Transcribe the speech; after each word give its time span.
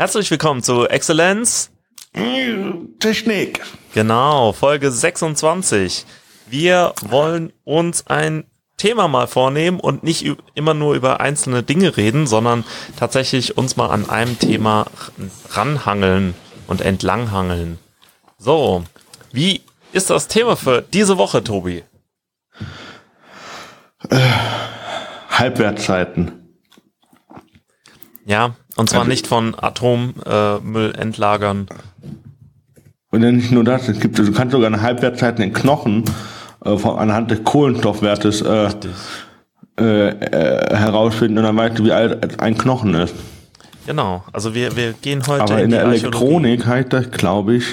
Herzlich 0.00 0.30
willkommen 0.30 0.62
zu 0.62 0.86
Exzellenz 0.86 1.72
Technik. 3.00 3.60
Genau, 3.94 4.52
Folge 4.52 4.92
26. 4.92 6.06
Wir 6.46 6.94
wollen 7.02 7.52
uns 7.64 8.06
ein 8.06 8.44
Thema 8.76 9.08
mal 9.08 9.26
vornehmen 9.26 9.80
und 9.80 10.04
nicht 10.04 10.24
immer 10.54 10.72
nur 10.72 10.94
über 10.94 11.20
einzelne 11.20 11.64
Dinge 11.64 11.96
reden, 11.96 12.28
sondern 12.28 12.62
tatsächlich 12.96 13.58
uns 13.58 13.76
mal 13.76 13.88
an 13.88 14.08
einem 14.08 14.38
Thema 14.38 14.86
ranhangeln 15.50 16.34
und 16.68 16.80
entlanghangeln. 16.80 17.80
So, 18.38 18.84
wie 19.32 19.62
ist 19.92 20.10
das 20.10 20.28
Thema 20.28 20.54
für 20.54 20.80
diese 20.80 21.18
Woche, 21.18 21.42
Tobi? 21.42 21.82
Äh, 24.10 24.20
Halbwertzeiten. 25.28 26.37
Ja, 28.28 28.54
und 28.76 28.90
zwar 28.90 29.00
also, 29.00 29.08
nicht 29.08 29.26
von 29.26 29.54
Atommüll 29.58 30.92
äh, 30.94 31.00
entlagern. 31.00 31.66
Und 33.10 33.22
ja 33.22 33.32
nicht 33.32 33.50
nur 33.50 33.64
das, 33.64 33.88
es 33.88 34.00
gibt, 34.00 34.18
du 34.18 34.30
kannst 34.32 34.52
sogar 34.52 34.66
eine 34.66 34.82
Halbwertszeit 34.82 35.40
in 35.40 35.54
Knochen 35.54 36.04
äh, 36.62 36.76
von, 36.76 36.98
anhand 36.98 37.30
des 37.30 37.42
Kohlenstoffwertes 37.42 38.42
äh, 38.42 38.68
äh, 39.80 40.08
äh, 40.08 40.76
herausfinden 40.76 41.38
und 41.38 41.44
dann 41.44 41.56
weißt 41.56 41.78
du, 41.78 41.84
wie 41.84 41.92
alt 41.92 42.38
ein 42.38 42.58
Knochen 42.58 42.92
ist. 42.92 43.14
Genau, 43.86 44.22
also 44.30 44.54
wir, 44.54 44.76
wir 44.76 44.92
gehen 44.92 45.26
heute 45.26 45.44
Aber 45.44 45.58
in, 45.58 45.64
in 45.64 45.70
der 45.70 45.84
Elektronik 45.84 46.66
heißt 46.66 46.92
das, 46.92 47.10
glaube 47.10 47.54
ich, 47.54 47.64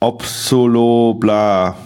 Obsolo 0.00 1.12
bla. 1.12 1.76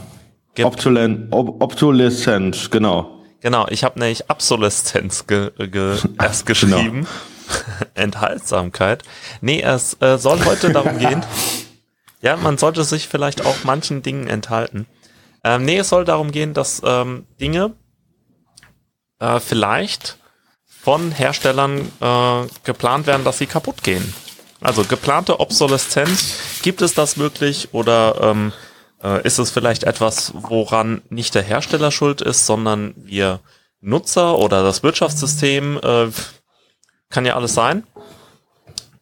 Obsolen, 0.62 1.26
Ob 1.32 1.60
Obsoleszenz, 1.60 2.70
genau. 2.70 3.24
Genau, 3.40 3.66
ich 3.68 3.82
habe 3.82 3.98
nämlich 3.98 4.30
Obsoleszenz 4.30 5.26
ge, 5.26 5.50
ge, 5.56 5.96
erst 6.22 6.46
genau. 6.46 6.76
geschrieben. 6.76 7.00
Genau. 7.00 7.08
Enthaltsamkeit. 7.94 9.02
Nee, 9.40 9.62
es 9.62 10.00
äh, 10.00 10.18
soll 10.18 10.44
heute 10.44 10.72
darum 10.72 10.98
gehen. 10.98 11.24
Ja, 12.22 12.34
man 12.36 12.56
sollte 12.56 12.82
sich 12.82 13.08
vielleicht 13.08 13.44
auch 13.44 13.56
manchen 13.62 14.02
Dingen 14.02 14.26
enthalten. 14.26 14.86
Ähm, 15.44 15.64
nee, 15.64 15.78
es 15.78 15.90
soll 15.90 16.04
darum 16.04 16.32
gehen, 16.32 16.54
dass 16.54 16.82
ähm, 16.84 17.26
Dinge 17.38 17.74
äh, 19.20 19.38
vielleicht 19.38 20.18
von 20.66 21.12
Herstellern 21.12 21.92
äh, 22.00 22.46
geplant 22.64 23.06
werden, 23.06 23.24
dass 23.24 23.38
sie 23.38 23.46
kaputt 23.46 23.82
gehen. 23.82 24.14
Also 24.60 24.82
geplante 24.84 25.40
Obsoleszenz, 25.40 26.60
gibt 26.62 26.80
es 26.80 26.94
das 26.94 27.18
wirklich 27.18 27.74
oder 27.74 28.16
ähm, 28.22 28.52
äh, 29.02 29.22
ist 29.24 29.38
es 29.38 29.50
vielleicht 29.50 29.84
etwas, 29.84 30.32
woran 30.34 31.02
nicht 31.10 31.34
der 31.34 31.42
Hersteller 31.42 31.90
schuld 31.90 32.22
ist, 32.22 32.46
sondern 32.46 32.94
wir 32.96 33.40
Nutzer 33.80 34.38
oder 34.38 34.62
das 34.62 34.82
Wirtschaftssystem? 34.82 35.78
Äh, 35.82 36.08
kann 37.10 37.26
ja 37.26 37.36
alles 37.36 37.54
sein. 37.54 37.84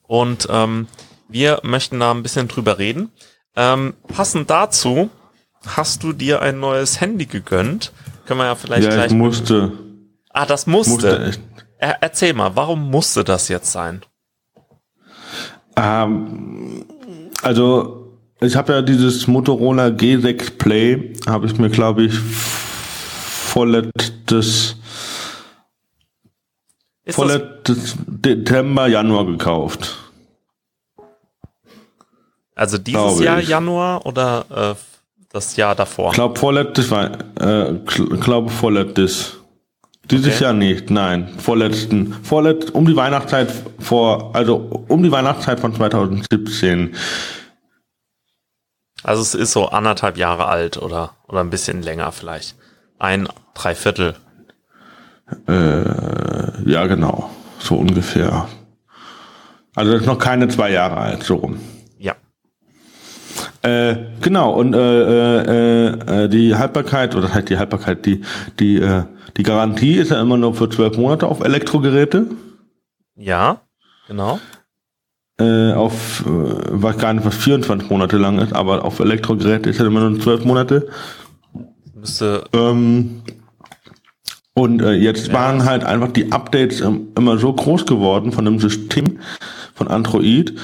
Und 0.07 0.47
ähm, 0.51 0.87
wir 1.29 1.61
möchten 1.63 2.01
da 2.01 2.11
ein 2.11 2.23
bisschen 2.23 2.49
drüber 2.49 2.79
reden. 2.79 3.11
Ähm, 3.57 3.95
passend 4.09 4.51
dazu 4.51 5.11
hast 5.67 6.03
du 6.03 6.13
dir 6.13 6.43
ein 6.43 6.61
neues 6.61 7.01
Handy 7.01 7.27
gegönnt. 7.27 7.93
Können 8.27 8.41
wir 8.41 8.47
ja 8.47 8.55
vielleicht 8.55 8.85
ja, 8.85 8.95
gleich. 8.95 9.11
Ich 9.11 9.17
musste. 9.17 9.73
Ah, 10.31 10.47
das 10.47 10.67
musste. 10.67 10.93
musste 10.93 11.41
er, 11.79 12.03
erzähl 12.03 12.33
mal, 12.33 12.57
warum 12.57 12.91
musste 12.91 13.25
das 13.25 13.49
jetzt 13.49 13.71
sein? 13.71 14.03
Ähm, 15.77 16.87
also 17.43 18.19
ich 18.41 18.57
habe 18.57 18.73
ja 18.73 18.83
dieses 18.83 19.27
Motorola 19.27 19.87
G6 19.89 20.57
Play, 20.57 21.13
habe 21.27 21.47
ich 21.47 21.59
mir 21.59 21.69
glaube 21.71 22.05
ich 22.05 22.15
vorletztes 23.55 24.77
ist 27.05 27.15
vorletztes 27.15 27.97
Dezember, 28.07 28.87
Januar 28.87 29.27
gekauft. 29.27 29.99
Also 32.55 32.79
dieses 32.79 33.21
Jahr 33.21 33.41
ich. 33.41 33.49
Januar 33.49 34.07
oder 34.07 34.47
äh, 34.51 34.75
das 35.31 35.57
Jahr 35.57 35.75
davor? 35.75 36.11
Ich 36.11 36.15
glaube 36.15 36.39
vorletztes 36.39 36.91
äh, 36.93 37.75
glaube 38.21 38.51
vorletztes. 38.51 39.39
Dieses 40.11 40.35
okay. 40.35 40.45
Jahr 40.45 40.53
nicht, 40.53 40.91
nein. 40.91 41.29
Vorletzten, 41.39 42.13
vorletzt, 42.13 42.75
um 42.75 42.87
die 42.87 42.95
Weihnachtszeit 42.95 43.51
vor, 43.79 44.35
also 44.35 44.85
um 44.89 45.03
die 45.03 45.11
Weihnachtszeit 45.11 45.61
von 45.61 45.75
2017. 45.75 46.95
Also 49.03 49.23
es 49.23 49.35
ist 49.35 49.53
so 49.53 49.69
anderthalb 49.69 50.19
Jahre 50.19 50.47
alt 50.47 50.77
oder, 50.77 51.15
oder 51.27 51.41
ein 51.41 51.51
bisschen 51.51 51.83
länger 51.83 52.13
vielleicht. 52.13 52.55
Ein 52.99 53.29
Dreiviertel. 53.55 54.15
Äh, 55.47 56.44
ja, 56.65 56.87
genau. 56.87 57.31
So 57.59 57.77
ungefähr. 57.77 58.49
Also 59.75 59.93
das 59.93 60.03
ist 60.03 60.07
noch 60.07 60.19
keine 60.19 60.49
zwei 60.49 60.71
Jahre 60.71 60.97
alt, 60.97 61.23
so 61.23 61.37
rum. 61.37 61.59
Ja. 61.99 62.15
Äh, 63.63 63.97
genau, 64.21 64.53
und 64.53 64.75
äh, 64.75 64.79
äh, 64.79 66.25
äh, 66.25 66.29
die 66.29 66.55
Haltbarkeit, 66.55 67.15
oder 67.15 67.23
das 67.23 67.35
heißt 67.35 67.49
die 67.49 67.59
Haltbarkeit, 67.59 68.07
die, 68.07 68.23
die, 68.61 68.77
äh, 68.77 69.05
die 69.37 69.43
Garantie 69.43 69.95
ist 69.95 70.11
ja 70.11 70.21
immer 70.21 70.37
nur 70.37 70.55
für 70.55 70.69
zwölf 70.69 70.97
Monate 70.97 71.27
auf 71.27 71.41
Elektrogeräte. 71.41 72.27
Ja, 73.17 73.61
genau. 74.07 74.39
Äh, 75.39 75.73
auf, 75.73 76.25
äh, 76.27 76.29
weiß 76.29 76.99
gar 76.99 77.13
nicht, 77.13 77.27
was 77.27 77.37
24 77.37 77.91
Monate 77.91 78.19
lang 78.19 78.39
ist, 78.39 78.53
aber 78.53 78.85
auf 78.85 79.01
Elektrogeräte 79.01 79.71
ist 79.71 79.81
ja 79.81 79.87
immer 79.87 80.09
nur 80.09 80.21
zwölf 80.21 80.45
Monate. 80.45 80.89
Müsste. 81.95 82.45
Ähm, 82.53 83.23
und 84.55 84.83
äh, 84.83 84.93
jetzt 84.93 85.33
waren 85.33 85.65
halt 85.65 85.85
einfach 85.85 86.13
die 86.13 86.31
Updates 86.31 86.81
ähm, 86.81 87.09
immer 87.17 87.39
so 87.39 87.53
groß 87.53 87.87
geworden 87.87 88.33
von 88.33 88.45
dem 88.45 88.61
System 88.61 89.19
von 89.75 89.89
Android. 89.89 90.55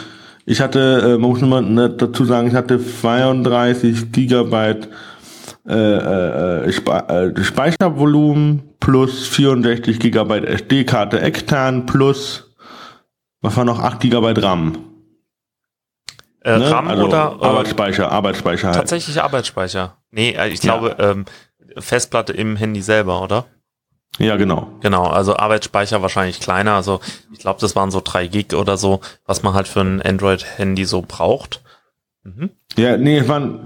Ich 0.46 0.60
hatte, 0.60 1.02
äh, 1.04 1.18
man 1.18 1.30
muss 1.30 1.40
nur 1.40 1.60
mal 1.60 1.88
dazu 1.90 2.24
sagen, 2.24 2.48
ich 2.48 2.54
hatte 2.54 2.80
32 2.80 4.12
Gigabyte 4.12 4.88
äh, 5.68 5.74
äh, 5.74 6.72
Spe 6.72 7.34
äh, 7.36 7.42
Speichervolumen 7.42 8.62
plus 8.78 9.26
64 9.28 9.98
Gigabyte 9.98 10.44
SD-Karte 10.44 11.20
extern 11.20 11.86
plus 11.86 12.46
was 13.42 13.56
war 13.56 13.64
noch 13.64 13.80
8 13.80 14.00
Gigabyte 14.00 14.42
RAM. 14.42 14.78
Äh, 16.42 16.58
ne? 16.58 16.70
RAM 16.70 16.88
also 16.88 17.04
oder 17.06 17.38
äh, 17.40 17.44
Arbeitsspeicher, 17.44 18.10
Arbeitsspeicher 18.10 18.68
halt. 18.68 18.76
Tatsächlich 18.76 19.20
Arbeitsspeicher. 19.20 19.96
Nee, 20.10 20.30
äh, 20.30 20.48
ich 20.48 20.60
glaube 20.60 20.96
ja. 20.98 21.10
ähm, 21.10 21.24
Festplatte 21.76 22.32
im 22.32 22.56
Handy 22.56 22.82
selber, 22.82 23.22
oder? 23.22 23.46
Ja, 24.18 24.36
genau. 24.36 24.68
Genau, 24.80 25.04
also 25.06 25.36
Arbeitsspeicher 25.36 26.02
wahrscheinlich 26.02 26.40
kleiner. 26.40 26.72
Also 26.72 27.00
ich 27.32 27.38
glaube, 27.38 27.60
das 27.60 27.74
waren 27.76 27.90
so 27.90 28.02
drei 28.04 28.26
Gig 28.26 28.54
oder 28.54 28.76
so, 28.76 29.00
was 29.26 29.42
man 29.42 29.54
halt 29.54 29.68
für 29.68 29.80
ein 29.80 30.02
Android-Handy 30.02 30.84
so 30.84 31.02
braucht. 31.02 31.62
Mhm. 32.24 32.50
Ja, 32.76 32.96
nee, 32.96 33.26
waren. 33.28 33.60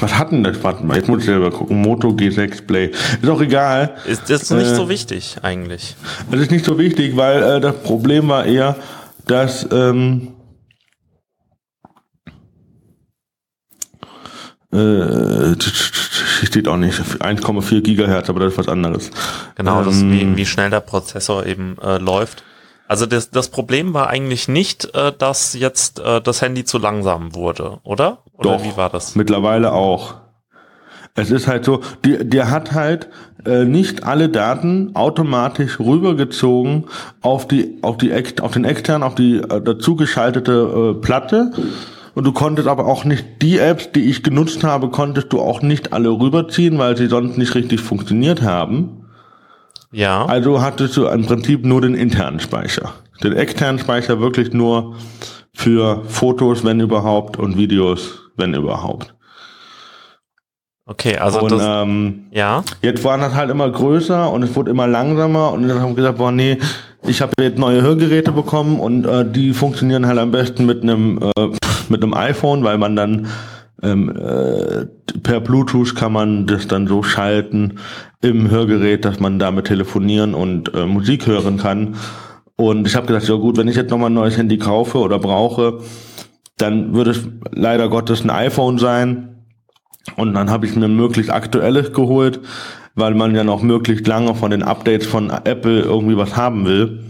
Was 0.00 0.18
hatten 0.18 0.42
das? 0.42 0.62
Warte 0.62 0.84
mal, 0.84 0.96
jetzt 0.96 1.08
muss 1.08 1.20
ich 1.20 1.26
selber 1.26 1.50
gucken. 1.50 1.80
Moto 1.80 2.08
G6 2.08 2.66
Play. 2.66 2.90
Ist 3.22 3.28
auch 3.28 3.40
egal. 3.40 3.96
Ist 4.06 4.28
das 4.28 4.50
nicht 4.50 4.66
äh, 4.66 4.74
so 4.74 4.88
wichtig 4.88 5.36
eigentlich? 5.42 5.94
Das 6.30 6.40
ist 6.40 6.50
nicht 6.50 6.64
so 6.64 6.78
wichtig, 6.78 7.16
weil 7.16 7.42
äh, 7.42 7.60
das 7.60 7.76
Problem 7.82 8.28
war 8.28 8.44
eher, 8.44 8.76
dass 9.26 9.66
ähm, 9.70 10.33
Äh, 14.74 15.54
steht 15.60 16.66
auch 16.66 16.76
nicht. 16.76 16.98
1,4 16.98 17.80
Gigahertz, 17.80 18.28
aber 18.28 18.40
das 18.40 18.52
ist 18.52 18.58
was 18.58 18.68
anderes. 18.68 19.10
Genau, 19.54 19.80
ähm, 19.80 19.84
das 19.84 20.02
wie, 20.02 20.36
wie 20.36 20.46
schnell 20.46 20.70
der 20.70 20.80
Prozessor 20.80 21.46
eben 21.46 21.76
äh, 21.82 21.98
läuft. 21.98 22.42
Also 22.88 23.06
das, 23.06 23.30
das 23.30 23.48
Problem 23.48 23.94
war 23.94 24.08
eigentlich 24.08 24.48
nicht, 24.48 24.94
äh, 24.94 25.12
dass 25.16 25.54
jetzt 25.54 26.00
äh, 26.00 26.20
das 26.20 26.42
Handy 26.42 26.64
zu 26.64 26.78
langsam 26.78 27.34
wurde, 27.34 27.78
oder? 27.82 28.18
Oder 28.34 28.56
doch, 28.56 28.64
wie 28.64 28.76
war 28.76 28.90
das? 28.90 29.14
Mittlerweile 29.14 29.72
auch. 29.72 30.16
Es 31.16 31.30
ist 31.30 31.46
halt 31.46 31.64
so, 31.64 31.80
die, 32.04 32.28
der 32.28 32.50
hat 32.50 32.72
halt 32.72 33.08
äh, 33.46 33.64
nicht 33.64 34.02
alle 34.02 34.28
Daten 34.28 34.96
automatisch 34.96 35.78
rübergezogen 35.78 36.86
auf 37.20 37.46
die, 37.46 37.78
auf 37.82 37.96
die, 37.96 38.12
auf 38.40 38.50
den 38.50 38.64
externen, 38.64 39.04
auf 39.04 39.14
die 39.14 39.36
äh, 39.36 39.60
dazugeschaltete 39.60 40.96
äh, 40.96 41.00
Platte, 41.00 41.52
und 42.14 42.24
du 42.24 42.32
konntest 42.32 42.68
aber 42.68 42.86
auch 42.86 43.04
nicht 43.04 43.42
die 43.42 43.58
Apps, 43.58 43.90
die 43.92 44.08
ich 44.10 44.22
genutzt 44.22 44.64
habe, 44.64 44.90
konntest 44.90 45.32
du 45.32 45.40
auch 45.40 45.62
nicht 45.62 45.92
alle 45.92 46.10
rüberziehen, 46.10 46.78
weil 46.78 46.96
sie 46.96 47.06
sonst 47.06 47.38
nicht 47.38 47.54
richtig 47.54 47.80
funktioniert 47.80 48.42
haben. 48.42 49.06
Ja. 49.92 50.24
Also 50.26 50.60
hattest 50.60 50.96
du 50.96 51.06
im 51.06 51.26
Prinzip 51.26 51.64
nur 51.64 51.80
den 51.80 51.94
internen 51.94 52.40
Speicher. 52.40 52.94
Den 53.22 53.32
externen 53.32 53.78
Speicher 53.78 54.20
wirklich 54.20 54.52
nur 54.52 54.96
für 55.54 56.02
Fotos, 56.08 56.64
wenn 56.64 56.80
überhaupt, 56.80 57.38
und 57.38 57.56
Videos, 57.56 58.22
wenn 58.36 58.54
überhaupt. 58.54 59.14
Okay, 60.86 61.16
also 61.16 61.40
und, 61.40 61.52
das, 61.52 61.62
ähm, 61.64 62.26
ja. 62.30 62.62
Jetzt 62.82 63.04
waren 63.04 63.20
das 63.20 63.34
halt 63.34 63.50
immer 63.50 63.70
größer 63.70 64.30
und 64.30 64.42
es 64.42 64.54
wurde 64.54 64.70
immer 64.70 64.86
langsamer 64.86 65.52
und 65.52 65.66
dann 65.66 65.80
haben 65.80 65.90
wir 65.90 65.96
gesagt, 65.96 66.18
boah, 66.18 66.30
nee, 66.30 66.58
ich 67.06 67.20
habe 67.20 67.32
jetzt 67.40 67.58
neue 67.58 67.82
Hörgeräte 67.82 68.32
bekommen 68.32 68.80
und 68.80 69.06
äh, 69.06 69.24
die 69.30 69.52
funktionieren 69.52 70.06
halt 70.06 70.18
am 70.18 70.30
besten 70.30 70.66
mit 70.66 70.82
einem 70.82 71.18
äh, 71.18 71.48
mit 71.88 72.02
einem 72.02 72.14
iPhone, 72.14 72.64
weil 72.64 72.78
man 72.78 72.96
dann 72.96 73.26
ähm, 73.82 74.10
äh, 74.10 74.86
per 75.22 75.40
Bluetooth 75.40 75.94
kann 75.94 76.12
man 76.12 76.46
das 76.46 76.66
dann 76.66 76.86
so 76.86 77.02
schalten 77.02 77.78
im 78.22 78.50
Hörgerät, 78.50 79.04
dass 79.04 79.20
man 79.20 79.38
damit 79.38 79.66
telefonieren 79.66 80.34
und 80.34 80.74
äh, 80.74 80.86
Musik 80.86 81.26
hören 81.26 81.58
kann. 81.58 81.96
Und 82.56 82.86
ich 82.86 82.94
habe 82.94 83.06
gedacht, 83.06 83.28
ja 83.28 83.34
gut, 83.34 83.56
wenn 83.56 83.68
ich 83.68 83.76
jetzt 83.76 83.90
nochmal 83.90 84.10
ein 84.10 84.14
neues 84.14 84.38
Handy 84.38 84.58
kaufe 84.58 84.98
oder 84.98 85.18
brauche, 85.18 85.80
dann 86.56 86.94
würde 86.94 87.10
es 87.10 87.28
leider 87.50 87.88
Gottes 87.88 88.24
ein 88.24 88.30
iPhone 88.30 88.78
sein. 88.78 89.30
Und 90.16 90.34
dann 90.34 90.50
habe 90.50 90.66
ich 90.66 90.76
mir 90.76 90.88
möglichst 90.88 91.32
aktuelles 91.32 91.92
geholt, 91.92 92.40
weil 92.94 93.14
man 93.14 93.34
ja 93.34 93.44
noch 93.44 93.62
möglichst 93.62 94.06
lange 94.06 94.34
von 94.34 94.50
den 94.50 94.62
Updates 94.62 95.06
von 95.06 95.30
Apple 95.30 95.80
irgendwie 95.80 96.16
was 96.16 96.36
haben 96.36 96.66
will. 96.66 97.04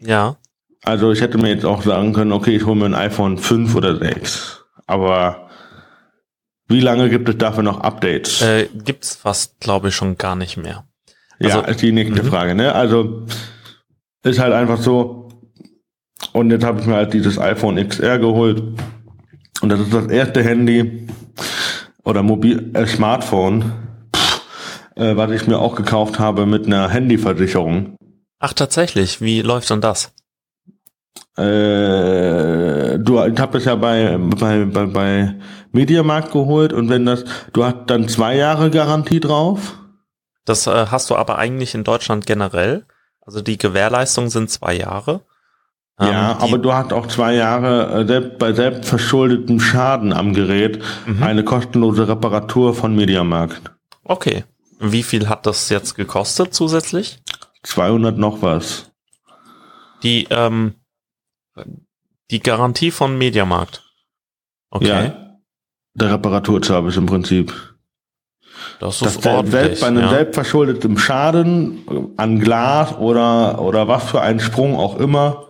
Ja. 0.00 0.36
Also 0.84 1.12
ich 1.12 1.20
hätte 1.20 1.38
mir 1.38 1.48
jetzt 1.48 1.64
auch 1.64 1.82
sagen 1.82 2.12
können, 2.12 2.32
okay, 2.32 2.56
ich 2.56 2.66
hole 2.66 2.76
mir 2.76 2.86
ein 2.86 2.94
iPhone 2.94 3.38
5 3.38 3.74
oder 3.74 3.96
6. 3.96 4.64
Aber 4.86 5.48
wie 6.68 6.80
lange 6.80 7.08
gibt 7.08 7.28
es 7.28 7.38
dafür 7.38 7.62
noch 7.62 7.80
Updates? 7.80 8.42
Äh, 8.42 8.68
gibt's 8.84 9.16
fast, 9.16 9.60
glaube 9.60 9.88
ich, 9.88 9.94
schon 9.94 10.16
gar 10.18 10.36
nicht 10.36 10.56
mehr. 10.56 10.84
Also, 11.40 11.58
ja, 11.58 11.64
ist 11.64 11.82
die 11.82 11.92
nächste 11.92 12.22
mhm. 12.22 12.26
Frage. 12.26 12.54
Ne? 12.54 12.74
Also 12.74 13.26
ist 14.22 14.38
halt 14.38 14.52
einfach 14.52 14.78
so. 14.78 15.28
Und 16.32 16.50
jetzt 16.50 16.64
habe 16.64 16.80
ich 16.80 16.86
mir 16.86 16.96
halt 16.96 17.12
dieses 17.12 17.38
iPhone 17.38 17.76
XR 17.88 18.18
geholt. 18.18 18.62
Und 19.60 19.68
das 19.68 19.80
ist 19.80 19.92
das 19.92 20.06
erste 20.06 20.42
Handy 20.42 21.08
oder 22.04 22.22
Mobil 22.22 22.70
äh, 22.74 22.86
Smartphone, 22.86 23.72
äh, 24.98 25.16
was 25.16 25.30
ich 25.30 25.46
mir 25.46 25.58
auch 25.58 25.74
gekauft 25.74 26.18
habe 26.18 26.44
mit 26.44 26.66
einer 26.66 26.88
Handyversicherung. 26.88 27.96
Ach 28.40 28.52
tatsächlich, 28.52 29.20
wie 29.20 29.42
läuft 29.42 29.70
denn 29.70 29.80
das? 29.80 30.12
Äh, 31.36 32.98
du, 32.98 33.24
ich 33.24 33.38
habe 33.38 33.58
es 33.58 33.64
ja 33.64 33.76
bei, 33.76 34.18
bei, 34.18 34.64
bei, 34.64 34.86
bei 34.86 35.34
Mediamarkt 35.72 36.32
geholt 36.32 36.72
und 36.72 36.88
wenn 36.88 37.06
das, 37.06 37.24
du 37.52 37.64
hast 37.64 37.86
dann 37.86 38.08
zwei 38.08 38.36
Jahre 38.36 38.70
Garantie 38.70 39.20
drauf. 39.20 39.78
Das 40.44 40.66
äh, 40.66 40.86
hast 40.90 41.10
du 41.10 41.16
aber 41.16 41.38
eigentlich 41.38 41.74
in 41.74 41.84
Deutschland 41.84 42.26
generell. 42.26 42.86
Also 43.20 43.40
die 43.40 43.58
Gewährleistung 43.58 44.30
sind 44.30 44.50
zwei 44.50 44.74
Jahre. 44.74 45.20
Ähm, 46.00 46.08
ja, 46.08 46.38
aber 46.40 46.58
du 46.58 46.72
hast 46.72 46.92
auch 46.92 47.06
zwei 47.06 47.34
Jahre 47.34 48.00
äh, 48.00 48.06
selbst, 48.06 48.38
bei 48.38 48.52
selbstverschuldetem 48.52 49.60
Schaden 49.60 50.12
am 50.12 50.32
Gerät 50.32 50.82
mhm. 51.06 51.22
eine 51.22 51.44
kostenlose 51.44 52.08
Reparatur 52.08 52.74
von 52.74 52.96
Mediamarkt. 52.96 53.72
Okay. 54.04 54.44
Wie 54.78 55.02
viel 55.02 55.28
hat 55.28 55.46
das 55.46 55.68
jetzt 55.68 55.94
gekostet 55.94 56.54
zusätzlich? 56.54 57.20
200 57.64 58.16
noch 58.16 58.42
was. 58.42 58.92
Die, 60.02 60.26
ähm, 60.30 60.74
die 62.30 62.40
Garantie 62.40 62.90
von 62.90 63.18
Mediamarkt. 63.18 63.82
Okay. 64.70 64.86
Ja, 64.86 65.28
der 65.94 66.12
Reparaturservice 66.12 66.96
im 66.96 67.06
Prinzip. 67.06 67.52
Das 68.80 69.02
ist 69.02 69.16
das 69.16 69.26
ordentlich. 69.26 69.80
bei 69.80 69.86
einem 69.88 70.02
ja. 70.02 70.10
selbstverschuldeten 70.10 70.98
Schaden 70.98 72.12
an 72.16 72.38
Glas 72.38 72.96
oder, 72.96 73.60
oder 73.60 73.88
was 73.88 74.10
für 74.10 74.20
einen 74.20 74.40
Sprung 74.40 74.76
auch 74.76 74.98
immer, 74.98 75.48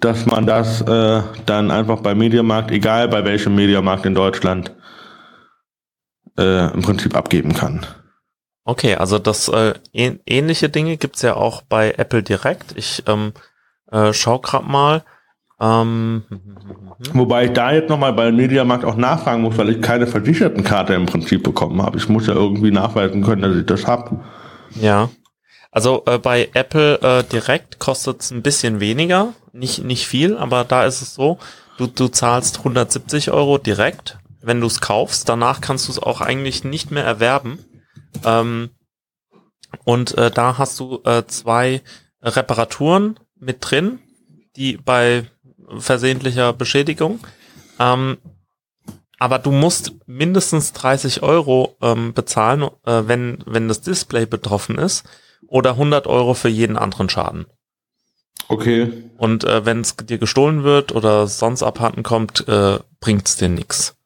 dass 0.00 0.26
man 0.26 0.46
das 0.46 0.80
äh, 0.80 1.22
dann 1.46 1.70
einfach 1.70 2.00
bei 2.00 2.14
Mediamarkt, 2.14 2.70
egal 2.70 3.08
bei 3.08 3.24
welchem 3.24 3.54
Mediamarkt 3.54 4.06
in 4.06 4.14
Deutschland, 4.14 4.74
äh, 6.38 6.72
im 6.72 6.82
Prinzip 6.82 7.14
abgeben 7.14 7.54
kann. 7.54 7.86
Okay, 8.70 8.94
also 8.94 9.18
das 9.18 9.48
äh, 9.48 9.74
ähnliche 9.92 10.68
Dinge 10.68 10.96
gibt's 10.96 11.22
ja 11.22 11.34
auch 11.34 11.62
bei 11.62 11.94
Apple 11.96 12.22
direkt. 12.22 12.72
Ich 12.76 13.02
ähm, 13.08 13.32
äh, 13.90 14.12
schau 14.12 14.38
grad 14.38 14.64
mal. 14.64 15.02
Ähm, 15.60 16.22
Wobei 17.12 17.46
ich 17.46 17.52
da 17.52 17.72
jetzt 17.72 17.88
nochmal 17.88 18.12
bei 18.12 18.30
Mediamarkt 18.30 18.84
auch 18.84 18.94
nachfragen 18.94 19.42
muss, 19.42 19.58
weil 19.58 19.70
ich 19.70 19.82
keine 19.82 20.06
Versichertenkarte 20.06 20.94
im 20.94 21.06
Prinzip 21.06 21.42
bekommen 21.42 21.82
habe. 21.82 21.98
Ich 21.98 22.08
muss 22.08 22.28
ja 22.28 22.34
irgendwie 22.34 22.70
nachweisen 22.70 23.24
können, 23.24 23.42
dass 23.42 23.56
ich 23.56 23.66
das 23.66 23.88
habe. 23.88 24.20
Ja. 24.76 25.10
Also 25.72 26.04
äh, 26.06 26.18
bei 26.18 26.48
Apple 26.54 27.00
äh, 27.00 27.24
direkt 27.24 27.80
kostet 27.80 28.20
es 28.20 28.30
ein 28.30 28.42
bisschen 28.42 28.78
weniger, 28.78 29.32
nicht, 29.52 29.82
nicht 29.82 30.06
viel, 30.06 30.36
aber 30.36 30.62
da 30.62 30.84
ist 30.84 31.02
es 31.02 31.16
so, 31.16 31.38
du, 31.76 31.88
du 31.88 32.06
zahlst 32.06 32.58
170 32.58 33.32
Euro 33.32 33.58
direkt, 33.58 34.18
wenn 34.40 34.60
du 34.60 34.68
es 34.68 34.80
kaufst. 34.80 35.28
Danach 35.28 35.60
kannst 35.60 35.88
du 35.88 35.92
es 35.92 36.00
auch 36.00 36.20
eigentlich 36.20 36.62
nicht 36.62 36.92
mehr 36.92 37.04
erwerben. 37.04 37.58
Ähm, 38.24 38.70
und 39.84 40.16
äh, 40.18 40.30
da 40.30 40.58
hast 40.58 40.80
du 40.80 41.00
äh, 41.04 41.26
zwei 41.26 41.82
Reparaturen 42.22 43.18
mit 43.38 43.58
drin, 43.60 44.00
die 44.56 44.76
bei 44.76 45.26
versehentlicher 45.78 46.52
Beschädigung. 46.52 47.20
Ähm, 47.78 48.18
aber 49.18 49.38
du 49.38 49.52
musst 49.52 49.92
mindestens 50.06 50.72
30 50.72 51.22
Euro 51.22 51.76
ähm, 51.82 52.14
bezahlen, 52.14 52.62
äh, 52.84 53.02
wenn, 53.06 53.38
wenn 53.46 53.68
das 53.68 53.82
Display 53.82 54.26
betroffen 54.26 54.78
ist, 54.78 55.04
oder 55.46 55.72
100 55.72 56.06
Euro 56.06 56.34
für 56.34 56.48
jeden 56.48 56.76
anderen 56.76 57.08
Schaden. 57.08 57.46
Okay. 58.48 59.10
Und 59.18 59.44
äh, 59.44 59.64
wenn 59.64 59.80
es 59.80 59.96
dir 59.96 60.18
gestohlen 60.18 60.64
wird 60.64 60.92
oder 60.92 61.26
sonst 61.26 61.62
abhanden 61.62 62.02
kommt, 62.02 62.48
äh, 62.48 62.78
bringt 62.98 63.28
es 63.28 63.36
dir 63.36 63.48
nichts. 63.48 63.96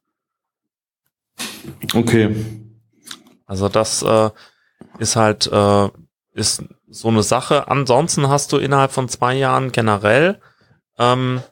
Okay. 1.95 2.35
Also 3.46 3.69
das 3.69 4.02
äh, 4.02 4.31
ist 4.99 5.17
halt 5.17 5.46
äh, 5.46 5.88
ist 6.35 6.64
so 6.88 7.08
eine 7.08 7.23
Sache. 7.23 7.69
Ansonsten 7.69 8.29
hast 8.29 8.52
du 8.52 8.58
innerhalb 8.58 8.93
von 8.93 9.08
zwei 9.08 9.35
Jahren 9.35 9.73
generell 9.73 10.41
ähm, 10.99 11.43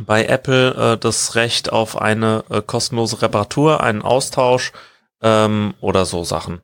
bei 0.00 0.24
Apple 0.26 0.94
äh, 0.94 0.98
das 0.98 1.34
Recht 1.34 1.72
auf 1.72 2.00
eine 2.00 2.44
äh, 2.50 2.62
kostenlose 2.62 3.22
Reparatur, 3.22 3.82
einen 3.82 4.02
Austausch 4.02 4.72
ähm, 5.22 5.74
oder 5.80 6.04
so 6.04 6.24
Sachen. 6.24 6.60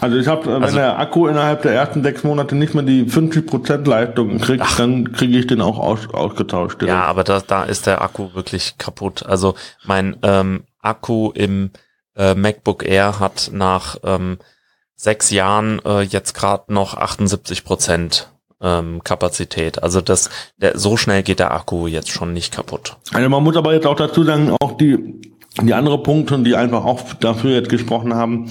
Also 0.00 0.16
ich 0.16 0.28
habe, 0.28 0.42
äh, 0.42 0.54
wenn 0.54 0.64
also, 0.64 0.76
der 0.76 0.98
Akku 0.98 1.26
innerhalb 1.26 1.62
der 1.62 1.72
ersten 1.72 2.02
sechs 2.02 2.22
Monate 2.22 2.54
nicht 2.54 2.74
mehr 2.74 2.84
die 2.84 3.04
50% 3.04 3.88
Leistung 3.88 4.38
kriegt, 4.38 4.62
ach, 4.64 4.76
dann 4.76 5.12
kriege 5.12 5.38
ich 5.38 5.46
den 5.46 5.60
auch 5.60 5.78
aus, 5.78 6.08
ausgetauscht. 6.12 6.80
Direkt. 6.80 6.96
Ja, 6.96 7.04
aber 7.04 7.24
da, 7.24 7.40
da 7.40 7.64
ist 7.64 7.86
der 7.86 8.02
Akku 8.02 8.34
wirklich 8.34 8.78
kaputt. 8.78 9.26
Also 9.26 9.54
mein 9.84 10.16
ähm, 10.22 10.64
Akku 10.80 11.32
im 11.32 11.70
äh, 12.18 12.34
MacBook 12.34 12.84
Air 12.84 13.20
hat 13.20 13.50
nach 13.52 13.96
ähm, 14.04 14.38
sechs 14.94 15.30
Jahren 15.30 15.80
äh, 15.86 16.02
jetzt 16.02 16.34
gerade 16.34 16.72
noch 16.74 16.96
78 16.96 17.64
Prozent 17.64 18.30
ähm, 18.60 19.02
Kapazität. 19.04 19.82
Also 19.82 20.00
das, 20.00 20.28
der, 20.56 20.76
so 20.76 20.96
schnell 20.96 21.22
geht 21.22 21.38
der 21.38 21.54
Akku 21.54 21.86
jetzt 21.86 22.10
schon 22.10 22.32
nicht 22.32 22.52
kaputt. 22.54 22.96
Also 23.12 23.28
man 23.28 23.42
muss 23.42 23.56
aber 23.56 23.72
jetzt 23.72 23.86
auch 23.86 23.96
dazu 23.96 24.24
sagen, 24.24 24.54
auch 24.60 24.76
die, 24.76 25.22
die 25.62 25.74
andere 25.74 26.02
Punkte, 26.02 26.38
die 26.40 26.56
einfach 26.56 26.84
auch 26.84 27.14
dafür 27.14 27.52
jetzt 27.52 27.68
gesprochen 27.68 28.14
haben, 28.14 28.50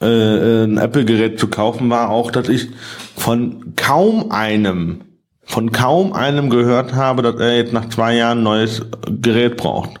äh, 0.00 0.06
äh, 0.06 0.64
ein 0.64 0.78
Apple-Gerät 0.78 1.40
zu 1.40 1.48
kaufen, 1.48 1.90
war 1.90 2.10
auch, 2.10 2.30
dass 2.30 2.48
ich 2.48 2.68
von 3.16 3.74
kaum 3.76 4.30
einem, 4.30 5.02
von 5.42 5.72
kaum 5.72 6.12
einem 6.12 6.50
gehört 6.50 6.94
habe, 6.94 7.22
dass 7.22 7.40
er 7.40 7.56
jetzt 7.56 7.72
nach 7.72 7.88
zwei 7.88 8.14
Jahren 8.14 8.38
ein 8.38 8.44
neues 8.44 8.82
Gerät 9.08 9.56
braucht. 9.56 10.00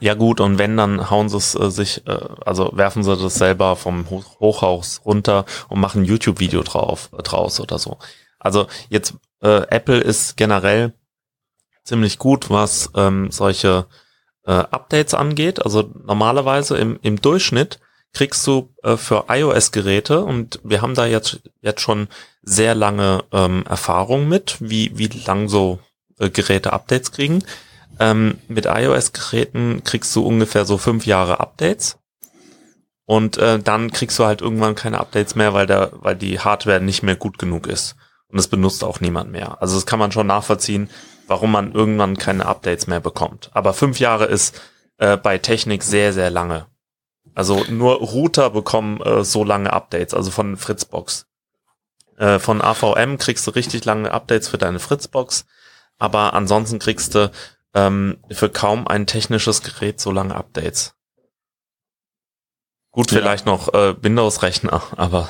Ja 0.00 0.14
gut, 0.14 0.40
und 0.40 0.58
wenn, 0.58 0.76
dann 0.76 1.10
hauen 1.10 1.28
sie 1.28 1.36
es 1.36 1.54
äh, 1.54 1.70
sich, 1.70 2.06
äh, 2.06 2.18
also 2.44 2.70
werfen 2.74 3.04
sie 3.04 3.16
das 3.16 3.34
selber 3.34 3.76
vom 3.76 4.08
Hochhaus 4.10 5.02
runter 5.04 5.44
und 5.68 5.78
machen 5.78 6.04
YouTube-Video 6.04 6.62
drauf, 6.62 7.10
äh, 7.16 7.22
draus 7.22 7.60
oder 7.60 7.78
so. 7.78 7.98
Also 8.38 8.66
jetzt, 8.88 9.14
äh, 9.42 9.66
Apple 9.68 10.00
ist 10.00 10.36
generell 10.36 10.94
ziemlich 11.84 12.18
gut, 12.18 12.50
was 12.50 12.90
ähm, 12.96 13.30
solche 13.30 13.86
äh, 14.46 14.52
Updates 14.52 15.12
angeht. 15.12 15.62
Also 15.62 15.90
normalerweise 16.04 16.78
im, 16.78 16.98
im 17.02 17.20
Durchschnitt 17.20 17.78
kriegst 18.12 18.46
du 18.46 18.74
äh, 18.82 18.96
für 18.96 19.26
iOS-Geräte, 19.28 20.24
und 20.24 20.60
wir 20.64 20.82
haben 20.82 20.94
da 20.94 21.06
jetzt, 21.06 21.40
jetzt 21.60 21.80
schon 21.80 22.08
sehr 22.42 22.74
lange 22.74 23.24
ähm, 23.32 23.64
Erfahrung 23.66 24.28
mit, 24.28 24.56
wie, 24.60 24.96
wie 24.96 25.08
lang 25.26 25.48
so 25.48 25.78
äh, 26.18 26.30
Geräte 26.30 26.72
Updates 26.72 27.12
kriegen, 27.12 27.44
ähm, 27.98 28.38
mit 28.48 28.66
iOS-Geräten 28.66 29.82
kriegst 29.84 30.14
du 30.16 30.24
ungefähr 30.26 30.64
so 30.64 30.78
fünf 30.78 31.06
Jahre 31.06 31.40
Updates. 31.40 31.98
Und 33.04 33.38
äh, 33.38 33.58
dann 33.58 33.90
kriegst 33.90 34.18
du 34.18 34.24
halt 34.24 34.40
irgendwann 34.40 34.76
keine 34.76 35.00
Updates 35.00 35.34
mehr, 35.34 35.52
weil 35.52 35.66
der, 35.66 35.90
weil 35.94 36.14
die 36.14 36.38
Hardware 36.38 36.80
nicht 36.80 37.02
mehr 37.02 37.16
gut 37.16 37.38
genug 37.38 37.66
ist. 37.66 37.96
Und 38.28 38.38
es 38.38 38.46
benutzt 38.46 38.84
auch 38.84 39.00
niemand 39.00 39.32
mehr. 39.32 39.60
Also 39.60 39.74
das 39.74 39.86
kann 39.86 39.98
man 39.98 40.12
schon 40.12 40.28
nachvollziehen, 40.28 40.88
warum 41.26 41.50
man 41.50 41.72
irgendwann 41.72 42.16
keine 42.16 42.46
Updates 42.46 42.86
mehr 42.86 43.00
bekommt. 43.00 43.50
Aber 43.52 43.72
fünf 43.72 43.98
Jahre 43.98 44.26
ist 44.26 44.60
äh, 44.98 45.16
bei 45.16 45.38
Technik 45.38 45.82
sehr, 45.82 46.12
sehr 46.12 46.30
lange. 46.30 46.66
Also 47.34 47.64
nur 47.68 47.96
Router 47.96 48.50
bekommen 48.50 49.00
äh, 49.00 49.24
so 49.24 49.44
lange 49.44 49.72
Updates, 49.72 50.14
also 50.14 50.30
von 50.30 50.56
Fritzbox. 50.56 51.26
Äh, 52.16 52.38
von 52.38 52.60
AVM 52.60 53.18
kriegst 53.18 53.46
du 53.46 53.50
richtig 53.52 53.84
lange 53.84 54.12
Updates 54.12 54.48
für 54.48 54.58
deine 54.58 54.78
Fritzbox, 54.78 55.46
aber 55.98 56.34
ansonsten 56.34 56.78
kriegst 56.78 57.14
du 57.14 57.30
ähm, 57.74 58.18
für 58.30 58.48
kaum 58.48 58.86
ein 58.86 59.06
technisches 59.06 59.62
Gerät 59.62 60.00
so 60.00 60.10
lange 60.10 60.34
Updates. 60.34 60.94
Gut, 62.90 63.10
ja. 63.12 63.18
vielleicht 63.18 63.46
noch 63.46 63.72
äh, 63.72 63.94
Windows-Rechner, 64.02 64.82
aber 64.96 65.28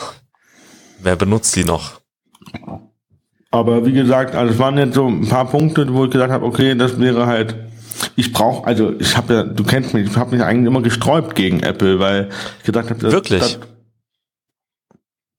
wer 0.99 1.17
benutzt 1.17 1.55
die 1.57 1.65
noch? 1.65 2.01
Aber 3.51 3.85
wie 3.85 3.93
gesagt, 3.93 4.35
also 4.35 4.53
es 4.53 4.59
waren 4.59 4.79
jetzt 4.79 4.95
so 4.95 5.09
ein 5.09 5.29
paar 5.29 5.49
Punkte, 5.49 5.93
wo 5.93 6.05
ich 6.05 6.11
gesagt 6.11 6.33
habe, 6.33 6.47
okay, 6.47 6.75
das 6.75 6.99
wäre 7.01 7.27
halt, 7.27 7.57
ich 8.17 8.33
brauche, 8.33 8.67
also 8.67 8.99
ich 8.99 9.17
habe 9.17 9.35
ja, 9.35 9.43
du 9.43 9.65
kennst 9.65 9.93
mich, 9.93 10.09
ich 10.09 10.17
habe 10.17 10.37
mich 10.37 10.45
eigentlich 10.45 10.69
immer 10.69 10.83
gesträubt 10.83 11.35
gegen 11.35 11.61
Apple, 11.61 11.99
weil 11.99 12.31
ich 12.59 12.65
gedacht 12.65 12.91
habe, 12.91 13.03
wirklich. 13.03 13.41
Das, 13.41 13.59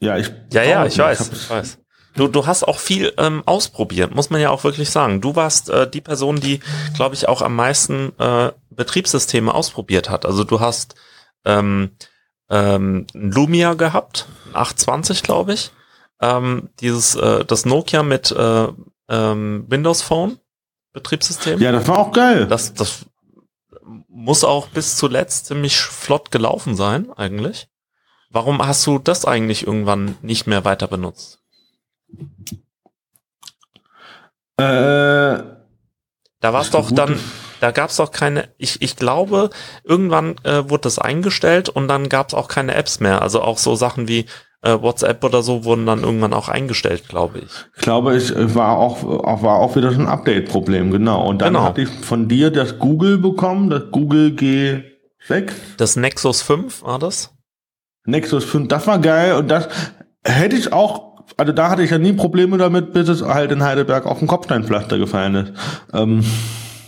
ja, 0.01 0.17
ich 0.17 0.31
ja, 0.51 0.63
ja, 0.63 0.85
ich 0.85 0.97
weiß, 0.97 1.31
ich 1.31 1.49
weiß. 1.49 1.79
Du, 2.15 2.27
du 2.27 2.45
hast 2.45 2.63
auch 2.63 2.79
viel 2.79 3.13
ähm, 3.17 3.43
ausprobiert, 3.45 4.13
muss 4.13 4.29
man 4.29 4.41
ja 4.41 4.49
auch 4.49 4.63
wirklich 4.63 4.89
sagen. 4.89 5.21
Du 5.21 5.35
warst 5.35 5.69
äh, 5.69 5.89
die 5.89 6.01
Person, 6.01 6.39
die, 6.39 6.59
glaube 6.95 7.15
ich, 7.15 7.27
auch 7.27 7.41
am 7.41 7.55
meisten 7.55 8.11
äh, 8.19 8.51
Betriebssysteme 8.69 9.53
ausprobiert 9.53 10.09
hat. 10.09 10.25
Also 10.25 10.43
du 10.43 10.59
hast 10.59 10.95
ähm, 11.45 11.91
ähm, 12.49 13.07
Lumia 13.13 13.75
gehabt, 13.75 14.27
820, 14.53 15.23
glaube 15.23 15.53
ich. 15.53 15.71
Ähm, 16.19 16.69
dieses, 16.79 17.15
äh, 17.15 17.45
das 17.45 17.65
Nokia 17.65 18.03
mit 18.03 18.31
äh, 18.31 18.67
ähm, 19.09 19.65
Windows 19.67 20.01
Phone 20.01 20.37
Betriebssystem. 20.93 21.59
Ja, 21.61 21.71
das 21.71 21.87
war 21.87 21.97
auch 21.97 22.11
geil. 22.11 22.47
Das, 22.47 22.73
das 22.73 23.05
muss 24.07 24.43
auch 24.43 24.67
bis 24.67 24.97
zuletzt 24.97 25.47
ziemlich 25.47 25.77
flott 25.77 26.31
gelaufen 26.31 26.75
sein, 26.75 27.11
eigentlich. 27.11 27.69
Warum 28.29 28.65
hast 28.65 28.85
du 28.85 28.99
das 28.99 29.25
eigentlich 29.25 29.65
irgendwann 29.65 30.17
nicht 30.21 30.47
mehr 30.47 30.63
weiter 30.63 30.87
benutzt? 30.87 31.40
Äh, 34.57 35.43
da 36.41 36.53
war 36.53 36.61
es 36.61 36.71
doch 36.71 36.91
dann, 36.91 37.19
da 37.59 37.71
gab 37.71 37.89
es 37.89 37.97
doch 37.97 38.11
keine, 38.11 38.49
ich, 38.57 38.81
ich 38.81 38.95
glaube, 38.95 39.49
irgendwann 39.83 40.35
äh, 40.43 40.69
wurde 40.69 40.81
das 40.81 40.99
eingestellt 40.99 41.69
und 41.69 41.87
dann 41.87 42.09
gab 42.09 42.29
es 42.29 42.33
auch 42.33 42.47
keine 42.47 42.75
Apps 42.75 42.99
mehr. 42.99 43.21
Also 43.21 43.41
auch 43.41 43.57
so 43.57 43.75
Sachen 43.75 44.07
wie 44.07 44.25
äh, 44.61 44.79
WhatsApp 44.81 45.23
oder 45.23 45.41
so 45.41 45.63
wurden 45.63 45.85
dann 45.85 46.03
irgendwann 46.03 46.33
auch 46.33 46.49
eingestellt, 46.49 47.07
glaube 47.07 47.39
ich. 47.39 47.51
Ich 47.75 47.81
glaube, 47.81 48.15
es 48.15 48.33
war 48.55 48.77
auch, 48.77 49.03
auch, 49.03 49.43
war 49.43 49.57
auch 49.57 49.75
wieder 49.75 49.91
so 49.91 49.99
ein 49.99 50.07
Update-Problem, 50.07 50.91
genau. 50.91 51.27
Und 51.27 51.41
dann 51.41 51.53
genau. 51.53 51.65
hatte 51.65 51.81
ich 51.81 51.89
von 51.89 52.27
dir 52.27 52.51
das 52.51 52.79
Google 52.79 53.17
bekommen, 53.17 53.69
das 53.69 53.83
Google 53.91 54.29
G6. 54.29 55.51
Das 55.77 55.95
Nexus 55.95 56.41
5 56.41 56.83
war 56.83 56.99
das? 56.99 57.33
Nexus 58.05 58.43
5, 58.45 58.67
das 58.67 58.87
war 58.87 58.99
geil 58.99 59.35
und 59.35 59.47
das 59.47 59.67
hätte 60.23 60.55
ich 60.55 60.73
auch 60.73 61.10
also 61.41 61.53
da 61.53 61.71
hatte 61.71 61.81
ich 61.81 61.89
ja 61.89 61.97
nie 61.97 62.13
Probleme 62.13 62.59
damit, 62.59 62.93
bis 62.93 63.09
es 63.09 63.23
halt 63.23 63.51
in 63.51 63.63
Heidelberg 63.63 64.05
auf 64.05 64.19
dem 64.19 64.27
Kopfsteinpflaster 64.27 64.99
gefallen 64.99 65.35
ist. 65.35 65.53
Ähm. 65.91 66.23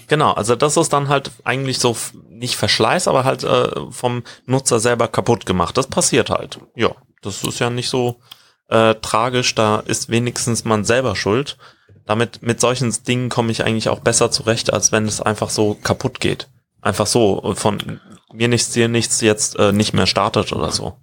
Genau, 0.07 0.31
also 0.33 0.55
das 0.55 0.77
ist 0.77 0.93
dann 0.93 1.09
halt 1.09 1.31
eigentlich 1.43 1.79
so 1.79 1.97
nicht 2.29 2.55
Verschleiß, 2.55 3.07
aber 3.07 3.23
halt 3.23 3.43
äh, 3.43 3.69
vom 3.89 4.21
Nutzer 4.45 4.79
selber 4.79 5.07
kaputt 5.07 5.47
gemacht. 5.47 5.75
Das 5.75 5.87
passiert 5.87 6.29
halt. 6.29 6.59
Ja, 6.75 6.91
das 7.23 7.43
ist 7.43 7.57
ja 7.57 7.71
nicht 7.71 7.89
so 7.89 8.17
äh, 8.69 8.93
tragisch, 9.01 9.55
da 9.55 9.79
ist 9.79 10.09
wenigstens 10.09 10.65
man 10.65 10.83
selber 10.83 11.15
schuld. 11.15 11.57
Damit, 12.05 12.43
mit 12.43 12.61
solchen 12.61 12.93
Dingen 13.07 13.29
komme 13.29 13.51
ich 13.51 13.65
eigentlich 13.65 13.89
auch 13.89 14.01
besser 14.01 14.29
zurecht, 14.29 14.71
als 14.71 14.91
wenn 14.91 15.07
es 15.07 15.19
einfach 15.19 15.49
so 15.49 15.73
kaputt 15.81 16.19
geht. 16.19 16.47
Einfach 16.81 17.07
so, 17.07 17.55
von 17.55 17.99
mir 18.31 18.49
nichts, 18.49 18.71
dir 18.71 18.87
nichts 18.87 19.21
jetzt 19.21 19.57
äh, 19.57 19.71
nicht 19.71 19.93
mehr 19.93 20.05
startet 20.05 20.53
oder 20.53 20.69
so. 20.69 20.97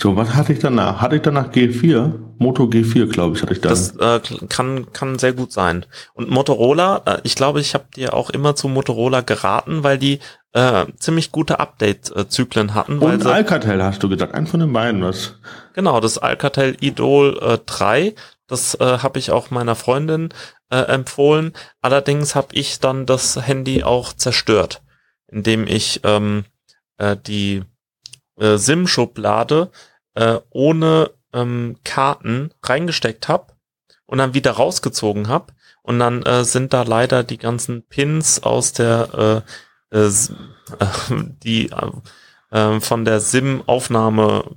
So, 0.00 0.14
was 0.14 0.36
hatte 0.36 0.52
ich 0.52 0.60
danach? 0.60 1.00
Hatte 1.00 1.16
ich 1.16 1.22
danach 1.22 1.50
G4? 1.50 2.12
Moto 2.38 2.66
G4, 2.66 3.08
glaube 3.08 3.36
ich, 3.36 3.42
hatte 3.42 3.54
ich 3.54 3.60
dann. 3.60 3.70
Das 3.70 3.96
äh, 3.96 4.20
kann, 4.48 4.92
kann 4.92 5.18
sehr 5.18 5.32
gut 5.32 5.50
sein. 5.50 5.86
Und 6.14 6.30
Motorola, 6.30 7.02
äh, 7.04 7.18
ich 7.24 7.34
glaube, 7.34 7.60
ich 7.60 7.74
habe 7.74 7.86
dir 7.96 8.14
auch 8.14 8.30
immer 8.30 8.54
zu 8.54 8.68
Motorola 8.68 9.22
geraten, 9.22 9.82
weil 9.82 9.98
die 9.98 10.20
äh, 10.52 10.86
ziemlich 11.00 11.32
gute 11.32 11.58
Update-Zyklen 11.58 12.74
hatten. 12.74 13.00
Und 13.00 13.26
Alcatel 13.26 13.82
hast 13.82 14.00
du 14.00 14.08
gesagt, 14.08 14.36
ein 14.36 14.46
von 14.46 14.60
den 14.60 14.72
beiden, 14.72 15.02
was? 15.02 15.34
Genau, 15.74 15.98
das 15.98 16.16
Alcatel 16.16 16.76
Idol 16.78 17.36
äh, 17.42 17.58
3, 17.66 18.14
das 18.46 18.76
äh, 18.76 18.98
habe 18.98 19.18
ich 19.18 19.32
auch 19.32 19.50
meiner 19.50 19.74
Freundin 19.74 20.28
äh, 20.70 20.76
empfohlen. 20.76 21.54
Allerdings 21.82 22.36
habe 22.36 22.48
ich 22.52 22.78
dann 22.78 23.04
das 23.04 23.48
Handy 23.48 23.82
auch 23.82 24.12
zerstört, 24.12 24.80
indem 25.26 25.66
ich 25.66 26.02
ähm, 26.04 26.44
äh, 26.98 27.16
die 27.16 27.64
äh, 28.38 28.56
SIM-Schublade 28.56 29.70
äh, 30.14 30.38
ohne 30.50 31.10
ähm, 31.32 31.76
Karten 31.84 32.52
reingesteckt 32.62 33.28
habe 33.28 33.52
und 34.06 34.18
dann 34.18 34.34
wieder 34.34 34.52
rausgezogen 34.52 35.28
habe. 35.28 35.52
Und 35.82 35.98
dann 35.98 36.22
äh, 36.22 36.44
sind 36.44 36.72
da 36.74 36.82
leider 36.82 37.24
die 37.24 37.38
ganzen 37.38 37.82
Pins 37.82 38.42
aus 38.42 38.72
der 38.72 39.44
äh, 39.92 39.96
äh, 39.96 40.10
die 41.42 41.70
äh, 42.50 42.80
von 42.80 43.04
der 43.04 43.20
SIM-Aufnahme 43.20 44.56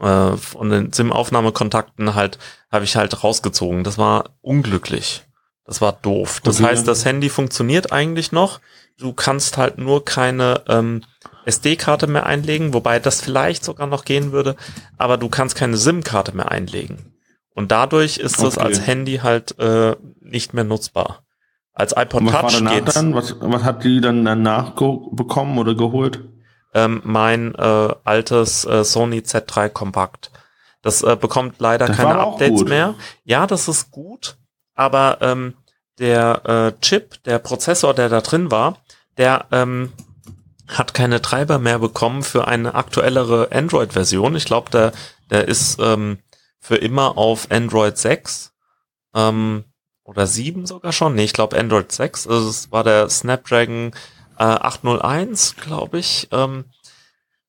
äh, 0.00 0.36
von 0.36 0.70
den 0.70 0.92
SIM-Aufnahmekontakten 0.92 2.14
halt 2.14 2.38
habe 2.70 2.84
ich 2.84 2.96
halt 2.96 3.22
rausgezogen. 3.22 3.84
Das 3.84 3.98
war 3.98 4.30
unglücklich. 4.40 5.24
Das 5.64 5.80
war 5.80 5.92
doof. 5.92 6.40
Das 6.42 6.60
okay. 6.60 6.70
heißt, 6.70 6.88
das 6.88 7.04
Handy 7.04 7.28
funktioniert 7.28 7.92
eigentlich 7.92 8.32
noch. 8.32 8.60
Du 8.96 9.12
kannst 9.12 9.58
halt 9.58 9.78
nur 9.78 10.04
keine 10.04 10.62
ähm, 10.66 11.02
SD-Karte 11.48 12.06
mehr 12.06 12.26
einlegen, 12.26 12.74
wobei 12.74 13.00
das 13.00 13.20
vielleicht 13.20 13.64
sogar 13.64 13.86
noch 13.86 14.04
gehen 14.04 14.32
würde, 14.32 14.54
aber 14.98 15.16
du 15.16 15.28
kannst 15.28 15.56
keine 15.56 15.76
SIM-Karte 15.76 16.36
mehr 16.36 16.50
einlegen. 16.50 17.14
Und 17.54 17.72
dadurch 17.72 18.18
ist 18.18 18.40
es 18.40 18.56
als 18.56 18.86
Handy 18.86 19.16
halt 19.16 19.58
äh, 19.58 19.96
nicht 20.20 20.54
mehr 20.54 20.62
nutzbar. 20.62 21.24
Als 21.72 21.92
iPod 21.96 22.24
was 22.26 22.32
Touch 22.32 22.64
war 22.64 22.74
geht's. 22.74 22.94
Dann? 22.94 23.14
Was, 23.14 23.36
was 23.40 23.64
hat 23.64 23.82
die 23.82 24.00
dann 24.00 24.24
danach 24.24 24.72
bekommen 24.72 25.58
oder 25.58 25.74
geholt? 25.74 26.24
Ähm, 26.74 27.00
mein 27.04 27.54
äh, 27.54 27.94
altes 28.04 28.64
äh, 28.64 28.84
Sony 28.84 29.18
Z3 29.20 29.70
Kompakt. 29.70 30.30
Das 30.82 31.02
äh, 31.02 31.16
bekommt 31.16 31.56
leider 31.58 31.86
das 31.86 31.96
keine 31.96 32.18
Updates 32.18 32.64
mehr. 32.64 32.94
Ja, 33.24 33.46
das 33.46 33.66
ist 33.66 33.90
gut, 33.90 34.36
aber 34.74 35.18
ähm, 35.20 35.54
der 35.98 36.74
äh, 36.76 36.80
Chip, 36.80 37.22
der 37.24 37.38
Prozessor, 37.38 37.94
der 37.94 38.08
da 38.08 38.20
drin 38.20 38.50
war, 38.50 38.78
der 39.16 39.46
ähm, 39.50 39.92
hat 40.68 40.94
keine 40.94 41.22
Treiber 41.22 41.58
mehr 41.58 41.78
bekommen 41.78 42.22
für 42.22 42.46
eine 42.46 42.74
aktuellere 42.74 43.50
Android-Version. 43.52 44.36
Ich 44.36 44.44
glaube, 44.44 44.70
der, 44.70 44.92
der 45.30 45.48
ist 45.48 45.78
ähm, 45.80 46.18
für 46.60 46.76
immer 46.76 47.16
auf 47.16 47.50
Android 47.50 47.96
6 47.96 48.52
ähm, 49.14 49.64
oder 50.04 50.26
7 50.26 50.66
sogar 50.66 50.92
schon. 50.92 51.14
Nee, 51.14 51.24
ich 51.24 51.32
glaube 51.32 51.58
Android 51.58 51.90
6. 51.90 52.26
Also 52.26 52.48
es 52.48 52.70
war 52.70 52.84
der 52.84 53.08
Snapdragon 53.08 53.92
äh, 54.38 54.44
801, 54.44 55.56
glaube 55.56 55.98
ich. 55.98 56.28
Ähm, 56.32 56.66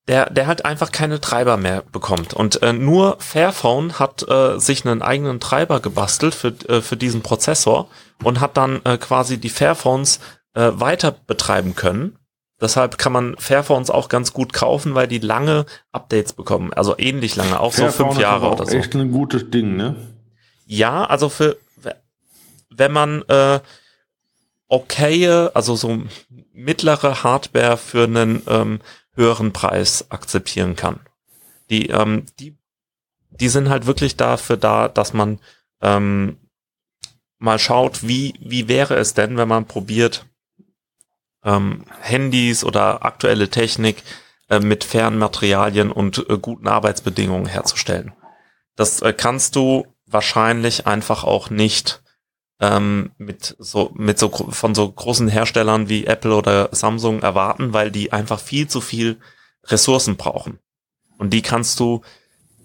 der, 0.08 0.32
der 0.32 0.48
halt 0.48 0.66
einfach 0.66 0.92
keine 0.92 1.22
Treiber 1.22 1.58
mehr 1.58 1.84
bekommt. 1.92 2.34
Und 2.34 2.64
äh, 2.64 2.74
nur 2.74 3.18
Fairphone 3.20 4.00
hat 4.00 4.28
äh, 4.28 4.58
sich 4.60 4.84
einen 4.84 5.04
eigenen 5.04 5.40
Treiber 5.40 5.82
gebastelt 5.82 6.34
für, 6.34 6.48
äh, 6.68 6.82
für 6.82 6.98
diesen 6.98 7.22
Prozessor 7.22 7.90
und 8.24 8.40
hat 8.40 8.58
dann 8.58 8.82
äh, 8.86 8.98
quasi 8.98 9.40
die 9.40 9.50
Fairphones 9.50 10.20
äh, 10.56 10.72
weiter 10.74 11.12
betreiben 11.12 11.76
können 11.76 12.19
Deshalb 12.62 12.98
kann 12.98 13.14
man 13.14 13.38
Fairphones 13.38 13.90
auch 13.90 14.10
ganz 14.10 14.34
gut 14.34 14.52
kaufen, 14.52 14.94
weil 14.96 15.08
die 15.08 15.20
lange 15.20 15.66
Updates 15.92 16.34
bekommen. 16.34 16.74
Also 16.74 16.98
ähnlich 16.98 17.36
lange, 17.36 17.60
auch 17.60 17.74
Fairphone 17.74 18.08
so 18.08 18.12
fünf 18.12 18.22
Jahre 18.22 18.48
ist 18.48 18.54
oder 18.54 18.66
so. 18.66 18.78
Echt 18.78 18.96
ein 18.96 19.12
gutes 19.12 19.50
Ding, 19.50 19.78
ne? 19.78 19.96
Ja, 20.66 21.06
also 21.06 21.30
für 21.30 21.58
wenn 22.70 22.92
man 22.92 23.22
äh, 23.24 23.60
okaye, 24.68 25.52
also 25.54 25.76
so 25.76 26.04
mittlere 26.54 27.24
Hardware 27.24 27.78
für 27.78 28.06
einen 28.06 28.42
ähm, 28.48 28.80
höheren 29.14 29.52
Preis 29.52 30.10
akzeptieren 30.10 30.76
kann. 30.76 31.00
Die, 31.70 31.90
ähm, 31.90 32.26
die, 32.40 32.56
die 33.32 33.50
sind 33.50 33.70
halt 33.70 33.86
wirklich 33.86 34.16
dafür 34.16 34.58
da, 34.58 34.88
dass 34.88 35.14
man 35.14 35.40
ähm, 35.82 36.38
mal 37.38 37.60
schaut, 37.60 38.08
wie, 38.08 38.34
wie 38.40 38.68
wäre 38.68 38.96
es 38.96 39.14
denn, 39.14 39.38
wenn 39.38 39.48
man 39.48 39.66
probiert, 39.66 40.26
ähm, 41.44 41.84
Handys 42.02 42.64
oder 42.64 43.06
aktuelle 43.06 43.50
Technik 43.50 44.04
äh, 44.50 44.60
mit 44.60 44.84
fairen 44.84 45.18
Materialien 45.18 45.92
und 45.92 46.26
äh, 46.30 46.38
guten 46.38 46.68
Arbeitsbedingungen 46.68 47.46
herzustellen. 47.46 48.14
Das 48.76 49.02
äh, 49.02 49.14
kannst 49.14 49.56
du 49.56 49.88
wahrscheinlich 50.06 50.88
einfach 50.88 51.24
auch 51.24 51.50
nicht 51.50 52.02
ähm, 52.60 53.12
mit 53.18 53.56
so 53.60 53.92
mit 53.94 54.20
so 54.20 54.30
von 54.30 54.76
so 54.76 54.92
großen 54.92 55.28
Herstellern 55.28 55.88
wie 55.88 56.06
Apple 56.06 56.36
oder 56.36 56.70
Samsung 56.72 57.22
erwarten, 57.22 57.74
weil 57.74 57.92
die 57.92 58.12
einfach 58.12 58.40
viel 58.40 58.68
zu 58.68 58.82
viel 58.82 59.20
Ressourcen 59.66 60.18
brauchen. 60.18 60.60
Und 61.18 61.32
die 61.32 61.42
kannst 61.42 61.80
du 61.80 62.02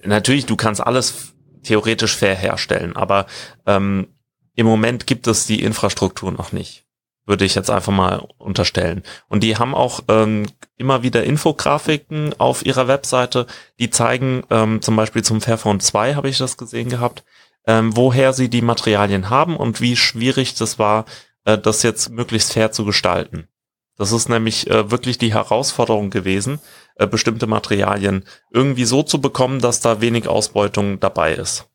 natürlich, 0.02 0.46
du 0.46 0.56
kannst 0.56 0.80
alles 0.80 1.34
theoretisch 1.62 2.16
fair 2.16 2.34
herstellen, 2.34 2.96
aber 2.96 3.26
ähm, 3.66 4.08
im 4.54 4.66
Moment 4.66 5.06
gibt 5.06 5.26
es 5.26 5.46
die 5.46 5.62
Infrastruktur 5.62 6.30
noch 6.32 6.52
nicht 6.52 6.84
würde 7.26 7.44
ich 7.44 7.54
jetzt 7.54 7.70
einfach 7.70 7.92
mal 7.92 8.26
unterstellen. 8.38 9.02
Und 9.28 9.42
die 9.42 9.56
haben 9.56 9.74
auch 9.74 10.00
ähm, 10.08 10.46
immer 10.76 11.02
wieder 11.02 11.24
Infografiken 11.24 12.34
auf 12.38 12.64
ihrer 12.64 12.88
Webseite, 12.88 13.46
die 13.78 13.90
zeigen, 13.90 14.42
ähm, 14.50 14.82
zum 14.82 14.96
Beispiel 14.96 15.22
zum 15.22 15.40
Fairphone 15.40 15.80
2 15.80 16.14
habe 16.14 16.28
ich 16.28 16.38
das 16.38 16.56
gesehen 16.56 16.88
gehabt, 16.88 17.24
ähm, 17.66 17.96
woher 17.96 18.32
sie 18.32 18.48
die 18.48 18.62
Materialien 18.62 19.30
haben 19.30 19.56
und 19.56 19.80
wie 19.80 19.96
schwierig 19.96 20.54
das 20.54 20.78
war, 20.78 21.06
äh, 21.44 21.56
das 21.56 21.82
jetzt 21.82 22.10
möglichst 22.10 22.52
fair 22.52 22.72
zu 22.72 22.84
gestalten. 22.84 23.48
Das 23.96 24.12
ist 24.12 24.28
nämlich 24.28 24.68
äh, 24.68 24.90
wirklich 24.90 25.18
die 25.18 25.32
Herausforderung 25.32 26.10
gewesen, 26.10 26.58
äh, 26.96 27.06
bestimmte 27.06 27.46
Materialien 27.46 28.24
irgendwie 28.50 28.84
so 28.84 29.02
zu 29.02 29.20
bekommen, 29.20 29.60
dass 29.60 29.80
da 29.80 30.00
wenig 30.00 30.26
Ausbeutung 30.26 31.00
dabei 31.00 31.34
ist. 31.34 31.68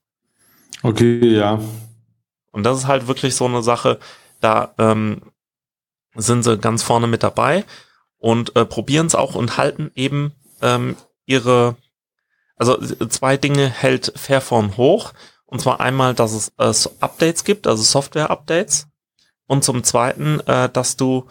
Okay, 0.83 1.35
ja. 1.35 1.59
Und 2.51 2.63
das 2.63 2.79
ist 2.79 2.87
halt 2.87 3.07
wirklich 3.07 3.35
so 3.35 3.45
eine 3.45 3.63
Sache, 3.63 3.99
da 4.41 4.73
ähm, 4.77 5.21
sind 6.15 6.43
sie 6.43 6.57
ganz 6.57 6.83
vorne 6.83 7.07
mit 7.07 7.23
dabei 7.23 7.65
und 8.17 8.55
äh, 8.55 8.65
probieren 8.65 9.07
es 9.07 9.15
auch 9.15 9.35
und 9.35 9.57
halten 9.57 9.91
eben 9.95 10.33
ähm, 10.61 10.95
ihre, 11.25 11.75
also 12.55 12.77
zwei 13.07 13.37
Dinge 13.37 13.69
hält 13.69 14.11
Fairphone 14.15 14.77
hoch 14.77 15.13
Und 15.45 15.61
zwar 15.61 15.79
einmal, 15.79 16.13
dass 16.13 16.33
es 16.33 16.51
äh, 16.57 16.89
Updates 16.99 17.43
gibt, 17.43 17.65
also 17.65 17.81
Software-Updates. 17.81 18.87
Und 19.47 19.63
zum 19.63 19.83
Zweiten, 19.83 20.39
äh, 20.41 20.69
dass 20.69 20.95
du 20.95 21.27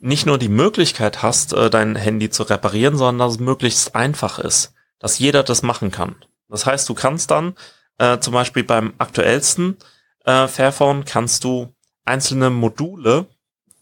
nicht 0.00 0.24
nur 0.24 0.38
die 0.38 0.48
Möglichkeit 0.48 1.22
hast, 1.22 1.52
äh, 1.52 1.68
dein 1.68 1.96
Handy 1.96 2.30
zu 2.30 2.44
reparieren, 2.44 2.96
sondern 2.96 3.26
dass 3.26 3.34
es 3.34 3.40
möglichst 3.40 3.94
einfach 3.94 4.38
ist, 4.38 4.72
dass 4.98 5.18
jeder 5.18 5.42
das 5.42 5.62
machen 5.62 5.90
kann. 5.90 6.16
Das 6.48 6.64
heißt, 6.64 6.88
du 6.88 6.94
kannst 6.94 7.30
dann 7.30 7.54
äh, 7.98 8.18
zum 8.20 8.32
Beispiel 8.32 8.64
beim 8.64 8.94
aktuellsten 8.98 9.76
äh, 10.24 10.48
Fairphone 10.48 11.04
kannst 11.04 11.44
du 11.44 11.74
einzelne 12.04 12.50
Module 12.50 13.26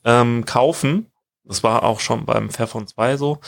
ähm, 0.04 0.44
kaufen. 0.44 1.11
Das 1.44 1.62
war 1.62 1.82
auch 1.82 2.00
schon 2.00 2.25
beim 2.25 2.50
Fairphone 2.50 2.87
2 2.87 3.16
so. 3.16 3.38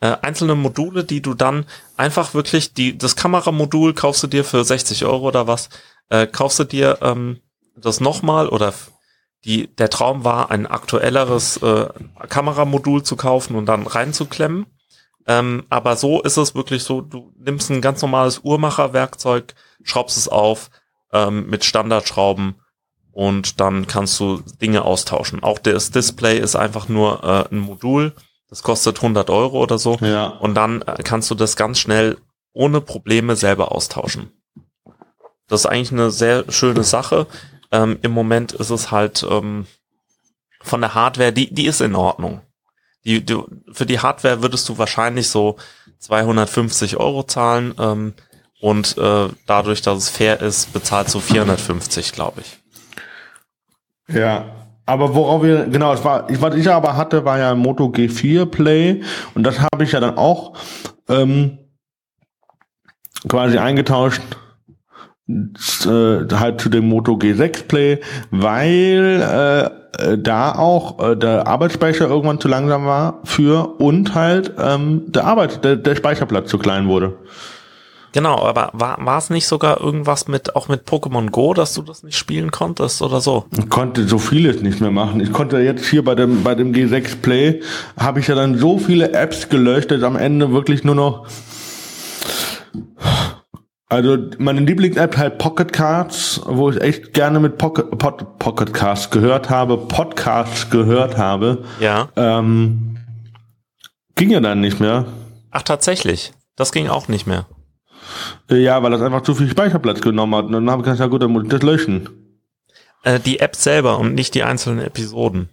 Äh, 0.00 0.16
einzelne 0.22 0.54
Module, 0.54 1.04
die 1.04 1.22
du 1.22 1.34
dann 1.34 1.66
einfach 1.96 2.34
wirklich, 2.34 2.74
die, 2.74 2.98
das 2.98 3.16
Kameramodul 3.16 3.94
kaufst 3.94 4.22
du 4.22 4.26
dir 4.26 4.44
für 4.44 4.64
60 4.64 5.04
Euro 5.04 5.28
oder 5.28 5.46
was, 5.46 5.68
äh, 6.08 6.26
kaufst 6.26 6.58
du 6.58 6.64
dir 6.64 6.98
ähm, 7.00 7.40
das 7.76 8.00
nochmal 8.00 8.48
oder 8.48 8.74
die, 9.44 9.68
der 9.76 9.90
Traum 9.90 10.24
war, 10.24 10.50
ein 10.50 10.66
aktuelleres 10.66 11.58
äh, 11.58 11.88
Kameramodul 12.28 13.02
zu 13.02 13.16
kaufen 13.16 13.56
und 13.56 13.66
dann 13.66 13.86
reinzuklemmen. 13.86 14.66
Ähm, 15.26 15.64
aber 15.70 15.96
so 15.96 16.22
ist 16.22 16.36
es 16.36 16.54
wirklich 16.54 16.82
so, 16.82 17.00
du 17.00 17.32
nimmst 17.38 17.70
ein 17.70 17.80
ganz 17.80 18.02
normales 18.02 18.40
Uhrmacherwerkzeug, 18.42 19.54
schraubst 19.82 20.16
es 20.16 20.28
auf 20.28 20.70
ähm, 21.12 21.46
mit 21.46 21.64
Standardschrauben 21.64 22.56
und 23.14 23.60
dann 23.60 23.86
kannst 23.86 24.18
du 24.20 24.42
Dinge 24.60 24.82
austauschen. 24.84 25.42
Auch 25.42 25.58
das 25.58 25.90
Display 25.90 26.38
ist 26.38 26.56
einfach 26.56 26.88
nur 26.88 27.22
äh, 27.24 27.54
ein 27.54 27.60
Modul, 27.60 28.12
das 28.50 28.62
kostet 28.62 28.96
100 28.98 29.30
Euro 29.30 29.62
oder 29.62 29.78
so 29.78 29.96
Ja. 30.00 30.26
und 30.26 30.54
dann 30.54 30.82
äh, 30.82 31.02
kannst 31.02 31.30
du 31.30 31.34
das 31.34 31.56
ganz 31.56 31.78
schnell 31.78 32.18
ohne 32.52 32.80
Probleme 32.80 33.36
selber 33.36 33.72
austauschen. 33.72 34.30
Das 35.48 35.60
ist 35.60 35.66
eigentlich 35.66 35.92
eine 35.92 36.10
sehr 36.10 36.44
schöne 36.50 36.84
Sache. 36.84 37.26
Ähm, 37.70 37.98
Im 38.02 38.12
Moment 38.12 38.52
ist 38.52 38.70
es 38.70 38.90
halt 38.90 39.26
ähm, 39.28 39.66
von 40.62 40.80
der 40.80 40.94
Hardware, 40.94 41.32
die, 41.32 41.52
die 41.52 41.66
ist 41.66 41.80
in 41.80 41.94
Ordnung. 41.94 42.40
Die, 43.04 43.24
die, 43.24 43.36
für 43.72 43.84
die 43.86 43.98
Hardware 44.00 44.42
würdest 44.42 44.68
du 44.68 44.78
wahrscheinlich 44.78 45.28
so 45.28 45.56
250 45.98 46.96
Euro 46.96 47.24
zahlen 47.24 47.74
ähm, 47.78 48.14
und 48.60 48.96
äh, 48.96 49.28
dadurch, 49.46 49.82
dass 49.82 49.98
es 49.98 50.08
fair 50.08 50.40
ist, 50.40 50.72
bezahlst 50.72 51.14
du 51.14 51.20
450, 51.20 52.12
glaube 52.12 52.40
ich. 52.40 52.58
Ja. 54.08 54.44
Aber 54.86 55.14
worauf 55.14 55.42
wir, 55.42 55.64
genau, 55.66 55.94
es 55.94 56.04
war, 56.04 56.28
ich, 56.28 56.42
was 56.42 56.54
ich 56.56 56.68
aber 56.70 56.96
hatte, 56.96 57.24
war 57.24 57.38
ja 57.38 57.52
ein 57.52 57.58
Moto 57.58 57.86
G4 57.86 58.46
Play 58.46 59.02
und 59.34 59.44
das 59.44 59.60
habe 59.60 59.84
ich 59.84 59.92
ja 59.92 60.00
dann 60.00 60.18
auch 60.18 60.58
ähm, 61.08 61.58
quasi 63.26 63.56
eingetauscht 63.56 64.22
äh, 65.26 65.86
halt 65.86 66.60
zu 66.60 66.68
dem 66.68 66.86
Moto 66.86 67.14
G6 67.14 67.66
Play, 67.66 68.00
weil 68.30 69.22
äh, 69.22 69.84
äh, 69.98 70.18
da 70.18 70.52
auch 70.52 70.98
äh, 71.00 71.16
der 71.16 71.46
Arbeitsspeicher 71.46 72.06
irgendwann 72.08 72.40
zu 72.40 72.48
langsam 72.48 72.84
war 72.86 73.20
für 73.24 73.80
und 73.80 74.14
halt 74.14 74.52
ähm, 74.58 75.04
der 75.06 75.24
Arbeit, 75.24 75.64
der, 75.64 75.76
der 75.76 75.96
Speicherplatz 75.96 76.50
zu 76.50 76.58
klein 76.58 76.88
wurde. 76.88 77.16
Genau, 78.14 78.38
aber 78.38 78.70
war, 78.74 79.04
war 79.04 79.18
es 79.18 79.28
nicht 79.28 79.48
sogar 79.48 79.80
irgendwas 79.80 80.28
mit, 80.28 80.54
auch 80.54 80.68
mit 80.68 80.86
Pokémon 80.88 81.30
Go, 81.30 81.52
dass 81.52 81.74
du 81.74 81.82
das 81.82 82.04
nicht 82.04 82.16
spielen 82.16 82.52
konntest 82.52 83.02
oder 83.02 83.20
so? 83.20 83.46
Ich 83.58 83.68
konnte 83.68 84.06
so 84.06 84.18
vieles 84.18 84.62
nicht 84.62 84.80
mehr 84.80 84.92
machen. 84.92 85.20
Ich 85.20 85.32
konnte 85.32 85.58
jetzt 85.58 85.84
hier 85.86 86.04
bei 86.04 86.14
dem, 86.14 86.44
bei 86.44 86.54
dem 86.54 86.72
G6 86.72 87.16
Play, 87.22 87.60
habe 87.98 88.20
ich 88.20 88.28
ja 88.28 88.36
dann 88.36 88.56
so 88.56 88.78
viele 88.78 89.12
Apps 89.14 89.48
gelöscht, 89.48 89.90
dass 89.90 90.04
am 90.04 90.14
Ende 90.14 90.52
wirklich 90.52 90.84
nur 90.84 90.94
noch 90.94 91.26
also 93.88 94.16
meine 94.38 94.60
Lieblings-App 94.60 95.16
halt 95.16 95.38
Pocket 95.38 95.72
Cards, 95.72 96.40
wo 96.46 96.70
ich 96.70 96.80
echt 96.80 97.14
gerne 97.14 97.40
mit 97.40 97.58
Pocket, 97.58 97.98
Pod, 97.98 98.38
Pocket 98.38 98.72
Casts 98.72 99.10
gehört 99.10 99.50
habe, 99.50 99.76
Podcasts 99.76 100.70
gehört 100.70 101.16
habe, 101.16 101.64
Ja. 101.80 102.08
ähm, 102.14 102.96
ging 104.14 104.30
ja 104.30 104.38
dann 104.40 104.60
nicht 104.60 104.78
mehr. 104.78 105.06
Ach, 105.50 105.62
tatsächlich. 105.62 106.32
Das 106.56 106.70
ging 106.70 106.88
auch 106.88 107.08
nicht 107.08 107.26
mehr. 107.26 107.46
Ja, 108.50 108.82
weil 108.82 108.90
das 108.90 109.02
einfach 109.02 109.22
zu 109.22 109.34
viel 109.34 109.48
Speicherplatz 109.50 110.00
genommen 110.00 110.34
hat. 110.34 110.46
Und 110.46 110.52
dann 110.52 110.70
habe 110.70 110.80
ich 110.82 110.84
gesagt, 110.84 111.00
ja 111.00 111.06
gut, 111.06 111.22
dann 111.22 111.30
muss 111.32 111.44
ich 111.44 111.50
das 111.50 111.62
löschen. 111.62 112.08
Äh, 113.02 113.20
die 113.20 113.40
App 113.40 113.56
selber 113.56 113.98
und 113.98 114.14
nicht 114.14 114.34
die 114.34 114.42
einzelnen 114.42 114.84
Episoden. 114.84 115.48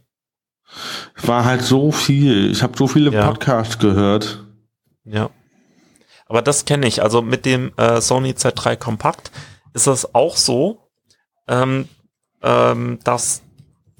Es 1.15 1.27
war 1.27 1.45
halt 1.45 1.61
so 1.61 1.91
viel. 1.91 2.51
Ich 2.51 2.63
habe 2.63 2.77
so 2.77 2.87
viele 2.87 3.11
Ja. 3.11 3.27
Podcasts 3.27 3.77
gehört. 3.79 4.45
Ja. 5.03 5.29
Aber 6.27 6.41
das 6.41 6.65
kenne 6.65 6.87
ich. 6.87 7.03
Also 7.03 7.21
mit 7.21 7.45
dem 7.45 7.73
äh, 7.77 7.99
Sony 7.99 8.31
Z3 8.31 8.77
Kompakt 8.77 9.31
ist 9.73 9.87
es 9.87 10.15
auch 10.15 10.37
so, 10.37 10.89
ähm, 11.47 11.89
ähm, 12.41 12.99
dass 13.03 13.41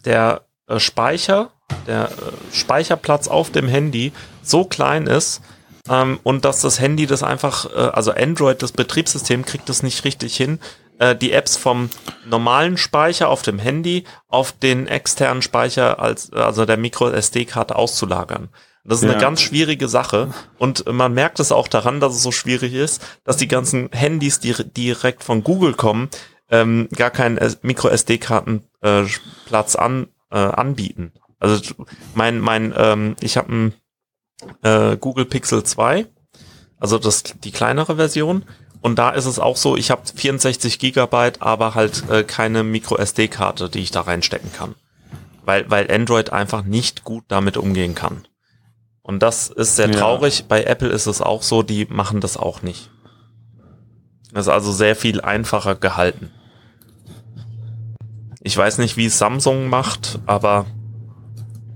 der 0.06 0.46
äh, 0.68 0.80
Speicher, 0.80 1.52
der 1.88 2.06
äh, 2.10 2.56
Speicherplatz 2.56 3.28
auf 3.28 3.52
dem 3.52 3.68
Handy 3.68 4.14
so 4.42 4.64
klein 4.64 5.08
ist 5.08 5.42
ähm, 5.92 6.20
und 6.24 6.46
dass 6.46 6.62
das 6.62 6.80
Handy 6.80 7.06
das 7.06 7.22
einfach, 7.22 7.66
äh, 7.66 7.78
also 7.78 8.12
Android, 8.12 8.62
das 8.64 8.72
Betriebssystem, 8.72 9.46
kriegt 9.46 9.68
das 9.68 9.84
nicht 9.84 10.06
richtig 10.06 10.36
hin, 10.36 10.60
äh, 11.00 11.16
die 11.16 11.34
Apps 11.34 11.58
vom 11.58 11.90
normalen 12.26 12.78
Speicher 12.78 13.28
auf 13.28 13.42
dem 13.42 13.60
Handy 13.60 14.06
auf 14.30 14.54
den 14.54 14.88
externen 14.88 15.42
Speicher 15.42 16.00
als 16.00 16.32
also 16.32 16.66
der 16.66 16.78
Micro 16.78 17.10
SD-Karte 17.10 17.76
auszulagern. 17.76 18.50
Das 18.84 19.00
ist 19.00 19.04
Ja. 19.06 19.12
eine 19.12 19.22
ganz 19.22 19.42
schwierige 19.42 19.88
Sache 19.88 20.34
und 20.58 20.92
man 20.92 21.14
merkt 21.14 21.40
es 21.40 21.52
auch 21.52 21.68
daran, 21.68 22.00
dass 22.00 22.16
es 22.16 22.24
so 22.24 22.32
schwierig 22.32 22.74
ist, 22.74 23.02
dass 23.24 23.38
die 23.38 23.48
ganzen 23.48 23.90
Handys, 23.92 24.40
die 24.40 24.56
direkt 24.76 25.24
von 25.24 25.44
Google 25.44 25.74
kommen, 25.74 26.10
ähm, 26.50 26.88
gar 26.96 27.12
keinen 27.12 27.40
Micro 27.62 27.90
SD-Karten 27.90 28.64
äh, 28.82 29.04
an, 29.78 30.08
äh, 30.32 30.38
anbieten. 30.38 31.12
Also 31.40 31.74
mein 32.16 32.40
mein 32.40 32.74
ähm, 32.78 33.16
ich 33.20 33.38
habe 33.38 33.54
ein 33.54 33.74
äh, 34.64 34.98
Google 34.98 35.26
Pixel 35.26 35.64
2, 35.64 36.08
also 36.80 36.98
das 36.98 37.24
die 37.24 37.52
kleinere 37.52 37.96
Version 37.96 38.46
und 38.82 38.98
da 38.98 39.12
ist 39.12 39.26
es 39.26 39.38
auch 39.38 39.58
so, 39.58 39.78
ich 39.78 39.92
habe 39.92 40.02
64 40.14 40.80
Gigabyte, 40.80 41.42
aber 41.42 41.76
halt 41.76 42.10
äh, 42.10 42.24
keine 42.24 42.64
Micro 42.64 42.98
SD-Karte, 42.98 43.70
die 43.70 43.80
ich 43.80 43.92
da 43.92 44.02
reinstecken 44.02 44.52
kann. 44.52 44.76
Weil, 45.46 45.70
weil 45.70 45.92
Android 45.92 46.32
einfach 46.32 46.64
nicht 46.64 47.04
gut 47.04 47.24
damit 47.28 47.58
umgehen 47.58 47.94
kann. 47.96 48.28
Und 49.04 49.22
das 49.22 49.50
ist 49.50 49.76
sehr 49.76 49.90
Ja. 49.90 50.00
traurig. 50.00 50.46
Bei 50.48 50.64
Apple 50.64 50.90
ist 50.90 51.06
es 51.08 51.22
auch 51.22 51.44
so, 51.44 51.62
die 51.64 51.86
machen 51.86 52.22
das 52.22 52.38
auch 52.38 52.62
nicht. 52.64 52.90
Das 54.34 54.46
ist 54.48 54.52
also 54.54 54.72
sehr 54.72 54.96
viel 54.96 55.22
einfacher 55.22 55.76
gehalten. 55.76 56.32
Ich 58.42 58.58
weiß 58.58 58.80
nicht, 58.80 58.98
wie 58.98 59.06
es 59.06 59.18
Samsung 59.20 59.68
macht, 59.68 60.20
aber 60.26 60.66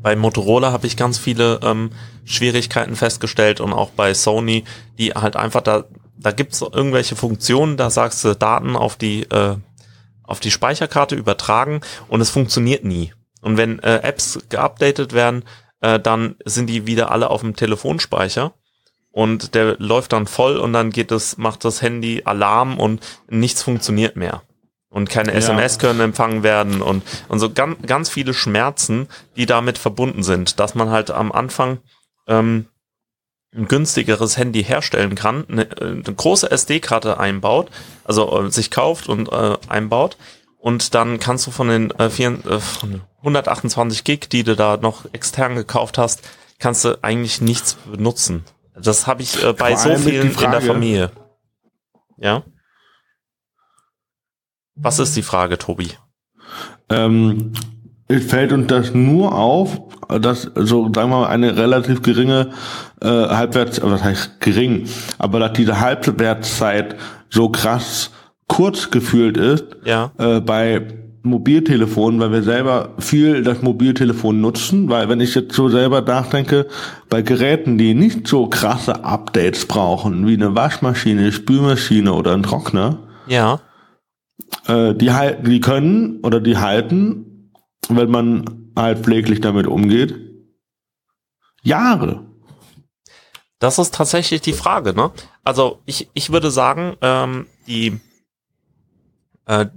bei 0.05 0.15
Motorola 0.15 0.71
habe 0.71 0.85
ich 0.85 0.97
ganz 0.97 1.17
viele 1.17 1.59
ähm, 1.63 1.89
Schwierigkeiten 2.25 2.95
festgestellt 2.95 3.59
und 3.59 3.73
auch 3.73 3.89
bei 3.89 4.13
Sony, 4.13 4.63
die 4.99 5.13
halt 5.13 5.35
einfach 5.35 5.61
da, 5.61 5.85
da 6.15 6.29
gibt's 6.29 6.61
irgendwelche 6.61 7.15
Funktionen, 7.15 7.75
da 7.75 7.89
sagst 7.89 8.23
du 8.23 8.35
Daten 8.35 8.75
auf 8.75 8.97
die, 8.97 9.23
äh, 9.23 9.55
auf 10.21 10.39
die 10.39 10.51
Speicherkarte 10.51 11.15
übertragen 11.15 11.81
und 12.07 12.21
es 12.21 12.29
funktioniert 12.29 12.85
nie. 12.85 13.13
Und 13.41 13.57
wenn 13.57 13.79
äh, 13.79 13.95
Apps 14.03 14.37
geupdatet 14.49 15.13
werden, 15.13 15.43
äh, 15.81 15.99
dann 15.99 16.35
sind 16.45 16.67
die 16.67 16.85
wieder 16.85 17.09
alle 17.09 17.31
auf 17.31 17.41
dem 17.41 17.55
Telefonspeicher 17.55 18.53
und 19.09 19.55
der 19.55 19.75
läuft 19.79 20.13
dann 20.13 20.27
voll 20.27 20.57
und 20.57 20.71
dann 20.71 20.91
geht 20.91 21.11
es, 21.11 21.39
macht 21.39 21.65
das 21.65 21.81
Handy 21.81 22.21
Alarm 22.25 22.77
und 22.77 23.03
nichts 23.27 23.63
funktioniert 23.63 24.17
mehr. 24.17 24.43
Und 24.95 25.09
keine 25.09 25.33
Ja. 25.33 25.37
SMS 25.39 25.77
können 25.77 25.99
empfangen 25.99 26.41
werden 26.41 26.81
und, 26.81 27.03
und 27.27 27.39
so 27.39 27.49
ganz, 27.51 27.75
ganz 27.85 28.09
viele 28.09 28.33
Schmerzen, 28.33 29.09
die 29.35 29.45
damit 29.45 29.77
verbunden 29.77 30.23
sind, 30.23 30.57
dass 30.61 30.73
man 30.73 30.89
halt 30.89 31.11
am 31.11 31.33
Anfang 31.33 31.79
ähm, 32.27 32.67
ein 33.53 33.67
günstigeres 33.67 34.37
Handy 34.37 34.63
herstellen 34.63 35.15
kann, 35.15 35.43
eine, 35.49 35.67
eine 35.81 36.01
große 36.01 36.49
SD-Karte 36.49 37.19
einbaut, 37.19 37.71
also 38.05 38.45
äh, 38.45 38.49
sich 38.49 38.71
kauft 38.71 39.09
und 39.09 39.29
äh, 39.33 39.57
einbaut 39.67 40.15
und 40.59 40.95
dann 40.95 41.19
kannst 41.19 41.45
du 41.45 41.51
von 41.51 41.67
den 41.67 41.91
äh, 41.99 42.09
vier, 42.09 42.29
äh, 42.49 42.59
von 42.61 43.01
128 43.17 44.05
Gig, 44.05 44.29
die 44.29 44.43
du 44.43 44.55
da 44.55 44.77
noch 44.77 45.03
extern 45.11 45.55
gekauft 45.55 45.97
hast, 45.97 46.21
kannst 46.57 46.85
du 46.85 46.97
eigentlich 47.03 47.41
nichts 47.41 47.73
benutzen. 47.73 48.45
Das 48.81 49.07
habe 49.07 49.23
ich 49.23 49.43
äh, 49.43 49.51
bei 49.51 49.75
so 49.75 49.89
vielen 49.97 50.33
die 50.33 50.43
in 50.43 50.51
der 50.51 50.61
Frage- 50.61 50.65
Familie. 50.67 51.11
Ja. 52.17 52.43
Was 54.75 54.99
ist 54.99 55.15
die 55.15 55.21
Frage, 55.21 55.57
Tobi? 55.57 55.89
Ähm, 56.89 57.53
es 58.07 58.25
fällt 58.25 58.51
uns 58.51 58.67
das 58.67 58.93
nur 58.93 59.33
auf, 59.35 59.79
dass 60.21 60.43
so, 60.55 60.83
sagen 60.93 61.09
wir 61.09 61.21
mal, 61.21 61.27
eine 61.27 61.57
relativ 61.57 62.01
geringe 62.03 62.49
äh, 63.01 63.07
Halbwerts, 63.07 63.81
was 63.81 64.03
heißt 64.03 64.39
gering, 64.41 64.87
aber 65.17 65.39
dass 65.39 65.53
diese 65.53 65.79
Halbwertszeit 65.79 66.95
so 67.29 67.49
krass 67.49 68.11
kurz 68.47 68.91
gefühlt 68.91 69.37
ist 69.37 69.65
Ja. 69.85 70.11
äh, 70.19 70.39
bei 70.39 70.85
Mobiltelefonen, 71.23 72.19
weil 72.19 72.31
wir 72.31 72.43
selber 72.43 72.89
viel 72.99 73.41
das 73.41 73.63
Mobiltelefon 73.63 74.39
nutzen, 74.39 74.89
weil 74.89 75.09
wenn 75.09 75.19
ich 75.19 75.33
jetzt 75.33 75.55
so 75.55 75.69
selber 75.69 76.01
nachdenke, 76.01 76.67
bei 77.09 77.23
Geräten, 77.23 77.79
die 77.79 77.95
nicht 77.95 78.27
so 78.27 78.45
krasse 78.45 79.03
Updates 79.03 79.65
brauchen, 79.65 80.27
wie 80.27 80.35
eine 80.35 80.53
Waschmaschine, 80.55 81.31
Spülmaschine 81.31 82.13
oder 82.13 82.33
ein 82.33 82.43
Trockner, 82.43 82.99
Ja. 83.27 83.59
Äh, 84.67 84.93
die 84.93 85.11
halten, 85.11 85.49
die 85.49 85.59
können 85.59 86.19
oder 86.21 86.39
die 86.39 86.57
halten, 86.57 87.51
wenn 87.89 88.09
man 88.09 88.71
halt 88.75 88.99
pfleglich 88.99 89.41
damit 89.41 89.67
umgeht, 89.67 90.15
Jahre. 91.61 92.25
Das 93.59 93.79
ist 93.79 93.93
tatsächlich 93.93 94.41
die 94.41 94.53
Frage, 94.53 94.93
ne? 94.93 95.11
Also 95.43 95.81
ich, 95.85 96.09
ich 96.13 96.31
würde 96.31 96.51
sagen, 96.51 96.97
ähm, 97.01 97.47
die 97.67 97.99
äh, 99.45 99.67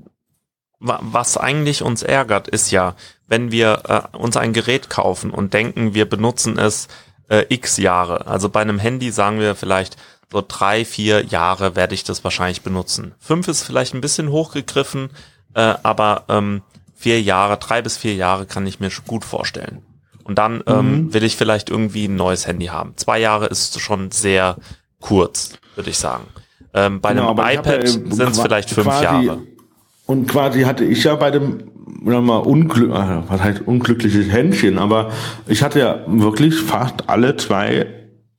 was 0.81 1.37
eigentlich 1.37 1.83
uns 1.83 2.03
ärgert, 2.03 2.47
ist 2.47 2.71
ja, 2.71 2.95
wenn 3.27 3.51
wir 3.51 4.11
äh, 4.13 4.17
uns 4.17 4.37
ein 4.37 4.53
Gerät 4.53 4.89
kaufen 4.91 5.31
und 5.31 5.53
denken, 5.53 5.95
wir 5.95 6.09
benutzen 6.09 6.57
es 6.59 6.89
äh, 7.29 7.47
x 7.49 7.79
Jahre. 7.79 8.27
Also 8.27 8.49
bei 8.49 8.61
einem 8.61 8.79
Handy 8.79 9.11
sagen 9.11 9.41
wir 9.41 9.55
vielleicht 9.55 9.97
so 10.31 10.45
drei, 10.47 10.85
vier 10.85 11.25
Jahre 11.25 11.77
werde 11.77 11.95
ich 11.95 12.05
das 12.05 12.25
wahrscheinlich 12.25 12.63
benutzen. 12.63 13.15
Fünf 13.19 13.49
ist 13.49 13.63
vielleicht 13.63 13.95
ein 13.95 14.01
bisschen 14.01 14.31
hochgegriffen, 14.31 15.11
äh, 15.55 15.75
aber 15.83 16.25
ähm, 16.29 16.63
vier 16.95 17.23
Jahre, 17.23 17.57
drei 17.57 17.81
bis 17.81 17.97
vier 17.97 18.15
Jahre 18.15 18.47
kann 18.47 18.67
ich 18.67 18.81
mir 18.81 18.91
gut 19.07 19.25
vorstellen. 19.25 19.83
Und 20.25 20.37
dann 20.37 20.63
ähm, 20.67 20.93
mhm. 20.93 21.15
will 21.15 21.25
ich 21.25 21.37
vielleicht 21.37 21.71
irgendwie 21.71 22.07
ein 22.07 22.17
neues 22.17 22.47
Handy 22.47 22.67
haben. 22.67 22.93
Zwei 22.97 23.19
Jahre 23.19 23.47
ist 23.47 23.81
schon 23.81 24.11
sehr 24.11 24.57
kurz, 25.01 25.53
würde 25.75 25.89
ich 25.89 25.97
sagen. 25.97 26.25
Ähm, 26.75 27.01
bei 27.01 27.15
genau, 27.15 27.35
einem 27.35 27.59
iPad 27.59 27.85
ja, 27.85 27.89
sind 27.89 28.31
es 28.33 28.41
vielleicht 28.41 28.69
fünf 28.69 28.89
quasi, 28.89 29.05
Jahre. 29.05 29.43
Und 30.05 30.29
quasi 30.29 30.63
hatte 30.63 30.85
ich 30.85 31.05
ja 31.05 31.15
bei 31.15 31.31
dem 31.31 31.71
mal 32.03 32.37
unglück, 32.37 32.91
äh, 32.91 33.23
was 33.29 33.43
heißt 33.43 33.63
unglückliches 33.67 34.31
Händchen, 34.31 34.79
aber 34.79 35.11
ich 35.47 35.63
hatte 35.63 35.81
ja 35.81 36.01
wirklich 36.07 36.61
fast 36.61 37.09
alle 37.09 37.37
zwei 37.37 37.87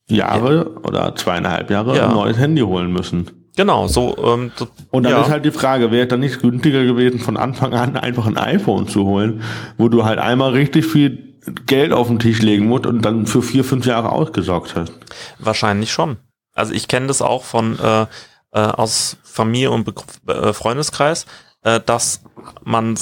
Jahre 0.10 0.56
ja. 0.56 0.88
oder 0.88 1.16
zweieinhalb 1.16 1.70
Jahre 1.70 1.96
ja. 1.96 2.08
ein 2.08 2.14
neues 2.14 2.38
Handy 2.38 2.62
holen 2.62 2.92
müssen. 2.92 3.30
Genau, 3.56 3.88
so. 3.88 4.16
Ähm, 4.18 4.52
so 4.56 4.68
und 4.92 5.04
dann 5.04 5.12
ja. 5.12 5.22
ist 5.22 5.30
halt 5.30 5.46
die 5.46 5.52
Frage, 5.52 5.92
wäre 5.92 6.04
es 6.04 6.10
dann 6.10 6.22
nicht 6.22 6.42
günstiger 6.42 6.86
gewesen, 6.86 7.20
von 7.20 7.38
Anfang 7.38 7.74
an 7.74 7.98
einfach 7.98 8.26
ein 8.26 8.38
iPhone 8.38 8.88
zu 8.88 9.06
holen, 9.06 9.44
wo 9.78 9.90
du 9.90 10.06
halt 10.06 10.20
einmal 10.20 10.52
richtig 10.52 10.86
viel 10.86 11.36
Geld 11.66 11.92
auf 11.94 12.08
den 12.08 12.20
Tisch 12.20 12.42
legen 12.42 12.68
musst 12.68 12.86
und 12.86 13.02
dann 13.02 13.26
für 13.26 13.42
vier, 13.42 13.64
fünf 13.64 13.86
Jahre 13.86 14.12
ausgesorgt 14.12 14.76
hast. 14.76 14.94
Wahrscheinlich 15.40 15.92
schon. 15.92 16.18
Also 16.54 16.74
ich 16.74 16.88
kenne 16.88 17.08
das 17.08 17.22
auch 17.22 17.44
von 17.44 17.78
äh, 17.80 18.06
äh, 18.52 18.60
aus 18.60 19.18
Familie 19.24 19.72
und 19.72 19.86
Be 19.86 20.34
äh, 20.34 20.54
Freundeskreis, 20.54 21.26
äh, 21.64 21.80
dass 21.86 22.22
man, 22.64 22.98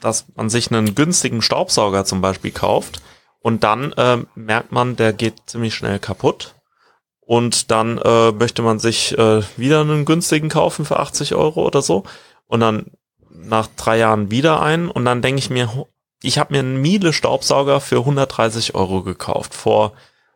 dass 0.00 0.26
man 0.36 0.50
sich 0.50 0.70
einen 0.70 0.94
günstigen 0.94 1.42
Staubsauger 1.42 2.04
zum 2.04 2.20
Beispiel 2.20 2.50
kauft 2.50 3.00
und 3.46 3.62
dann 3.62 3.92
äh, 3.92 4.18
merkt 4.34 4.72
man, 4.72 4.96
der 4.96 5.12
geht 5.12 5.34
ziemlich 5.46 5.72
schnell 5.72 6.00
kaputt. 6.00 6.56
Und 7.20 7.70
dann 7.70 7.96
äh, 7.98 8.32
möchte 8.32 8.60
man 8.60 8.80
sich 8.80 9.16
äh, 9.16 9.40
wieder 9.56 9.82
einen 9.82 10.04
günstigen 10.04 10.48
kaufen 10.48 10.84
für 10.84 10.98
80 10.98 11.36
Euro 11.36 11.64
oder 11.64 11.80
so. 11.80 12.02
Und 12.48 12.58
dann 12.58 12.86
nach 13.30 13.68
drei 13.76 13.98
Jahren 13.98 14.32
wieder 14.32 14.60
einen. 14.60 14.90
Und 14.90 15.04
dann 15.04 15.22
denke 15.22 15.38
ich 15.38 15.48
mir, 15.48 15.86
ich 16.24 16.38
habe 16.38 16.54
mir 16.54 16.58
einen 16.58 16.82
Miele-Staubsauger 16.82 17.80
für 17.80 17.98
130 17.98 18.74
Euro 18.74 19.04
gekauft. 19.04 19.54
Vor 19.54 19.92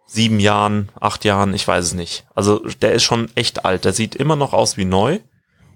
sieben 0.07 0.39
Jahren, 0.39 0.91
acht 1.01 1.25
Jahren, 1.25 1.53
ich 1.53 1.67
weiß 1.67 1.87
es 1.87 1.95
nicht. 1.95 2.27
Also 2.37 2.61
der 2.81 2.93
ist 2.93 3.03
schon 3.03 3.29
echt 3.35 3.65
alt. 3.65 3.85
Der 3.85 3.93
sieht 3.93 4.15
immer 4.15 4.37
noch 4.37 4.53
aus 4.53 4.77
wie 4.77 4.85
neu 4.85 5.19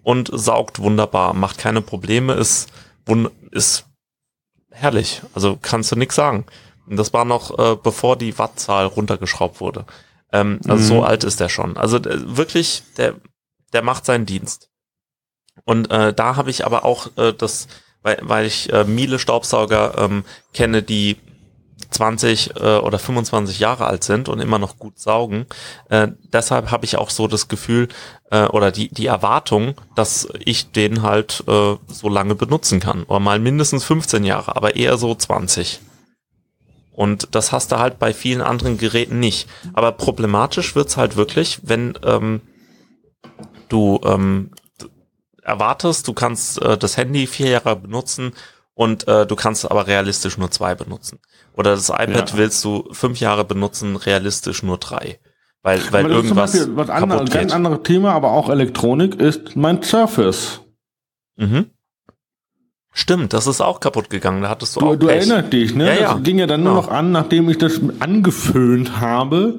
und 0.04 0.30
saugt 0.32 0.78
wunderbar, 0.78 1.34
macht 1.34 1.58
keine 1.58 1.82
Probleme, 1.82 2.34
ist, 2.34 2.70
ist 3.50 3.86
herrlich. 4.70 5.20
Also 5.34 5.58
kannst 5.60 5.90
du 5.90 5.96
nix 5.96 6.14
sagen. 6.14 6.46
Und 6.88 6.96
das 6.96 7.12
war 7.12 7.24
noch 7.24 7.58
äh, 7.58 7.76
bevor 7.76 8.16
die 8.16 8.38
Wattzahl 8.38 8.86
runtergeschraubt 8.86 9.60
wurde. 9.60 9.84
Ähm, 10.32 10.60
also 10.68 10.82
mhm. 10.82 10.88
so 10.88 11.02
alt 11.04 11.24
ist 11.24 11.40
der 11.40 11.48
schon. 11.48 11.76
Also 11.76 11.98
der, 11.98 12.36
wirklich, 12.36 12.82
der, 12.96 13.14
der 13.72 13.82
macht 13.82 14.04
seinen 14.04 14.26
Dienst. 14.26 14.70
Und 15.64 15.90
äh, 15.90 16.12
da 16.12 16.36
habe 16.36 16.50
ich 16.50 16.66
aber 16.66 16.84
auch 16.84 17.08
äh, 17.16 17.32
das 17.32 17.68
weil, 18.04 18.18
weil 18.22 18.46
ich 18.46 18.72
äh, 18.72 18.84
Miele 18.84 19.18
Staubsauger 19.18 19.98
ähm, 19.98 20.24
kenne, 20.52 20.82
die 20.82 21.16
20 21.90 22.56
äh, 22.56 22.76
oder 22.76 22.98
25 22.98 23.58
Jahre 23.58 23.86
alt 23.86 24.04
sind 24.04 24.28
und 24.28 24.40
immer 24.40 24.58
noch 24.58 24.78
gut 24.78 24.98
saugen. 24.98 25.46
Äh, 25.88 26.08
deshalb 26.32 26.70
habe 26.70 26.84
ich 26.84 26.96
auch 26.96 27.10
so 27.10 27.26
das 27.26 27.48
Gefühl 27.48 27.88
äh, 28.30 28.44
oder 28.44 28.70
die, 28.70 28.88
die 28.88 29.06
Erwartung, 29.06 29.74
dass 29.96 30.28
ich 30.38 30.70
den 30.70 31.02
halt 31.02 31.42
äh, 31.48 31.76
so 31.88 32.08
lange 32.08 32.34
benutzen 32.34 32.78
kann. 32.78 33.04
Oder 33.04 33.20
mal 33.20 33.38
mindestens 33.40 33.84
15 33.84 34.24
Jahre, 34.24 34.54
aber 34.54 34.76
eher 34.76 34.98
so 34.98 35.14
20. 35.14 35.80
Und 36.94 37.34
das 37.34 37.52
hast 37.52 37.72
du 37.72 37.78
halt 37.78 37.98
bei 37.98 38.14
vielen 38.14 38.40
anderen 38.40 38.78
Geräten 38.78 39.18
nicht. 39.18 39.48
Aber 39.72 39.92
problematisch 39.92 40.74
wird's 40.74 40.96
halt 40.96 41.16
wirklich, 41.16 41.60
wenn 41.64 41.98
ähm, 42.04 42.40
du 43.68 44.00
ähm, 44.04 44.50
erwartest, 45.42 46.06
du 46.08 46.12
kannst 46.12 46.62
äh, 46.62 46.78
das 46.78 46.96
Handy 46.96 47.26
vier 47.26 47.50
Jahre 47.50 47.76
benutzen 47.76 48.32
und 48.74 49.06
äh, 49.08 49.26
du 49.26 49.36
kannst 49.36 49.70
aber 49.70 49.86
realistisch 49.86 50.38
nur 50.38 50.50
zwei 50.50 50.74
benutzen. 50.74 51.18
Oder 51.56 51.74
das 51.74 51.88
iPad 51.88 52.30
ja. 52.30 52.36
willst 52.36 52.64
du 52.64 52.88
fünf 52.92 53.20
Jahre 53.20 53.44
benutzen, 53.44 53.96
realistisch 53.96 54.62
nur 54.62 54.78
drei. 54.78 55.18
Weil, 55.62 55.80
weil 55.92 56.10
irgendwas. 56.10 56.52
Zum 56.52 56.60
Beispiel, 56.60 56.76
was 56.76 56.90
anderes, 56.90 57.30
ein 57.30 57.30
ganz 57.30 57.52
anderes 57.52 57.82
Thema, 57.84 58.12
aber 58.12 58.32
auch 58.32 58.50
Elektronik 58.50 59.14
ist 59.14 59.56
mein 59.56 59.82
Surface. 59.82 60.60
Mhm. 61.36 61.70
Stimmt, 62.96 63.32
das 63.32 63.48
ist 63.48 63.60
auch 63.60 63.80
kaputt 63.80 64.08
gegangen. 64.08 64.42
Da 64.42 64.48
hattest 64.48 64.76
du, 64.76 64.80
du 64.80 64.86
auch. 64.86 64.96
Du 64.96 65.08
Pech. 65.08 65.16
erinnerst 65.16 65.52
dich, 65.52 65.74
ne? 65.74 65.86
Ja, 65.88 66.00
ja. 66.00 66.14
Das 66.14 66.22
ging 66.22 66.38
ja 66.38 66.46
dann 66.46 66.62
nur 66.62 66.74
ja. 66.74 66.80
noch 66.80 66.88
an, 66.88 67.10
nachdem 67.10 67.50
ich 67.50 67.58
das 67.58 67.80
angeföhnt 67.98 69.00
habe. 69.00 69.58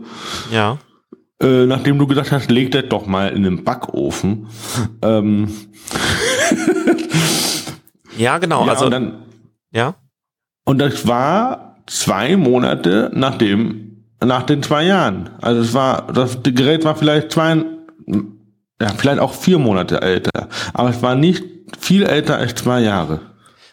Ja. 0.52 0.78
Äh, 1.42 1.66
nachdem 1.66 2.00
du 2.00 2.08
gesagt 2.08 2.32
hast, 2.32 2.50
leg 2.50 2.72
das 2.72 2.86
doch 2.88 3.08
mal 3.08 3.34
in 3.34 3.44
den 3.44 3.66
Backofen. 3.66 4.48
ähm. 5.02 5.50
ja, 8.18 8.38
genau. 8.38 8.66
Ja, 8.66 8.72
also, 8.72 8.86
und 8.86 8.92
dann, 8.92 9.26
ja. 9.72 9.96
Und 10.64 10.80
das 10.80 11.06
war 11.06 11.76
zwei 11.88 12.38
Monate 12.38 13.12
nachdem, 13.14 14.06
nach 14.24 14.44
den 14.44 14.64
zwei 14.64 14.86
Jahren. 14.86 15.30
Also 15.42 15.62
es 15.62 15.74
war, 15.74 16.08
das 16.14 16.42
Gerät 16.42 16.86
war 16.86 16.96
vielleicht 16.96 17.34
zwei, 17.34 17.66
ja, 18.82 18.90
vielleicht 18.96 19.20
auch 19.20 19.34
vier 19.34 19.60
Monate 19.60 20.02
älter. 20.02 20.48
Aber 20.74 20.90
es 20.90 21.02
war 21.02 21.16
nicht 21.16 21.44
viel 21.80 22.04
älter 22.04 22.38
als 22.38 22.56
zwei 22.56 22.82
Jahre. 22.82 23.22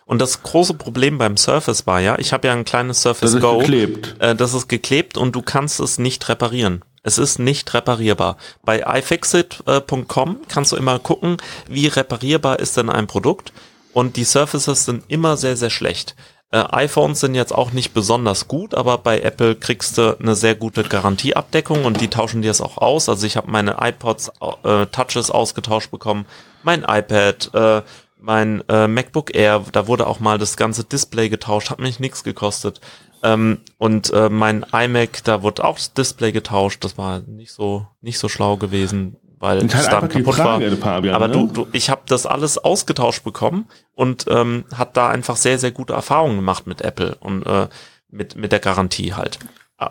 Und 0.05 0.20
das 0.20 0.42
große 0.42 0.74
Problem 0.74 1.18
beim 1.18 1.37
Surface 1.37 1.87
war 1.87 2.00
ja, 2.00 2.18
ich 2.18 2.33
habe 2.33 2.48
ja 2.48 2.52
ein 2.52 2.64
kleines 2.64 3.02
Surface 3.02 3.33
das 3.33 3.40
Go. 3.40 3.59
Geklebt. 3.59 4.16
Äh, 4.18 4.35
das 4.35 4.52
ist 4.52 4.68
geklebt 4.68 5.16
und 5.16 5.33
du 5.33 5.42
kannst 5.42 5.81
es 5.81 5.98
nicht 5.98 6.28
reparieren. 6.28 6.85
Es 7.02 7.18
ist 7.18 7.38
nicht 7.38 7.72
reparierbar. 7.74 8.37
Bei 8.64 8.85
iFixit.com 8.87 10.37
kannst 10.48 10.72
du 10.72 10.76
immer 10.76 10.98
gucken, 10.98 11.38
wie 11.68 11.88
reparierbar 11.88 12.61
ist 12.61 12.76
denn 12.76 12.90
ein 12.90 13.07
Produkt. 13.07 13.52
Und 13.92 14.16
die 14.16 14.24
Surfaces 14.24 14.85
sind 14.85 15.05
immer 15.09 15.37
sehr, 15.37 15.57
sehr 15.57 15.70
schlecht. 15.70 16.14
Äh, 16.50 16.64
iPhones 16.70 17.20
sind 17.20 17.35
jetzt 17.35 17.55
auch 17.55 17.72
nicht 17.72 17.94
besonders 17.94 18.46
gut, 18.46 18.74
aber 18.74 18.98
bei 18.98 19.20
Apple 19.20 19.57
kriegst 19.57 19.98
du 19.98 20.18
eine 20.18 20.35
sehr 20.35 20.55
gute 20.55 20.85
Garantieabdeckung 20.85 21.85
und 21.85 22.00
die 22.00 22.09
tauschen 22.09 22.42
dir 22.42 22.50
es 22.50 22.61
auch 22.61 22.76
aus. 22.76 23.09
Also 23.09 23.26
ich 23.26 23.37
habe 23.38 23.50
meine 23.50 23.78
iPods 23.81 24.31
äh, 24.62 24.87
Touches 24.87 25.31
ausgetauscht 25.31 25.90
bekommen, 25.90 26.26
mein 26.64 26.83
iPad, 26.83 27.51
äh, 27.55 27.83
mein 28.18 28.62
äh, 28.68 28.87
MacBook 28.87 29.35
Air, 29.35 29.64
da 29.72 29.87
wurde 29.87 30.07
auch 30.07 30.20
mal 30.20 30.38
das 30.38 30.57
ganze 30.57 30.85
Display 30.85 31.29
getauscht, 31.29 31.70
hat 31.70 31.81
mich 31.81 32.01
nichts 32.01 32.25
gekostet. 32.25 32.81
Ähm, 33.22 33.59
und 33.79 34.12
äh, 34.12 34.29
mein 34.29 34.64
iMac, 34.72 35.22
da 35.25 35.42
wurde 35.42 35.64
auch 35.64 35.77
das 35.77 35.94
Display 35.94 36.33
getauscht. 36.33 36.85
Das 36.85 36.98
war 36.98 37.20
nicht 37.20 37.53
so 37.53 37.87
nicht 38.01 38.18
so 38.18 38.29
schlau 38.29 38.57
gewesen, 38.57 39.16
weil 39.38 39.59
es 39.59 39.75
halt 39.75 39.92
dann 39.92 40.09
kaputt 40.09 40.35
Frage, 40.35 40.70
war. 40.70 40.77
Fabian, 40.79 41.14
Aber 41.14 41.29
ne? 41.29 41.35
du, 41.35 41.46
du, 41.46 41.66
ich 41.72 41.88
habe 41.90 42.03
das 42.07 42.27
alles 42.27 42.59
ausgetauscht 42.59 43.22
bekommen 43.22 43.68
und 43.94 44.27
ähm, 44.29 44.64
hat 44.75 44.96
da 44.96 45.09
einfach 45.09 45.37
sehr 45.37 45.59
sehr 45.59 45.70
gute 45.70 45.92
Erfahrungen 45.92 46.37
gemacht 46.37 46.66
mit 46.66 46.81
Apple 46.81 47.16
und 47.20 47.44
äh, 47.46 47.68
mit 48.11 48.37
mit 48.37 48.51
der 48.51 48.61
Garantie 48.61 49.14
halt. 49.14 49.38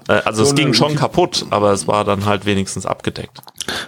Äh, 0.08 0.21
also 0.25 0.43
so 0.43 0.51
es 0.51 0.56
ging 0.56 0.73
schon 0.73 0.95
kaputt, 0.95 1.45
aber 1.49 1.71
es 1.71 1.88
war 1.88 2.04
dann 2.04 2.25
halt 2.25 2.45
wenigstens 2.45 2.86
abgedeckt. 2.86 3.39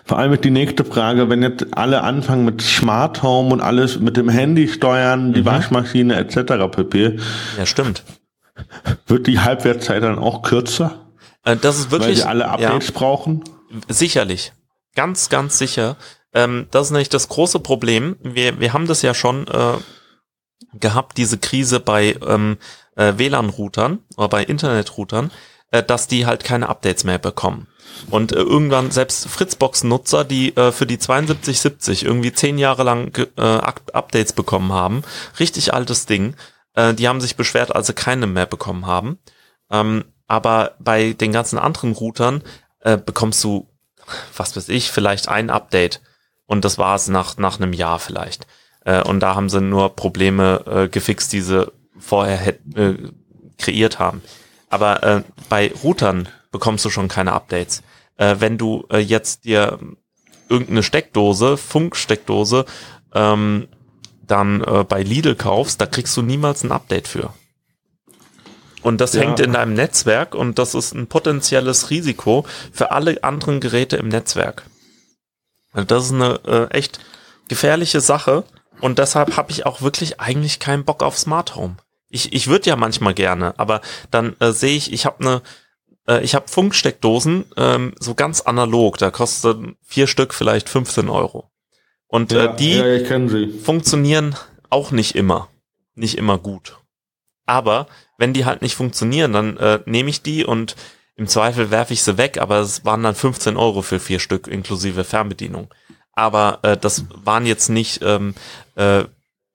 Vor 0.06 0.18
allem 0.18 0.32
mit 0.32 0.44
die 0.44 0.52
nächste 0.52 0.86
Frage, 0.86 1.30
wenn 1.30 1.42
jetzt 1.42 1.66
alle 1.78 2.02
anfangen 2.02 2.46
mit 2.46 2.62
Smart 2.62 3.24
Home 3.24 3.54
und 3.54 3.62
alles 3.62 4.00
mit 4.00 4.18
dem 4.18 4.30
Handy 4.30 4.68
steuern, 4.68 5.34
die 5.34 5.42
mhm. 5.42 5.46
Waschmaschine 5.46 6.16
etc. 6.16 6.70
pp. 6.72 7.20
Ja, 7.58 7.66
stimmt. 7.66 8.04
Wird 9.08 9.28
die 9.28 9.40
Halbwertszeit 9.40 10.04
dann 10.04 10.20
auch 10.20 10.42
kürzer? 10.42 11.08
Äh, 11.44 11.56
das 11.58 11.80
ist 11.80 11.92
wirklich. 11.92 12.10
Weil 12.10 12.16
sie 12.16 12.28
alle 12.28 12.50
Updates 12.50 12.90
ja, 12.90 12.94
brauchen? 12.94 13.44
Sicherlich. 13.88 14.54
Ganz, 14.96 15.30
ganz 15.30 15.58
sicher. 15.58 15.98
Ähm, 16.34 16.68
das 16.72 16.88
ist 16.88 16.92
nämlich 16.92 17.10
das 17.10 17.30
große 17.30 17.60
Problem. 17.60 18.16
Wir, 18.22 18.60
wir 18.60 18.74
haben 18.74 18.88
das 18.88 19.02
ja 19.02 19.14
schon 19.14 19.48
äh, 19.48 19.78
gehabt, 20.80 21.18
diese 21.18 21.38
Krise 21.38 21.80
bei 21.80 22.16
ähm, 22.28 22.58
äh, 22.96 23.14
WLAN-Routern 23.18 24.00
oder 24.18 24.30
bei 24.30 24.44
Internet-Routern, 24.44 25.32
äh, 25.74 25.84
dass 25.84 26.08
die 26.08 26.26
halt 26.26 26.44
keine 26.44 26.70
Updates 26.70 27.04
mehr 27.04 27.18
bekommen. 27.18 27.68
Und 28.10 28.32
äh, 28.32 28.38
irgendwann 28.38 28.92
selbst 28.92 29.28
Fritzbox-Nutzer, 29.28 30.24
die 30.24 30.56
äh, 30.56 30.72
für 30.72 30.86
die 30.86 30.96
7270 30.96 32.06
irgendwie 32.06 32.32
zehn 32.32 32.58
Jahre 32.58 32.84
lang 32.84 33.18
äh, 33.38 33.42
Updates 33.42 34.34
bekommen 34.34 34.72
haben, 34.72 35.04
richtig 35.40 35.74
altes 35.74 36.06
Ding, 36.06 36.36
äh, 36.76 36.94
die 36.94 37.08
haben 37.08 37.22
sich 37.22 37.36
beschwert, 37.36 37.76
als 37.76 37.88
sie 37.88 37.94
keine 37.94 38.28
mehr 38.28 38.46
bekommen 38.46 38.86
haben. 38.86 39.18
Ähm, 39.72 40.06
aber 40.28 40.76
bei 40.80 41.14
den 41.14 41.32
ganzen 41.32 41.58
anderen 41.58 41.94
Routern 41.94 42.44
äh, 42.82 42.98
bekommst 42.98 43.44
du, 43.44 43.68
was 44.36 44.56
weiß 44.56 44.70
ich, 44.70 44.92
vielleicht 44.92 45.28
ein 45.28 45.50
Update. 45.50 46.02
Und 46.46 46.66
das 46.66 46.78
war 46.78 46.96
es 46.96 47.08
nach, 47.08 47.38
nach 47.38 47.60
einem 47.60 47.74
Jahr 47.74 48.00
vielleicht. 48.00 48.46
Äh, 48.86 49.02
und 49.02 49.22
da 49.22 49.34
haben 49.34 49.50
sie 49.50 49.62
nur 49.62 49.96
Probleme 49.96 50.64
äh, 50.68 50.88
gefixt, 50.88 51.34
die 51.34 51.42
sie 51.42 51.72
vorher 51.98 52.56
äh, 52.76 52.96
kreiert 53.58 53.98
haben. 53.98 54.22
Aber 54.74 55.04
äh, 55.04 55.22
bei 55.50 55.72
Routern 55.84 56.28
bekommst 56.52 56.84
du 56.84 56.90
schon 56.90 57.08
keine 57.08 57.34
Updates. 57.34 57.84
Äh, 58.18 58.38
wenn 58.40 58.58
du 58.58 58.88
äh, 58.92 58.98
jetzt 58.98 59.46
dir 59.46 59.78
irgendeine 60.50 60.82
Steckdose, 60.82 61.58
Funksteckdose, 61.58 62.66
ähm, 63.14 63.68
dann 64.26 64.64
äh, 64.64 64.84
bei 64.84 65.04
Lidl 65.04 65.36
kaufst, 65.36 65.80
da 65.80 65.86
kriegst 65.86 66.18
du 66.18 66.24
niemals 66.24 66.64
ein 66.64 66.72
Update 66.72 67.08
für. 67.08 67.36
Und 68.82 69.00
das 69.00 69.14
ja. 69.14 69.22
hängt 69.22 69.40
in 69.40 69.54
deinem 69.54 69.76
Netzwerk 69.76 70.34
und 70.34 70.58
das 70.58 70.74
ist 70.74 70.96
ein 70.96 71.06
potenzielles 71.06 71.92
Risiko 71.92 72.44
für 72.72 72.90
alle 72.90 73.24
anderen 73.24 73.60
Geräte 73.60 73.98
im 73.98 74.08
Netzwerk. 74.08 74.64
Also 75.72 75.86
das 75.86 76.06
ist 76.06 76.14
eine 76.14 76.40
äh, 76.48 76.76
echt 76.76 77.00
gefährliche 77.48 78.02
Sache 78.02 78.44
und 78.82 78.98
deshalb 78.98 79.38
habe 79.38 79.52
ich 79.52 79.68
auch 79.68 79.84
wirklich 79.84 80.20
eigentlich 80.20 80.60
keinen 80.60 80.84
Bock 80.84 81.04
auf 81.04 81.16
Smart 81.16 81.56
Home. 81.56 81.76
Ich, 82.14 82.32
ich 82.32 82.48
würde 82.48 82.70
ja 82.70 82.76
manchmal 82.76 83.14
gerne, 83.14 83.58
aber 83.58 83.82
dann 84.12 84.36
äh, 84.40 84.52
sehe 84.52 84.78
ich, 84.78 84.94
ich 84.94 85.06
habe 85.06 85.20
eine 85.20 85.42
äh, 86.08 86.24
ich 86.24 86.36
habe 86.36 86.48
Funksteckdosen, 86.48 87.46
ähm, 87.58 87.94
so 88.00 88.14
ganz 88.14 88.42
analog, 88.42 88.98
da 88.98 89.12
kosten 89.12 89.78
vier 89.82 90.08
Stück 90.08 90.34
vielleicht 90.34 90.70
15 90.70 91.10
Euro. 91.10 91.50
Und 92.08 92.32
äh, 92.32 92.46
ja, 92.46 92.54
äh, 92.54 92.56
die 92.56 92.76
ja, 92.76 93.60
funktionieren 93.64 94.36
auch 94.70 94.92
nicht 94.92 95.16
immer. 95.16 95.50
Nicht 95.96 96.18
immer 96.18 96.38
gut. 96.38 96.78
Aber 97.46 97.88
wenn 98.18 98.34
die 98.34 98.46
halt 98.46 98.62
nicht 98.62 98.76
funktionieren, 98.76 99.34
dann 99.34 99.58
äh, 99.58 99.80
nehme 99.86 100.10
ich 100.10 100.22
die 100.22 100.46
und 100.46 100.76
im 101.16 101.28
Zweifel 101.28 101.70
werfe 101.70 101.94
ich 101.94 102.04
sie 102.04 102.18
weg, 102.18 102.40
aber 102.40 102.60
es 102.60 102.86
waren 102.86 103.04
dann 103.04 103.16
15 103.16 103.58
Euro 103.58 103.82
für 103.82 104.00
vier 104.00 104.20
Stück 104.20 104.48
inklusive 104.48 105.04
Fernbedienung. 105.04 105.74
Aber 106.14 106.60
äh, 106.64 106.78
das 106.78 107.06
waren 107.24 107.46
jetzt 107.46 107.70
nicht 107.70 108.02
ähm, 108.02 108.34
äh, 108.76 109.04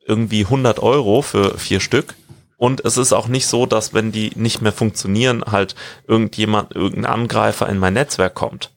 irgendwie 0.07 0.45
100 0.45 0.79
Euro 0.79 1.23
für 1.23 1.59
vier 1.59 1.81
Stück, 1.81 2.15
und 2.59 2.85
es 2.85 2.99
ist 2.99 3.13
auch 3.13 3.29
nicht 3.29 3.47
so, 3.47 3.65
dass 3.67 3.95
wenn 3.95 4.13
die 4.13 4.33
nicht 4.35 4.61
mehr 4.61 4.73
funktionieren, 4.73 5.45
halt 5.51 5.77
irgendjemand, 6.07 6.75
irgendein 6.75 7.07
Angreifer 7.07 7.69
in 7.69 7.79
mein 7.79 7.95
Netzwerk 7.95 8.35
kommt 8.35 8.73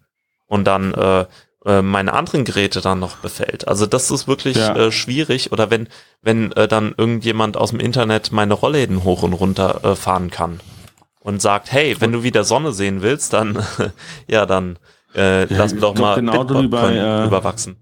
und 0.46 0.66
dann 0.66 0.94
äh, 0.94 1.26
äh, 1.66 1.82
meine 1.82 2.14
anderen 2.14 2.46
Geräte 2.46 2.82
dann 2.82 3.00
noch 3.00 3.18
befällt. 3.18 3.68
Also 3.68 3.88
das 3.88 4.12
ist 4.12 4.28
wirklich 4.28 4.58
ja. 4.58 4.76
äh, 4.76 4.92
schwierig. 4.92 5.52
Oder 5.52 5.72
wenn, 5.72 5.90
wenn 6.22 6.52
äh, 6.54 6.68
dann 6.68 6.94
irgendjemand 6.96 7.58
aus 7.58 7.72
dem 7.72 7.80
Internet 7.80 8.32
meine 8.32 8.54
Rollläden 8.54 9.04
hoch 9.04 9.24
und 9.24 9.34
runter 9.34 9.84
äh, 9.84 9.96
fahren 9.96 10.30
kann 10.30 10.60
und 11.20 11.42
sagt, 11.42 11.72
hey, 11.72 11.96
wenn 12.00 12.12
du 12.12 12.22
wieder 12.22 12.44
Sonne 12.44 12.74
sehen 12.74 13.02
willst, 13.02 13.34
dann 13.34 13.64
ja, 14.28 14.46
dann 14.46 14.78
äh, 15.16 15.52
ja, 15.52 15.58
lass 15.58 15.74
mir 15.74 15.82
doch 15.82 15.96
mal 15.96 16.16
genau 16.16 16.44
bei, 16.68 16.94
äh, 16.96 17.26
überwachsen. 17.26 17.78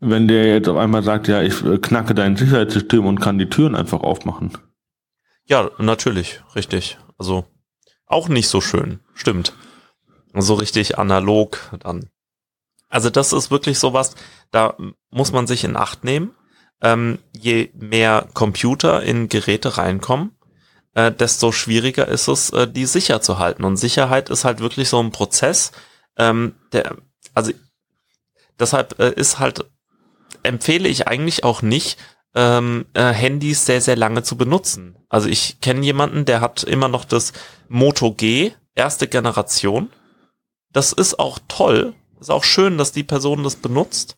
Wenn 0.00 0.28
der 0.28 0.46
jetzt 0.46 0.68
auf 0.68 0.76
einmal 0.76 1.02
sagt, 1.02 1.28
ja, 1.28 1.40
ich 1.40 1.64
äh, 1.64 1.78
knacke 1.78 2.14
dein 2.14 2.36
Sicherheitssystem 2.36 3.06
und 3.06 3.20
kann 3.20 3.38
die 3.38 3.48
Türen 3.48 3.74
einfach 3.74 4.00
aufmachen. 4.00 4.52
Ja, 5.46 5.70
natürlich, 5.78 6.40
richtig. 6.54 6.98
Also 7.18 7.44
auch 8.06 8.28
nicht 8.28 8.48
so 8.48 8.60
schön, 8.60 9.00
stimmt. 9.14 9.52
So 10.32 10.54
richtig 10.54 10.98
analog 10.98 11.58
dann. 11.80 12.10
Also 12.88 13.10
das 13.10 13.32
ist 13.32 13.50
wirklich 13.50 13.78
sowas, 13.78 14.14
da 14.50 14.76
muss 15.10 15.32
man 15.32 15.46
sich 15.46 15.64
in 15.64 15.76
Acht 15.76 16.04
nehmen. 16.04 16.34
Ähm, 16.80 17.18
je 17.32 17.70
mehr 17.74 18.28
Computer 18.34 19.02
in 19.02 19.28
Geräte 19.28 19.78
reinkommen, 19.78 20.36
äh, 20.94 21.12
desto 21.12 21.52
schwieriger 21.52 22.08
ist 22.08 22.28
es, 22.28 22.50
äh, 22.50 22.68
die 22.68 22.86
sicher 22.86 23.20
zu 23.20 23.38
halten. 23.38 23.64
Und 23.64 23.76
Sicherheit 23.76 24.30
ist 24.30 24.44
halt 24.44 24.60
wirklich 24.60 24.88
so 24.88 25.00
ein 25.00 25.12
Prozess, 25.12 25.72
ähm, 26.16 26.54
der, 26.72 26.96
also 27.34 27.52
deshalb 28.58 28.98
äh, 28.98 29.12
ist 29.12 29.38
halt, 29.38 29.64
empfehle 30.42 30.88
ich 30.88 31.08
eigentlich 31.08 31.44
auch 31.44 31.62
nicht, 31.62 31.98
ähm, 32.34 32.86
äh, 32.94 33.12
Handys 33.12 33.66
sehr, 33.66 33.80
sehr 33.80 33.96
lange 33.96 34.22
zu 34.22 34.36
benutzen. 34.36 34.96
Also 35.08 35.28
ich 35.28 35.60
kenne 35.60 35.84
jemanden, 35.84 36.24
der 36.24 36.40
hat 36.40 36.64
immer 36.64 36.88
noch 36.88 37.04
das 37.04 37.32
Moto 37.68 38.12
G, 38.12 38.52
erste 38.74 39.08
Generation. 39.08 39.90
Das 40.72 40.92
ist 40.92 41.18
auch 41.18 41.38
toll. 41.48 41.94
Ist 42.20 42.30
auch 42.30 42.44
schön, 42.44 42.78
dass 42.78 42.92
die 42.92 43.04
Person 43.04 43.44
das 43.44 43.56
benutzt. 43.56 44.16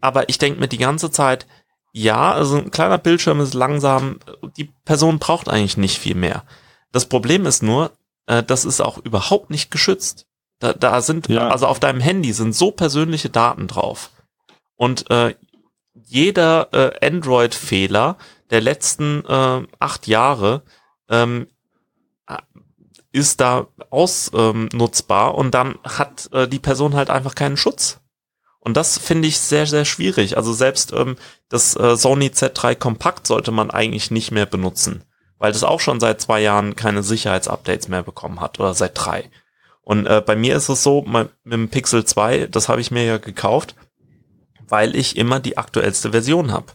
Aber 0.00 0.28
ich 0.28 0.38
denke 0.38 0.60
mir 0.60 0.68
die 0.68 0.78
ganze 0.78 1.10
Zeit, 1.10 1.46
ja, 1.92 2.32
also 2.32 2.56
ein 2.56 2.70
kleiner 2.70 2.98
Bildschirm 2.98 3.40
ist 3.40 3.54
langsam, 3.54 4.20
die 4.56 4.70
Person 4.84 5.18
braucht 5.18 5.48
eigentlich 5.48 5.76
nicht 5.76 5.98
viel 5.98 6.14
mehr. 6.14 6.44
Das 6.92 7.06
Problem 7.06 7.46
ist 7.46 7.62
nur, 7.62 7.92
äh, 8.26 8.42
das 8.42 8.64
ist 8.64 8.80
auch 8.80 8.98
überhaupt 8.98 9.50
nicht 9.50 9.70
geschützt. 9.70 10.26
Da, 10.60 10.72
da 10.72 11.00
sind, 11.00 11.28
ja. 11.28 11.48
also 11.48 11.66
auf 11.66 11.80
deinem 11.80 12.00
Handy 12.00 12.32
sind 12.32 12.54
so 12.54 12.70
persönliche 12.70 13.30
Daten 13.30 13.66
drauf. 13.66 14.10
Und 14.76 15.10
äh, 15.10 15.34
jeder 16.10 16.68
äh, 16.72 17.06
Android-Fehler 17.06 18.16
der 18.50 18.60
letzten 18.60 19.24
äh, 19.26 19.62
acht 19.78 20.08
Jahre 20.08 20.62
ähm, 21.08 21.46
ist 23.12 23.40
da 23.40 23.68
ausnutzbar 23.90 25.30
ähm, 25.30 25.34
und 25.36 25.54
dann 25.54 25.78
hat 25.84 26.28
äh, 26.32 26.48
die 26.48 26.58
Person 26.58 26.94
halt 26.94 27.10
einfach 27.10 27.34
keinen 27.34 27.56
Schutz. 27.56 28.00
Und 28.58 28.76
das 28.76 28.98
finde 28.98 29.28
ich 29.28 29.38
sehr, 29.38 29.66
sehr 29.66 29.84
schwierig. 29.84 30.36
Also 30.36 30.52
selbst 30.52 30.92
ähm, 30.92 31.16
das 31.48 31.76
äh, 31.76 31.96
Sony 31.96 32.26
Z3 32.26 32.74
Kompakt 32.74 33.26
sollte 33.26 33.52
man 33.52 33.70
eigentlich 33.70 34.10
nicht 34.10 34.32
mehr 34.32 34.46
benutzen, 34.46 35.04
weil 35.38 35.52
das 35.52 35.64
auch 35.64 35.80
schon 35.80 36.00
seit 36.00 36.20
zwei 36.20 36.40
Jahren 36.40 36.74
keine 36.74 37.04
Sicherheitsupdates 37.04 37.88
mehr 37.88 38.02
bekommen 38.02 38.40
hat 38.40 38.58
oder 38.58 38.74
seit 38.74 38.92
drei. 38.94 39.30
Und 39.82 40.06
äh, 40.06 40.22
bei 40.24 40.36
mir 40.36 40.56
ist 40.56 40.68
es 40.68 40.82
so, 40.82 41.02
mit 41.02 41.30
dem 41.44 41.68
Pixel 41.68 42.04
2, 42.04 42.48
das 42.48 42.68
habe 42.68 42.80
ich 42.80 42.90
mir 42.90 43.04
ja 43.04 43.18
gekauft, 43.18 43.74
weil 44.70 44.96
ich 44.96 45.16
immer 45.16 45.40
die 45.40 45.58
aktuellste 45.58 46.12
Version 46.12 46.52
habe. 46.52 46.72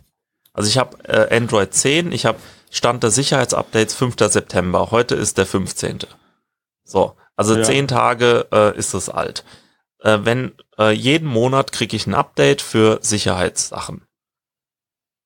Also 0.54 0.70
ich 0.70 0.78
habe 0.78 0.98
äh, 1.06 1.36
Android 1.36 1.74
10, 1.74 2.12
ich 2.12 2.26
habe 2.26 2.40
Stand 2.70 3.04
der 3.04 3.12
Sicherheitsupdates 3.12 3.96
5. 3.96 4.16
September. 4.20 4.92
Heute 4.92 5.16
ist 5.16 5.38
der 5.38 5.46
15. 5.46 6.00
So, 6.84 7.16
also 7.36 7.56
ja. 7.56 7.64
zehn 7.64 7.88
Tage 7.88 8.48
äh, 8.52 8.78
ist 8.78 8.94
es 8.94 9.10
alt. 9.10 9.44
Äh, 10.00 10.20
wenn 10.24 10.54
äh, 10.78 10.92
jeden 10.92 11.28
Monat 11.28 11.72
kriege 11.72 11.96
ich 11.96 12.06
ein 12.06 12.14
Update 12.14 12.62
für 12.62 13.00
Sicherheitssachen. 13.02 14.06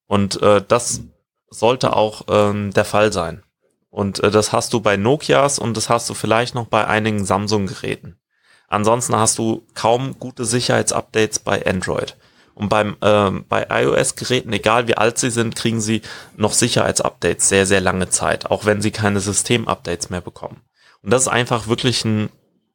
Und 0.08 0.41
äh, 0.41 0.63
das 0.67 1.01
sollte 1.49 1.95
auch 1.95 2.23
ähm, 2.29 2.71
der 2.73 2.86
Fall 2.86 3.12
sein. 3.12 3.43
Und 3.89 4.19
äh, 4.23 4.32
das 4.32 4.51
hast 4.51 4.73
du 4.73 4.79
bei 4.82 4.97
Nokias 4.97 5.60
und 5.60 5.75
das 5.75 5.89
hast 5.89 6.10
du 6.10 6.13
vielleicht 6.13 6.55
noch 6.55 6.67
bei 6.67 6.86
einigen 6.88 7.25
Samsung-Geräten. 7.25 8.19
Ansonsten 8.67 9.15
hast 9.15 9.38
du 9.39 9.65
kaum 9.73 10.19
gute 10.19 10.45
Sicherheitsupdates 10.45 11.39
bei 11.39 11.65
Android. 11.65 12.15
Und 12.59 12.67
beim 12.67 12.97
ähm, 13.01 13.45
bei 13.47 13.67
iOS-Geräten, 13.69 14.51
egal 14.51 14.89
wie 14.89 14.97
alt 14.97 15.17
sie 15.17 15.31
sind, 15.31 15.55
kriegen 15.55 15.79
sie 15.79 16.01
noch 16.35 16.51
Sicherheitsupdates 16.51 17.47
sehr, 17.47 17.65
sehr 17.65 17.79
lange 17.79 18.09
Zeit, 18.09 18.51
auch 18.51 18.65
wenn 18.65 18.81
sie 18.81 18.91
keine 18.91 19.21
System-Updates 19.21 20.09
mehr 20.09 20.19
bekommen. 20.19 20.61
Und 21.01 21.11
das 21.11 21.21
ist 21.21 21.27
einfach 21.29 21.69
wirklich 21.69 22.03
ein, 22.03 22.29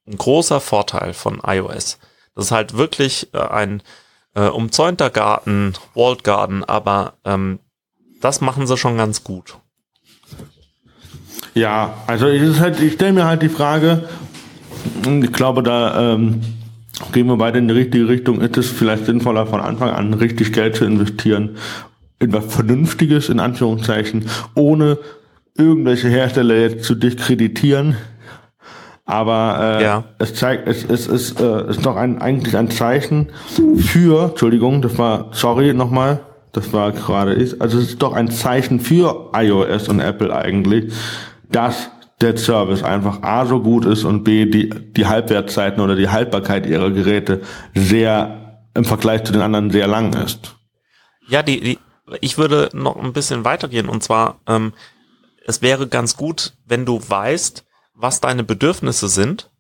ein 0.09 0.17
großer 0.17 0.63
Vorteil 0.63 1.13
von 1.13 1.43
iOS. 1.47 1.99
Das 2.35 2.47
ist 2.47 2.51
halt 2.51 2.79
wirklich 2.79 3.29
äh, 3.35 3.41
ein 3.41 3.83
äh, 4.35 4.47
umzäunter 4.47 5.11
Garten, 5.11 5.75
Walled 5.95 6.25
Garden, 6.25 6.65
aber 6.65 7.19
ähm, 7.27 7.59
das 8.23 8.41
machen 8.41 8.67
sie 8.67 8.79
schon 8.79 8.97
ganz 8.97 9.23
gut. 9.23 9.59
Ja, 11.53 11.99
also 12.07 12.27
ich, 12.27 12.59
halt, 12.59 12.81
ich 12.81 12.95
stelle 12.95 13.13
mir 13.13 13.27
halt 13.27 13.43
die 13.43 13.51
Frage, 13.51 14.09
ich 15.05 15.33
glaube, 15.33 15.63
da 15.63 16.15
ähm, 16.15 16.41
gehen 17.13 17.27
wir 17.27 17.37
beide 17.37 17.59
in 17.59 17.69
die 17.69 17.75
richtige 17.75 18.09
Richtung, 18.09 18.41
ist 18.41 18.57
es 18.57 18.69
vielleicht 18.71 19.07
sinnvoller 19.07 19.47
von 19.47 19.61
Anfang 19.61 19.91
an 19.91 20.15
richtig 20.15 20.53
Geld 20.53 20.77
zu 20.77 20.85
investieren 20.85 21.57
in 22.21 22.33
was 22.33 22.47
Vernünftiges, 22.47 23.29
in 23.29 23.41
Anführungszeichen, 23.41 24.27
ohne 24.55 24.99
irgendwelche 25.57 26.09
Hersteller 26.09 26.57
jetzt 26.57 26.85
zu 26.85 26.95
diskreditieren. 26.95 27.97
Aber 29.07 29.79
äh, 29.81 29.83
ja. 29.83 30.05
es 30.19 30.35
zeigt, 30.35 30.67
es, 30.67 30.85
es, 30.85 31.07
es 31.07 31.33
äh, 31.39 31.71
ist 31.71 31.85
doch 31.85 31.97
ein, 31.97 32.23
eigentlich 32.23 32.57
ein 32.57 32.71
Zeichen 32.71 33.29
für, 33.77 34.31
Entschuldigung, 34.31 34.81
das 34.81 34.97
war, 34.97 35.29
sorry 35.33 35.75
nochmal, 35.75 36.21
das 36.53 36.73
war 36.73 36.93
gerade 36.93 37.33
ist, 37.33 37.61
also 37.61 37.79
es 37.79 37.91
ist 37.91 38.03
doch 38.03 38.15
ein 38.15 38.31
Zeichen 38.31 38.81
für 38.81 39.31
iOS 39.35 39.89
und 39.89 40.01
Apple 40.01 40.35
eigentlich, 40.35 40.93
dass 41.51 41.91
der 42.21 42.37
Service 42.37 42.83
einfach 42.83 43.23
A 43.23 43.47
so 43.47 43.61
gut 43.61 43.85
ist 43.85 44.05
und 44.05 44.25
B 44.25 44.47
die, 44.47 44.71
die 44.71 45.07
Halbwertzeiten 45.07 45.83
oder 45.83 45.97
die 45.97 46.09
Haltbarkeit 46.09 46.67
ihrer 46.67 46.91
Geräte 46.91 47.43
sehr 47.75 48.63
im 48.75 48.85
Vergleich 48.85 49.25
zu 49.25 49.33
den 49.33 49.43
anderen 49.43 49.71
sehr 49.71 49.87
lang 49.87 50.15
ist. 50.15 50.57
Ja, 51.29 51.43
die, 51.43 51.61
die 51.61 51.79
ich 52.21 52.39
würde 52.39 52.71
noch 52.73 52.97
ein 52.97 53.13
bisschen 53.13 53.45
weitergehen 53.45 53.89
und 53.89 54.03
zwar, 54.03 54.41
ähm, 54.47 54.75
es 55.47 55.63
wäre 55.63 55.89
ganz 55.89 56.17
gut, 56.17 56.53
wenn 56.67 56.85
du 56.85 57.01
weißt, 57.07 57.65
was 57.95 58.21
deine 58.21 58.45
Bedürfnisse 58.45 59.09
sind 59.09 59.51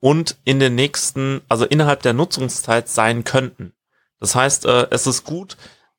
und 0.00 0.36
in 0.44 0.60
den 0.60 0.74
nächsten, 0.74 1.40
also 1.48 1.64
innerhalb 1.64 2.02
der 2.02 2.12
Nutzungszeit 2.12 2.88
sein 2.88 3.24
könnten. 3.24 3.72
Das 4.20 4.34
heißt, 4.34 4.66
äh, 4.66 4.86
es 4.90 5.06
ist 5.06 5.24
gut, 5.24 5.56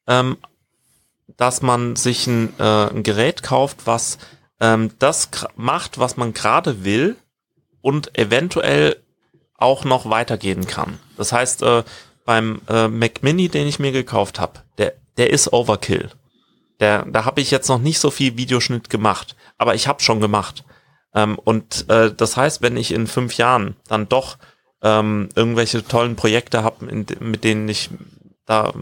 ähm, 0.08 0.38
dass 1.38 1.62
man 1.62 1.95
sich 1.95 2.28
ein, 2.28 2.54
äh, 2.60 2.89
ein 2.89 3.04
Gerät 3.04 3.43
kauft, 3.43 3.86
was 3.86 4.17
ähm, 4.60 4.91
das 5.00 5.30
macht, 5.56 6.00
was 6.00 6.17
man 6.17 6.34
gerade 6.34 6.84
will 6.84 7.15
und 7.82 8.17
eventuell 8.17 8.98
auch 9.56 9.84
noch 9.84 10.10
weitergehen 10.10 10.67
kann. 10.67 11.00
Das 11.17 11.32
heißt, 11.32 11.63
äh, 11.63 11.84
beim 12.26 12.62
äh, 12.69 12.88
Mac 12.88 13.24
Mini, 13.24 13.50
den 13.50 13.67
ich 13.67 13.80
mir 13.80 13.91
gekauft 13.91 14.39
habe, 14.39 14.62
der, 14.78 14.93
der 15.17 15.32
ist 15.32 15.52
Overkill. 15.52 16.10
Der, 16.80 17.06
da 17.06 17.26
habe 17.26 17.41
ich 17.41 17.52
jetzt 17.52 17.67
noch 17.67 17.80
nicht 17.80 18.00
so 18.00 18.10
viel 18.10 18.38
Videoschnitt 18.38 18.89
gemacht, 18.89 19.36
aber 19.58 19.76
ich 19.76 19.88
habe 19.88 20.02
schon 20.02 20.22
gemacht. 20.22 20.63
Ähm, 21.13 21.38
und 21.38 21.89
äh, 21.89 22.13
das 22.13 22.38
heißt, 22.38 22.62
wenn 22.62 22.78
ich 22.78 22.91
in 22.91 23.08
fünf 23.08 23.36
Jahren 23.36 23.76
dann 23.88 24.08
doch 24.08 24.38
ähm, 24.82 25.30
irgendwelche 25.36 25.86
tollen 25.86 26.15
Projekte 26.15 26.63
habe, 26.63 26.86
mit 26.93 27.43
denen 27.43 27.67
ich 27.67 27.89
da, 28.45 28.74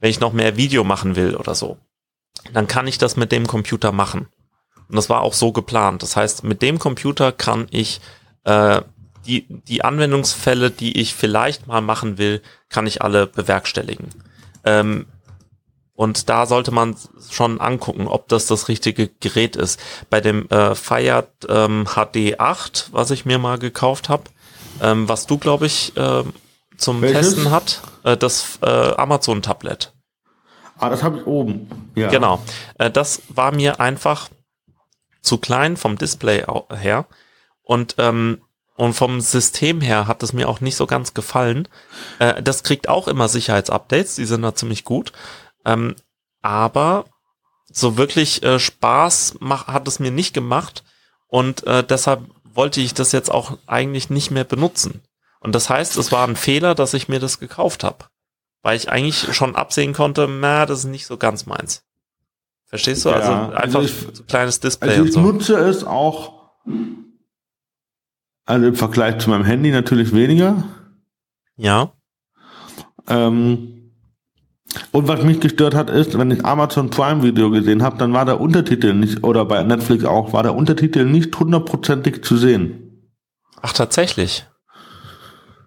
wenn 0.00 0.10
ich 0.10 0.20
noch 0.20 0.32
mehr 0.32 0.56
Video 0.56 0.84
machen 0.84 1.16
will 1.16 1.36
oder 1.36 1.54
so, 1.54 1.78
dann 2.52 2.66
kann 2.66 2.86
ich 2.86 2.98
das 2.98 3.16
mit 3.16 3.32
dem 3.32 3.46
Computer 3.46 3.92
machen. 3.92 4.28
Und 4.88 4.96
das 4.96 5.08
war 5.10 5.20
auch 5.20 5.34
so 5.34 5.52
geplant. 5.52 6.02
Das 6.02 6.16
heißt, 6.16 6.44
mit 6.44 6.62
dem 6.62 6.78
Computer 6.78 7.32
kann 7.32 7.66
ich 7.70 8.00
äh, 8.44 8.80
die, 9.26 9.46
die 9.48 9.84
Anwendungsfälle, 9.84 10.70
die 10.70 10.98
ich 10.98 11.14
vielleicht 11.14 11.66
mal 11.66 11.82
machen 11.82 12.18
will, 12.18 12.42
kann 12.70 12.86
ich 12.86 13.02
alle 13.02 13.26
bewerkstelligen. 13.26 14.08
Ähm, 14.64 15.06
und 15.94 16.28
da 16.28 16.46
sollte 16.46 16.70
man 16.70 16.96
schon 17.28 17.60
angucken, 17.60 18.06
ob 18.06 18.28
das 18.28 18.46
das 18.46 18.68
richtige 18.68 19.08
Gerät 19.20 19.56
ist. 19.56 19.80
Bei 20.08 20.20
dem 20.20 20.48
äh, 20.48 20.74
Fire 20.74 21.26
ähm, 21.48 21.86
HD 21.86 22.38
8, 22.38 22.90
was 22.92 23.10
ich 23.10 23.26
mir 23.26 23.38
mal 23.38 23.58
gekauft 23.58 24.08
habe, 24.08 24.22
ähm, 24.80 25.08
was 25.08 25.26
du, 25.26 25.38
glaube 25.38 25.66
ich, 25.66 25.96
äh, 25.96 26.22
zum 26.76 27.02
Welches? 27.02 27.34
Testen 27.34 27.50
hat, 27.50 27.82
äh, 28.04 28.16
das 28.16 28.60
äh, 28.62 28.66
Amazon-Tablet. 28.68 29.92
Ah, 30.78 30.88
das 30.88 31.02
habe 31.02 31.18
ich 31.18 31.26
oben. 31.26 31.90
Ja. 31.96 32.08
Genau. 32.08 32.40
Äh, 32.78 32.90
das 32.90 33.22
war 33.28 33.52
mir 33.52 33.80
einfach 33.80 34.28
zu 35.20 35.38
klein 35.38 35.76
vom 35.76 35.98
Display 35.98 36.44
her. 36.70 37.06
Und, 37.62 37.96
ähm, 37.98 38.42
und 38.76 38.94
vom 38.94 39.20
System 39.20 39.80
her 39.80 40.06
hat 40.06 40.22
es 40.22 40.32
mir 40.32 40.48
auch 40.48 40.60
nicht 40.60 40.76
so 40.76 40.86
ganz 40.86 41.14
gefallen. 41.14 41.68
Äh, 42.18 42.42
das 42.42 42.62
kriegt 42.62 42.88
auch 42.88 43.08
immer 43.08 43.28
Sicherheitsupdates, 43.28 44.16
die 44.16 44.24
sind 44.24 44.42
da 44.42 44.54
ziemlich 44.54 44.84
gut. 44.84 45.12
Ähm, 45.64 45.96
aber 46.42 47.06
so 47.70 47.96
wirklich 47.96 48.42
äh, 48.42 48.58
Spaß 48.58 49.36
mach, 49.40 49.66
hat 49.66 49.86
es 49.88 49.98
mir 49.98 50.10
nicht 50.10 50.32
gemacht. 50.32 50.84
Und 51.26 51.66
äh, 51.66 51.84
deshalb 51.84 52.22
wollte 52.44 52.80
ich 52.80 52.94
das 52.94 53.12
jetzt 53.12 53.30
auch 53.30 53.58
eigentlich 53.66 54.10
nicht 54.10 54.30
mehr 54.30 54.44
benutzen. 54.44 55.02
Und 55.40 55.54
das 55.54 55.68
heißt, 55.68 55.96
es 55.96 56.10
war 56.10 56.26
ein 56.26 56.36
Fehler, 56.36 56.74
dass 56.74 56.94
ich 56.94 57.08
mir 57.08 57.20
das 57.20 57.38
gekauft 57.38 57.84
habe. 57.84 58.06
Weil 58.62 58.76
ich 58.76 58.88
eigentlich 58.88 59.34
schon 59.34 59.54
absehen 59.54 59.92
konnte, 59.92 60.26
na, 60.28 60.66
das 60.66 60.80
ist 60.80 60.86
nicht 60.86 61.06
so 61.06 61.16
ganz 61.16 61.46
meins. 61.46 61.84
Verstehst 62.68 63.04
du? 63.04 63.10
Also 63.10 63.30
ja, 63.30 63.48
also 63.48 63.56
einfach 63.56 63.80
also 63.80 64.08
ich, 64.10 64.16
so 64.16 64.22
kleines 64.24 64.60
Display. 64.60 64.90
Also 64.90 65.04
ich 65.04 65.12
so. 65.12 65.20
nutze 65.20 65.56
es 65.56 65.84
auch, 65.84 66.52
also 68.44 68.66
im 68.66 68.74
Vergleich 68.74 69.18
zu 69.18 69.30
meinem 69.30 69.44
Handy 69.44 69.70
natürlich 69.70 70.14
weniger. 70.14 70.64
Ja. 71.56 71.92
Ähm, 73.08 73.92
und 74.92 75.08
was 75.08 75.22
mich 75.22 75.40
gestört 75.40 75.74
hat, 75.74 75.88
ist, 75.88 76.18
wenn 76.18 76.30
ich 76.30 76.44
Amazon 76.44 76.90
Prime 76.90 77.22
Video 77.22 77.50
gesehen 77.50 77.82
habe, 77.82 77.96
dann 77.96 78.12
war 78.12 78.26
der 78.26 78.38
Untertitel 78.38 78.92
nicht, 78.92 79.24
oder 79.24 79.46
bei 79.46 79.62
Netflix 79.62 80.04
auch, 80.04 80.34
war 80.34 80.42
der 80.42 80.54
Untertitel 80.54 81.06
nicht 81.06 81.38
hundertprozentig 81.38 82.22
zu 82.22 82.36
sehen. 82.36 83.10
Ach, 83.62 83.72
tatsächlich. 83.72 84.46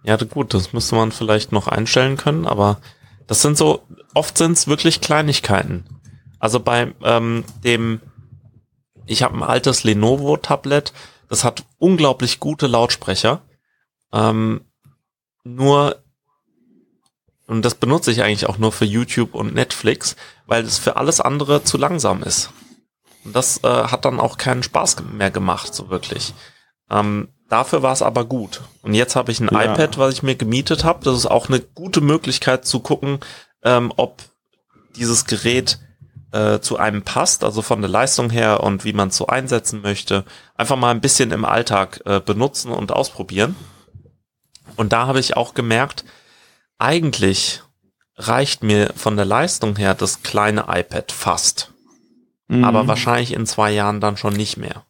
Ja, 0.03 0.17
gut, 0.17 0.53
das 0.53 0.71
müsste 0.71 0.95
man 0.95 1.11
vielleicht 1.11 1.51
noch 1.51 1.67
einstellen 1.67 2.15
können, 2.17 2.45
aber 2.45 2.79
das 3.25 3.41
sind 3.41 3.57
so, 3.57 3.81
oft 4.13 4.37
sind 4.37 4.53
es 4.53 4.67
wirklich 4.67 5.01
Kleinigkeiten. 5.01 6.00
Also 6.41 6.59
bei 6.59 6.93
ähm, 7.03 7.45
dem, 7.63 8.01
ich 9.05 9.21
habe 9.21 9.37
ein 9.37 9.43
altes 9.43 9.83
Lenovo-Tablet, 9.83 10.91
das 11.29 11.43
hat 11.43 11.63
unglaublich 11.77 12.39
gute 12.39 12.65
Lautsprecher. 12.65 13.41
Ähm, 14.11 14.61
nur 15.43 16.03
und 17.45 17.63
das 17.63 17.75
benutze 17.75 18.11
ich 18.11 18.23
eigentlich 18.23 18.47
auch 18.47 18.57
nur 18.57 18.71
für 18.71 18.85
YouTube 18.85 19.35
und 19.35 19.53
Netflix, 19.53 20.15
weil 20.47 20.63
es 20.63 20.79
für 20.79 20.95
alles 20.95 21.21
andere 21.21 21.63
zu 21.63 21.77
langsam 21.77 22.23
ist. 22.23 22.49
Und 23.23 23.35
das 23.35 23.63
äh, 23.63 23.67
hat 23.67 24.05
dann 24.05 24.19
auch 24.19 24.37
keinen 24.37 24.63
Spaß 24.63 25.03
mehr 25.11 25.31
gemacht, 25.31 25.75
so 25.75 25.89
wirklich. 25.89 26.33
Ähm, 26.89 27.27
dafür 27.49 27.83
war 27.83 27.91
es 27.91 28.01
aber 28.01 28.25
gut. 28.25 28.61
Und 28.81 28.93
jetzt 28.93 29.15
habe 29.15 29.31
ich 29.31 29.41
ein 29.41 29.49
ja. 29.51 29.65
iPad, 29.65 29.97
was 29.97 30.13
ich 30.13 30.23
mir 30.23 30.35
gemietet 30.35 30.85
habe. 30.85 31.03
Das 31.03 31.15
ist 31.15 31.25
auch 31.25 31.49
eine 31.49 31.59
gute 31.59 32.01
Möglichkeit 32.01 32.65
zu 32.65 32.79
gucken, 32.79 33.19
ähm, 33.63 33.93
ob 33.95 34.23
dieses 34.95 35.25
Gerät 35.25 35.77
äh, 36.31 36.59
zu 36.59 36.77
einem 36.77 37.03
passt, 37.03 37.43
also 37.43 37.61
von 37.61 37.81
der 37.81 37.89
Leistung 37.89 38.29
her 38.29 38.61
und 38.63 38.85
wie 38.85 38.93
man 38.93 39.09
es 39.09 39.17
so 39.17 39.27
einsetzen 39.27 39.81
möchte. 39.81 40.25
Einfach 40.55 40.77
mal 40.77 40.91
ein 40.91 41.01
bisschen 41.01 41.31
im 41.31 41.45
Alltag 41.45 42.01
äh, 42.05 42.19
benutzen 42.19 42.71
und 42.71 42.91
ausprobieren. 42.91 43.55
Und 44.75 44.93
da 44.93 45.07
habe 45.07 45.19
ich 45.19 45.35
auch 45.35 45.53
gemerkt, 45.53 46.05
eigentlich 46.77 47.61
reicht 48.15 48.63
mir 48.63 48.93
von 48.95 49.15
der 49.15 49.25
Leistung 49.25 49.75
her 49.75 49.93
das 49.93 50.23
kleine 50.23 50.65
iPad 50.67 51.11
fast. 51.11 51.71
Mhm. 52.47 52.63
Aber 52.63 52.87
wahrscheinlich 52.87 53.33
in 53.33 53.45
zwei 53.45 53.71
Jahren 53.71 53.99
dann 53.99 54.17
schon 54.17 54.33
nicht 54.33 54.57
mehr. 54.57 54.85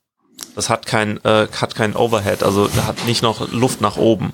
Das 0.55 0.69
hat 0.69 0.85
kein, 0.85 1.23
äh, 1.23 1.47
hat 1.47 1.75
kein 1.75 1.95
Overhead, 1.95 2.43
also 2.43 2.69
hat 2.85 3.05
nicht 3.05 3.21
noch 3.21 3.51
Luft 3.51 3.81
nach 3.81 3.97
oben. 3.97 4.33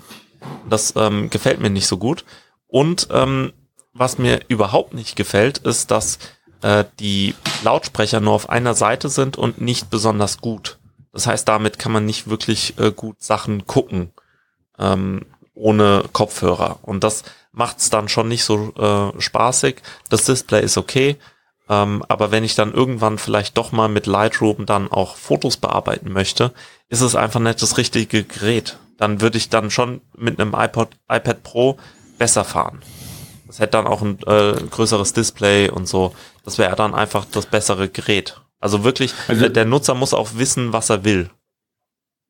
Das 0.69 0.93
ähm, 0.95 1.29
gefällt 1.29 1.59
mir 1.59 1.69
nicht 1.69 1.87
so 1.87 1.97
gut. 1.97 2.25
Und 2.67 3.07
ähm, 3.11 3.53
was 3.93 4.17
mir 4.17 4.41
überhaupt 4.47 4.93
nicht 4.93 5.15
gefällt, 5.15 5.59
ist, 5.59 5.91
dass 5.91 6.19
äh, 6.61 6.85
die 6.99 7.35
Lautsprecher 7.63 8.19
nur 8.19 8.33
auf 8.33 8.49
einer 8.49 8.73
Seite 8.73 9.09
sind 9.09 9.37
und 9.37 9.61
nicht 9.61 9.89
besonders 9.89 10.39
gut. 10.39 10.79
Das 11.13 11.27
heißt, 11.27 11.47
damit 11.47 11.79
kann 11.79 11.91
man 11.91 12.05
nicht 12.05 12.29
wirklich 12.29 12.77
äh, 12.77 12.91
gut 12.91 13.21
Sachen 13.21 13.65
gucken 13.65 14.11
ähm, 14.77 15.25
ohne 15.53 16.03
Kopfhörer. 16.13 16.79
Und 16.83 17.03
das 17.03 17.23
macht 17.51 17.79
es 17.79 17.89
dann 17.89 18.09
schon 18.09 18.27
nicht 18.27 18.43
so 18.43 18.73
äh, 18.75 19.19
spaßig. 19.19 19.81
Das 20.09 20.25
Display 20.25 20.63
ist 20.63 20.77
okay, 20.77 21.17
ähm, 21.69 22.03
aber 22.07 22.31
wenn 22.31 22.43
ich 22.43 22.55
dann 22.55 22.73
irgendwann 22.73 23.17
vielleicht 23.17 23.57
doch 23.57 23.71
mal 23.71 23.89
mit 23.89 24.05
Lightroom 24.05 24.65
dann 24.65 24.91
auch 24.91 25.15
Fotos 25.15 25.57
bearbeiten 25.57 26.11
möchte, 26.11 26.53
ist 26.89 27.01
es 27.01 27.15
einfach 27.15 27.39
nicht 27.39 27.61
das 27.61 27.77
richtige 27.77 28.23
Gerät. 28.23 28.77
Dann 28.97 29.21
würde 29.21 29.37
ich 29.37 29.49
dann 29.49 29.69
schon 29.69 30.01
mit 30.15 30.39
einem 30.39 30.53
iPod, 30.55 30.89
iPad 31.09 31.43
Pro 31.43 31.77
besser 32.17 32.43
fahren. 32.43 32.81
Das 33.47 33.60
hätte 33.60 33.71
dann 33.71 33.88
auch 33.88 34.01
ein 34.01 34.19
äh, 34.27 34.53
größeres 34.69 35.13
Display 35.13 35.69
und 35.69 35.88
so. 35.88 36.13
Das 36.43 36.57
wäre 36.57 36.75
dann 36.75 36.93
einfach 36.93 37.25
das 37.25 37.45
bessere 37.45 37.89
Gerät. 37.89 38.41
Also 38.60 38.83
wirklich, 38.83 39.13
also, 39.27 39.49
der 39.49 39.65
Nutzer 39.65 39.93
muss 39.93 40.13
auch 40.13 40.29
wissen, 40.36 40.73
was 40.73 40.89
er 40.89 41.03
will. 41.03 41.29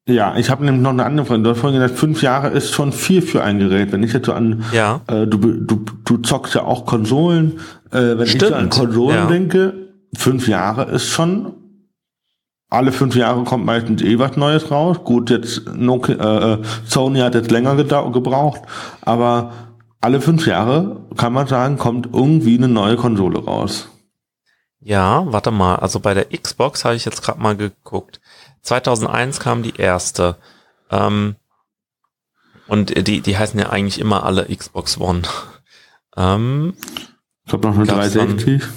Ja, 0.07 0.37
ich 0.37 0.49
habe 0.49 0.63
nämlich 0.63 0.81
noch 0.81 0.91
eine 0.91 1.05
andere 1.05 1.25
Frage. 1.25 1.43
Du 1.43 1.49
hast 1.49 1.59
vorhin 1.59 1.79
gesagt, 1.79 1.99
fünf 1.99 2.21
Jahre 2.21 2.49
ist 2.49 2.73
schon 2.73 2.93
viel 2.93 3.21
für 3.21 3.43
ein 3.43 3.59
Gerät. 3.59 3.91
Wenn 3.91 4.03
ich 4.03 4.13
jetzt 4.13 4.27
so 4.27 4.33
an, 4.33 4.63
ja. 4.71 5.01
äh, 5.07 5.27
du, 5.27 5.37
du, 5.37 5.85
du 6.05 6.17
zockst 6.17 6.55
ja 6.55 6.63
auch 6.63 6.85
Konsolen. 6.85 7.59
Äh, 7.91 8.17
wenn 8.17 8.27
Stimmt. 8.27 8.43
ich 8.43 8.49
so 8.49 8.55
an 8.55 8.69
Konsolen 8.69 9.17
ja. 9.17 9.25
denke, 9.27 9.73
fünf 10.15 10.47
Jahre 10.47 10.85
ist 10.91 11.09
schon, 11.09 11.53
alle 12.69 12.93
fünf 12.93 13.15
Jahre 13.17 13.43
kommt 13.43 13.65
meistens 13.65 14.01
eh 14.01 14.17
was 14.17 14.37
Neues 14.37 14.71
raus. 14.71 14.97
Gut, 15.03 15.29
jetzt 15.29 15.63
Nokia, 15.75 16.15
äh, 16.15 16.53
äh 16.53 16.57
Sony 16.85 17.19
hat 17.19 17.35
jetzt 17.35 17.51
länger 17.51 17.75
gebraucht, 17.75 18.61
aber 19.01 19.51
alle 20.01 20.21
fünf 20.21 20.45
Jahre 20.45 21.05
kann 21.15 21.33
man 21.33 21.47
sagen, 21.47 21.77
kommt 21.77 22.09
irgendwie 22.13 22.57
eine 22.57 22.67
neue 22.67 22.97
Konsole 22.97 23.43
raus. 23.43 23.89
Ja, 24.79 25.25
warte 25.31 25.51
mal. 25.51 25.75
Also 25.77 25.99
bei 25.99 26.13
der 26.13 26.29
Xbox 26.29 26.85
habe 26.85 26.95
ich 26.95 27.05
jetzt 27.05 27.23
gerade 27.23 27.41
mal 27.41 27.57
geguckt. 27.57 28.21
2001 28.61 29.39
kam 29.39 29.63
die 29.63 29.75
erste. 29.75 30.37
Ähm, 30.91 31.35
und 32.67 33.07
die, 33.07 33.21
die 33.21 33.37
heißen 33.37 33.59
ja 33.59 33.69
eigentlich 33.69 33.99
immer 33.99 34.23
alle 34.23 34.45
Xbox 34.45 34.99
One. 34.99 35.23
Ähm, 36.19 36.73
ich 37.43 37.51
glaube 37.51 37.67
noch 37.67 37.75
eine 37.75 37.85
360. 37.85 38.59
Wann, 38.63 38.69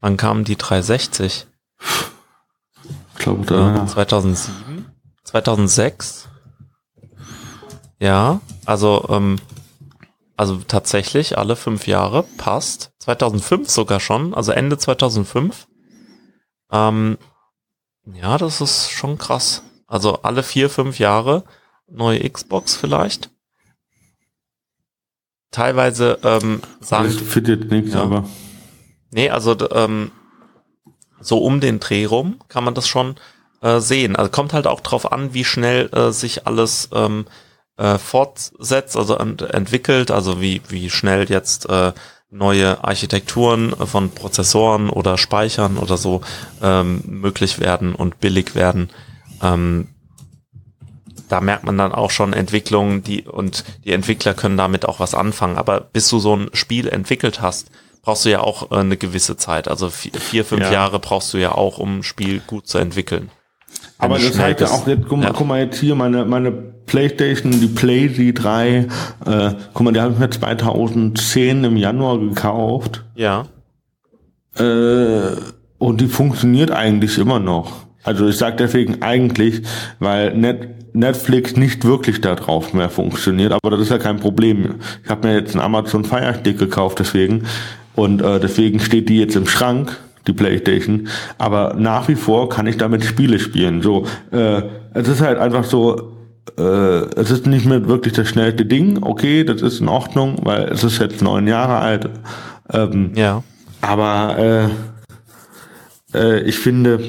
wann 0.00 0.16
kam 0.16 0.44
die 0.44 0.56
360? 0.56 1.46
Ich 1.78 3.18
glaube 3.18 3.44
da. 3.44 3.74
Ja. 3.74 3.86
2007? 3.86 4.86
2006? 5.24 6.30
Ja, 7.98 8.40
also 8.64 9.06
ähm, 9.10 9.38
also 10.36 10.58
tatsächlich 10.66 11.38
alle 11.38 11.56
fünf 11.56 11.86
Jahre 11.86 12.24
passt. 12.36 12.92
2005 12.98 13.68
sogar 13.68 14.00
schon, 14.00 14.34
also 14.34 14.52
Ende 14.52 14.78
2005. 14.78 15.66
Ähm, 16.70 17.18
ja, 18.04 18.38
das 18.38 18.60
ist 18.60 18.90
schon 18.90 19.18
krass. 19.18 19.62
Also 19.86 20.22
alle 20.22 20.42
vier, 20.42 20.70
fünf 20.70 20.98
Jahre 20.98 21.44
neue 21.86 22.28
Xbox 22.28 22.74
vielleicht. 22.74 23.30
Teilweise 25.50 26.18
ähm, 26.24 26.62
sagen. 26.80 27.04
Das 27.04 27.16
findet 27.16 27.70
nichts, 27.70 27.92
ja. 27.92 28.02
aber. 28.02 28.24
Nee, 29.10 29.28
also 29.28 29.54
ähm, 29.70 30.10
so 31.20 31.38
um 31.38 31.60
den 31.60 31.78
Dreh 31.78 32.06
rum 32.06 32.40
kann 32.48 32.64
man 32.64 32.74
das 32.74 32.88
schon 32.88 33.16
äh, 33.60 33.80
sehen. 33.80 34.16
Also 34.16 34.30
kommt 34.30 34.54
halt 34.54 34.66
auch 34.66 34.80
drauf 34.80 35.12
an, 35.12 35.34
wie 35.34 35.44
schnell 35.44 35.90
äh, 35.92 36.10
sich 36.10 36.46
alles 36.46 36.88
ähm, 36.92 37.26
äh, 37.76 37.98
fortsetzt, 37.98 38.96
also 38.96 39.16
ent 39.16 39.42
entwickelt, 39.42 40.10
also 40.10 40.40
wie, 40.40 40.62
wie 40.68 40.90
schnell 40.90 41.30
jetzt 41.30 41.68
äh, 41.68 41.92
neue 42.30 42.82
Architekturen 42.82 43.74
von 43.86 44.10
Prozessoren 44.10 44.88
oder 44.88 45.18
Speichern 45.18 45.76
oder 45.76 45.96
so 45.96 46.22
ähm, 46.62 47.02
möglich 47.06 47.60
werden 47.60 47.94
und 47.94 48.20
billig 48.20 48.54
werden. 48.54 48.90
Ähm, 49.42 49.88
da 51.28 51.40
merkt 51.40 51.64
man 51.64 51.78
dann 51.78 51.92
auch 51.92 52.10
schon 52.10 52.32
Entwicklungen, 52.32 53.02
die 53.02 53.22
und 53.22 53.64
die 53.84 53.92
Entwickler 53.92 54.34
können 54.34 54.56
damit 54.56 54.86
auch 54.86 55.00
was 55.00 55.14
anfangen. 55.14 55.56
Aber 55.56 55.80
bis 55.80 56.08
du 56.08 56.18
so 56.18 56.36
ein 56.36 56.50
Spiel 56.52 56.88
entwickelt 56.88 57.40
hast, 57.40 57.70
brauchst 58.02 58.24
du 58.24 58.30
ja 58.30 58.40
auch 58.40 58.70
äh, 58.70 58.76
eine 58.76 58.96
gewisse 58.96 59.36
Zeit. 59.36 59.68
Also 59.68 59.88
vier, 59.88 60.12
vier 60.12 60.44
fünf 60.44 60.64
ja. 60.64 60.72
Jahre 60.72 60.98
brauchst 60.98 61.32
du 61.32 61.38
ja 61.38 61.52
auch, 61.52 61.78
um 61.78 61.98
ein 61.98 62.02
Spiel 62.02 62.40
gut 62.46 62.66
zu 62.66 62.78
entwickeln. 62.78 63.30
Aber 63.98 64.18
das 64.18 64.38
heißt 64.38 64.60
ja 64.60 64.66
auch, 64.68 64.86
jetzt, 64.86 65.06
guck, 65.08 65.18
mal, 65.18 65.26
ja. 65.26 65.32
guck 65.32 65.46
mal 65.46 65.60
jetzt 65.60 65.78
hier, 65.78 65.94
meine, 65.94 66.24
meine 66.24 66.50
Playstation, 66.50 67.52
die 67.52 67.68
PlayZ 67.68 68.42
3, 68.42 68.76
äh, 68.76 68.86
guck 69.72 69.84
mal, 69.84 69.92
die 69.92 70.00
habe 70.00 70.12
ich 70.12 70.18
mir 70.18 70.28
2010 70.28 71.64
im 71.64 71.76
Januar 71.76 72.18
gekauft. 72.18 73.04
Ja. 73.14 73.46
Äh, 74.58 75.36
und 75.78 76.00
die 76.00 76.08
funktioniert 76.08 76.70
eigentlich 76.70 77.18
immer 77.18 77.38
noch. 77.38 77.86
Also 78.04 78.26
ich 78.28 78.36
sage 78.36 78.56
deswegen 78.56 79.02
eigentlich, 79.02 79.62
weil 80.00 80.34
Net 80.36 80.68
Netflix 80.94 81.56
nicht 81.56 81.86
wirklich 81.86 82.20
da 82.20 82.34
drauf 82.34 82.74
mehr 82.74 82.90
funktioniert, 82.90 83.52
aber 83.52 83.70
das 83.70 83.80
ist 83.80 83.90
ja 83.90 83.98
kein 83.98 84.18
Problem. 84.18 84.74
Ich 85.02 85.08
habe 85.08 85.26
mir 85.26 85.34
jetzt 85.34 85.54
einen 85.54 85.64
Amazon 85.64 86.04
Fire 86.04 86.34
Stick 86.38 86.58
gekauft 86.58 86.98
deswegen 86.98 87.44
und 87.94 88.20
äh, 88.20 88.38
deswegen 88.38 88.78
steht 88.78 89.08
die 89.08 89.18
jetzt 89.18 89.34
im 89.34 89.46
Schrank, 89.46 89.98
die 90.26 90.32
PlayStation, 90.32 91.08
aber 91.38 91.74
nach 91.76 92.08
wie 92.08 92.14
vor 92.14 92.48
kann 92.48 92.66
ich 92.66 92.76
damit 92.76 93.04
Spiele 93.04 93.38
spielen. 93.38 93.82
So, 93.82 94.06
äh, 94.30 94.62
es 94.94 95.08
ist 95.08 95.20
halt 95.20 95.38
einfach 95.38 95.64
so, 95.64 96.12
äh, 96.58 96.62
es 96.62 97.30
ist 97.30 97.46
nicht 97.46 97.66
mehr 97.66 97.88
wirklich 97.88 98.14
das 98.14 98.28
schnellste 98.28 98.64
Ding. 98.64 99.02
Okay, 99.02 99.44
das 99.44 99.62
ist 99.62 99.80
in 99.80 99.88
Ordnung, 99.88 100.38
weil 100.42 100.64
es 100.64 100.84
ist 100.84 100.98
jetzt 100.98 101.22
neun 101.22 101.46
Jahre 101.46 101.76
alt. 101.76 102.10
Ähm, 102.72 103.12
ja. 103.14 103.42
Aber 103.80 104.70
äh, 106.14 106.18
äh, 106.18 106.40
ich 106.42 106.58
finde, 106.58 107.00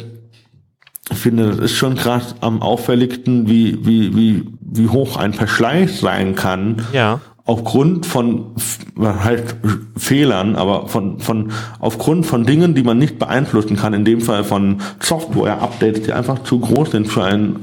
ich 1.11 1.17
finde, 1.17 1.49
das 1.49 1.59
ist 1.59 1.75
schon 1.75 1.95
krass 1.95 2.35
am 2.41 2.61
auffälligsten, 2.61 3.47
wie, 3.47 3.85
wie, 3.85 4.15
wie, 4.15 4.45
wie 4.59 4.87
hoch 4.87 5.17
ein 5.17 5.33
Verschleiß 5.33 5.99
sein 5.99 6.35
kann. 6.35 6.85
Ja. 6.93 7.19
Aufgrund 7.45 8.05
von 8.05 8.55
halt 8.97 9.57
Fehlern, 9.97 10.55
aber 10.55 10.87
von, 10.87 11.19
von, 11.19 11.51
aufgrund 11.79 12.25
von 12.25 12.45
Dingen, 12.45 12.73
die 12.73 12.83
man 12.83 12.97
nicht 12.97 13.19
beeinflussen 13.19 13.75
kann, 13.75 13.93
in 13.93 14.05
dem 14.05 14.21
Fall 14.21 14.45
von 14.45 14.81
Software-Updates, 15.01 16.03
die 16.03 16.13
einfach 16.13 16.43
zu 16.43 16.59
groß 16.59 16.91
sind 16.91 17.07
für 17.07 17.25
einen 17.25 17.59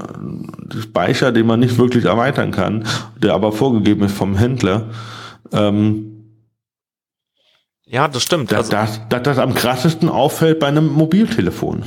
Speicher, 0.79 1.31
den 1.31 1.47
man 1.47 1.61
nicht 1.61 1.79
wirklich 1.79 2.05
erweitern 2.05 2.51
kann, 2.51 2.85
der 3.23 3.33
aber 3.33 3.51
vorgegeben 3.51 4.03
ist 4.03 4.15
vom 4.15 4.35
Händler. 4.35 4.91
Ähm, 5.51 6.11
ja, 7.85 8.07
das 8.07 8.21
stimmt. 8.21 8.51
Dass, 8.51 8.71
also, 8.71 8.71
das, 8.71 9.09
dass 9.09 9.23
das 9.23 9.37
am 9.37 9.53
krassesten 9.53 10.09
auffällt 10.09 10.59
bei 10.59 10.67
einem 10.67 10.93
Mobiltelefon. 10.93 11.83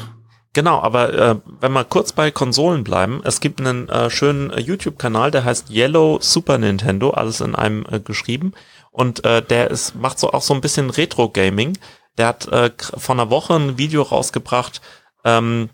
Genau, 0.55 0.81
aber 0.81 1.13
äh, 1.13 1.37
wenn 1.61 1.73
wir 1.73 1.85
kurz 1.85 2.13
bei 2.13 2.31
Konsolen 2.31 2.85
bleiben, 2.85 3.21
es 3.25 3.41
gibt 3.41 3.61
einen 3.61 3.89
äh, 3.89 4.09
schönen 4.09 4.51
äh, 4.51 4.61
YouTube-Kanal, 4.61 5.33
der 5.33 5.45
heißt 5.45 5.69
Yellow 5.69 6.19
Super 6.21 6.59
Nintendo, 6.59 7.11
alles 7.11 7.41
in 7.41 7.57
einem 7.57 7.85
äh, 7.91 7.99
geschrieben. 7.99 8.53
Und 8.93 9.25
äh, 9.25 9.43
der 9.43 9.73
ist, 9.73 9.97
macht 9.97 10.21
so 10.21 10.31
auch 10.31 10.43
so 10.43 10.55
ein 10.55 10.61
bisschen 10.61 10.91
Retro-Gaming. 10.91 11.77
Der 12.17 12.29
hat 12.29 12.47
äh, 12.47 12.71
vor 12.79 13.17
einer 13.17 13.31
Woche 13.31 13.55
ein 13.55 13.79
Video 13.79 14.03
rausgebracht, 14.03 14.81
ähm, 15.25 15.71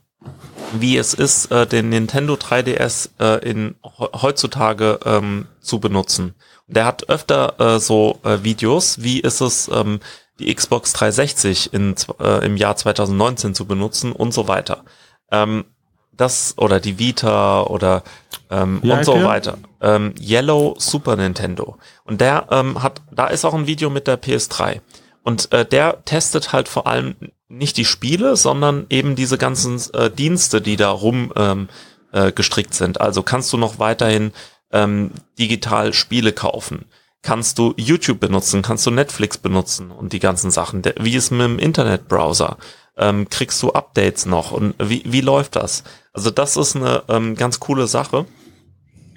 wie 0.73 0.97
es 0.97 1.13
ist, 1.13 1.53
äh, 1.53 1.67
den 1.67 1.91
Nintendo 1.91 2.35
3DS 2.35 3.11
äh, 3.21 3.47
in 3.47 3.75
heutzutage 3.83 4.99
ähm, 5.05 5.47
zu 5.61 5.81
benutzen. 5.81 6.35
Der 6.69 6.87
hat 6.87 7.11
öfter 7.11 7.61
äh, 7.61 7.81
so 7.81 8.19
äh, 8.23 8.39
Videos, 8.45 9.03
wie 9.03 9.21
ist 9.21 9.43
es, 9.43 9.69
ähm, 9.69 10.01
die 10.41 10.55
Xbox 10.55 10.93
360 10.95 11.73
in, 11.73 11.95
äh, 12.19 12.45
im 12.45 12.57
Jahr 12.57 12.77
2019 12.77 13.55
zu 13.55 13.67
benutzen 13.67 14.13
und 14.13 14.33
so 14.35 14.49
weiter. 14.49 14.85
Ähm, 15.31 15.65
das 16.13 16.55
oder 16.59 16.81
die 16.81 16.99
Vita 16.99 17.63
oder 17.63 18.03
ähm, 18.51 18.81
ja, 18.83 18.99
und 18.99 19.05
so 19.05 19.23
weiter. 19.23 19.59
Ähm, 19.81 20.15
Yellow 20.21 20.75
Super 20.79 21.17
Nintendo. 21.17 21.77
Und 22.05 22.21
der 22.21 22.47
ähm, 22.51 22.83
hat, 22.83 23.01
da 23.11 23.29
ist 23.29 23.45
auch 23.45 23.55
ein 23.55 23.67
Video 23.67 23.91
mit 23.91 24.07
der 24.07 24.21
PS3. 24.21 24.81
Und 25.23 25.53
äh, 25.53 25.65
der 25.65 26.05
testet 26.05 26.53
halt 26.53 26.69
vor 26.69 26.87
allem 26.87 27.15
nicht 27.49 27.77
die 27.77 27.85
Spiele, 27.85 28.37
sondern 28.37 28.87
eben 28.91 29.17
diese 29.17 29.39
ganzen 29.39 29.81
äh, 29.95 30.11
Dienste, 30.11 30.61
die 30.61 30.77
da 30.77 30.91
rum 30.91 31.33
ähm, 31.37 31.69
äh, 32.13 32.33
gestrickt 32.33 32.75
sind. 32.75 33.01
Also 33.01 33.23
kannst 33.23 33.53
du 33.53 33.57
noch 33.57 33.79
weiterhin 33.79 34.33
ähm, 34.73 35.13
digital 35.39 35.93
Spiele 35.93 36.33
kaufen 36.33 36.87
kannst 37.23 37.59
du 37.59 37.75
YouTube 37.77 38.21
benutzen, 38.21 38.63
kannst 38.63 38.87
du 38.87 38.91
Netflix 38.91 39.39
benutzen 39.39 39.91
und 39.91 40.13
die 40.13 40.21
ganzen 40.21 40.51
Sachen. 40.51 40.83
Wie 40.99 41.15
ist 41.15 41.31
mit 41.31 41.43
dem 41.43 41.59
Internetbrowser? 41.59 42.57
Ähm, 42.97 43.29
kriegst 43.29 43.63
du 43.63 43.73
Updates 43.73 44.27
noch 44.27 44.53
und 44.53 44.75
wie, 44.79 45.03
wie 45.07 45.21
läuft 45.21 45.57
das? 45.57 45.85
Also 46.13 46.31
das 46.31 46.57
ist 46.57 46.77
eine 46.77 47.03
ähm, 47.09 47.37
ganz 47.37 47.61
coole 47.61 47.87
Sache, 47.87 48.27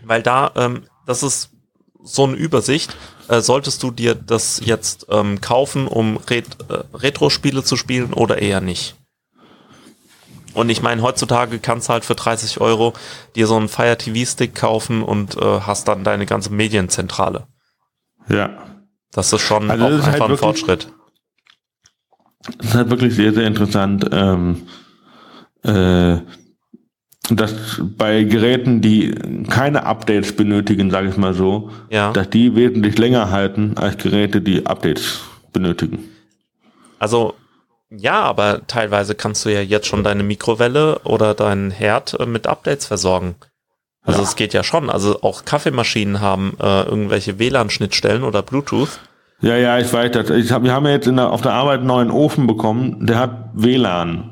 weil 0.06 0.22
da, 0.22 0.52
ähm, 0.56 0.84
das 1.06 1.24
ist 1.24 1.50
so 2.04 2.26
eine 2.26 2.36
Übersicht. 2.36 2.96
Äh, 3.30 3.42
solltest 3.42 3.82
du 3.84 3.92
dir 3.92 4.16
das 4.16 4.62
jetzt 4.64 5.08
ähm, 5.10 5.42
kaufen, 5.42 5.88
um 5.88 6.18
Ret 6.18 6.46
äh, 6.70 6.84
Retro-Spiele 6.94 7.64
zu 7.64 7.78
spielen 7.78 8.14
oder 8.14 8.42
eher 8.42 8.62
nicht? 8.62 8.96
Und 10.54 10.70
ich 10.70 10.82
meine, 10.82 11.02
heutzutage 11.02 11.58
kannst 11.60 11.90
du 11.90 11.94
halt 11.94 12.06
für 12.06 12.16
30 12.16 12.62
Euro 12.62 12.94
dir 13.36 13.48
so 13.48 13.56
einen 13.56 13.70
Fire 13.70 13.98
TV 13.98 14.30
Stick 14.30 14.54
kaufen 14.54 15.02
und 15.02 15.36
äh, 15.36 15.62
hast 15.62 15.88
dann 15.88 16.04
deine 16.04 16.26
ganze 16.26 16.52
Medienzentrale. 16.52 17.48
Ja. 18.30 18.50
Das 19.12 19.32
ist 19.32 19.42
schon 19.42 19.70
also 19.70 19.90
das 19.90 20.00
ist 20.00 20.06
einfach 20.06 20.12
halt 20.12 20.20
wirklich, 20.22 20.40
ein 20.40 20.44
Fortschritt. 20.44 20.88
Das 22.58 22.68
ist 22.68 22.76
halt 22.76 22.90
wirklich 22.90 23.16
sehr, 23.16 23.34
sehr 23.34 23.48
interessant, 23.48 24.10
ähm, 24.12 24.64
äh, 25.64 26.18
dass 27.30 27.82
bei 27.82 28.24
Geräten, 28.24 28.82
die 28.82 29.16
keine 29.50 29.86
Updates 29.86 30.36
benötigen, 30.36 30.92
sage 30.92 31.08
ich 31.10 31.16
mal 31.16 31.34
so, 31.34 31.72
ja. 31.90 32.12
dass 32.12 32.30
die 32.30 32.56
wesentlich 32.56 32.98
länger 32.98 33.32
halten 33.32 33.78
als 33.78 33.98
Geräte, 33.98 34.42
die 34.42 34.66
Updates 34.66 35.22
benötigen. 35.54 36.10
Also 37.00 37.36
ja, 37.96 38.22
aber 38.22 38.66
teilweise 38.66 39.14
kannst 39.14 39.46
du 39.46 39.54
ja 39.54 39.62
jetzt 39.62 39.88
schon 39.88 40.04
deine 40.04 40.24
Mikrowelle 40.24 41.00
oder 41.04 41.36
deinen 41.36 41.70
Herd 41.70 42.20
äh, 42.20 42.26
mit 42.26 42.48
Updates 42.48 42.88
versorgen. 42.88 43.36
Also 44.04 44.22
ja. 44.22 44.28
es 44.28 44.36
geht 44.36 44.54
ja 44.54 44.64
schon. 44.64 44.90
Also 44.90 45.22
auch 45.22 45.46
Kaffeemaschinen 45.46 46.20
haben 46.20 46.58
äh, 46.60 46.84
irgendwelche 46.84 47.40
WLAN-Schnittstellen 47.40 48.24
oder 48.24 48.42
Bluetooth. 48.42 49.00
Ja, 49.42 49.58
ja, 49.58 49.80
ich 49.80 49.92
weiß 49.92 50.12
das. 50.12 50.30
Ich 50.30 50.52
hab, 50.52 50.64
wir 50.64 50.74
haben 50.74 50.86
ja 50.86 50.92
jetzt 50.92 51.08
der, 51.08 51.30
auf 51.30 51.42
der 51.42 51.54
Arbeit 51.54 51.80
einen 51.80 51.88
neuen 51.88 52.12
Ofen 52.12 52.48
bekommen, 52.48 53.06
der 53.06 53.20
hat 53.20 53.50
WLAN. 53.54 54.30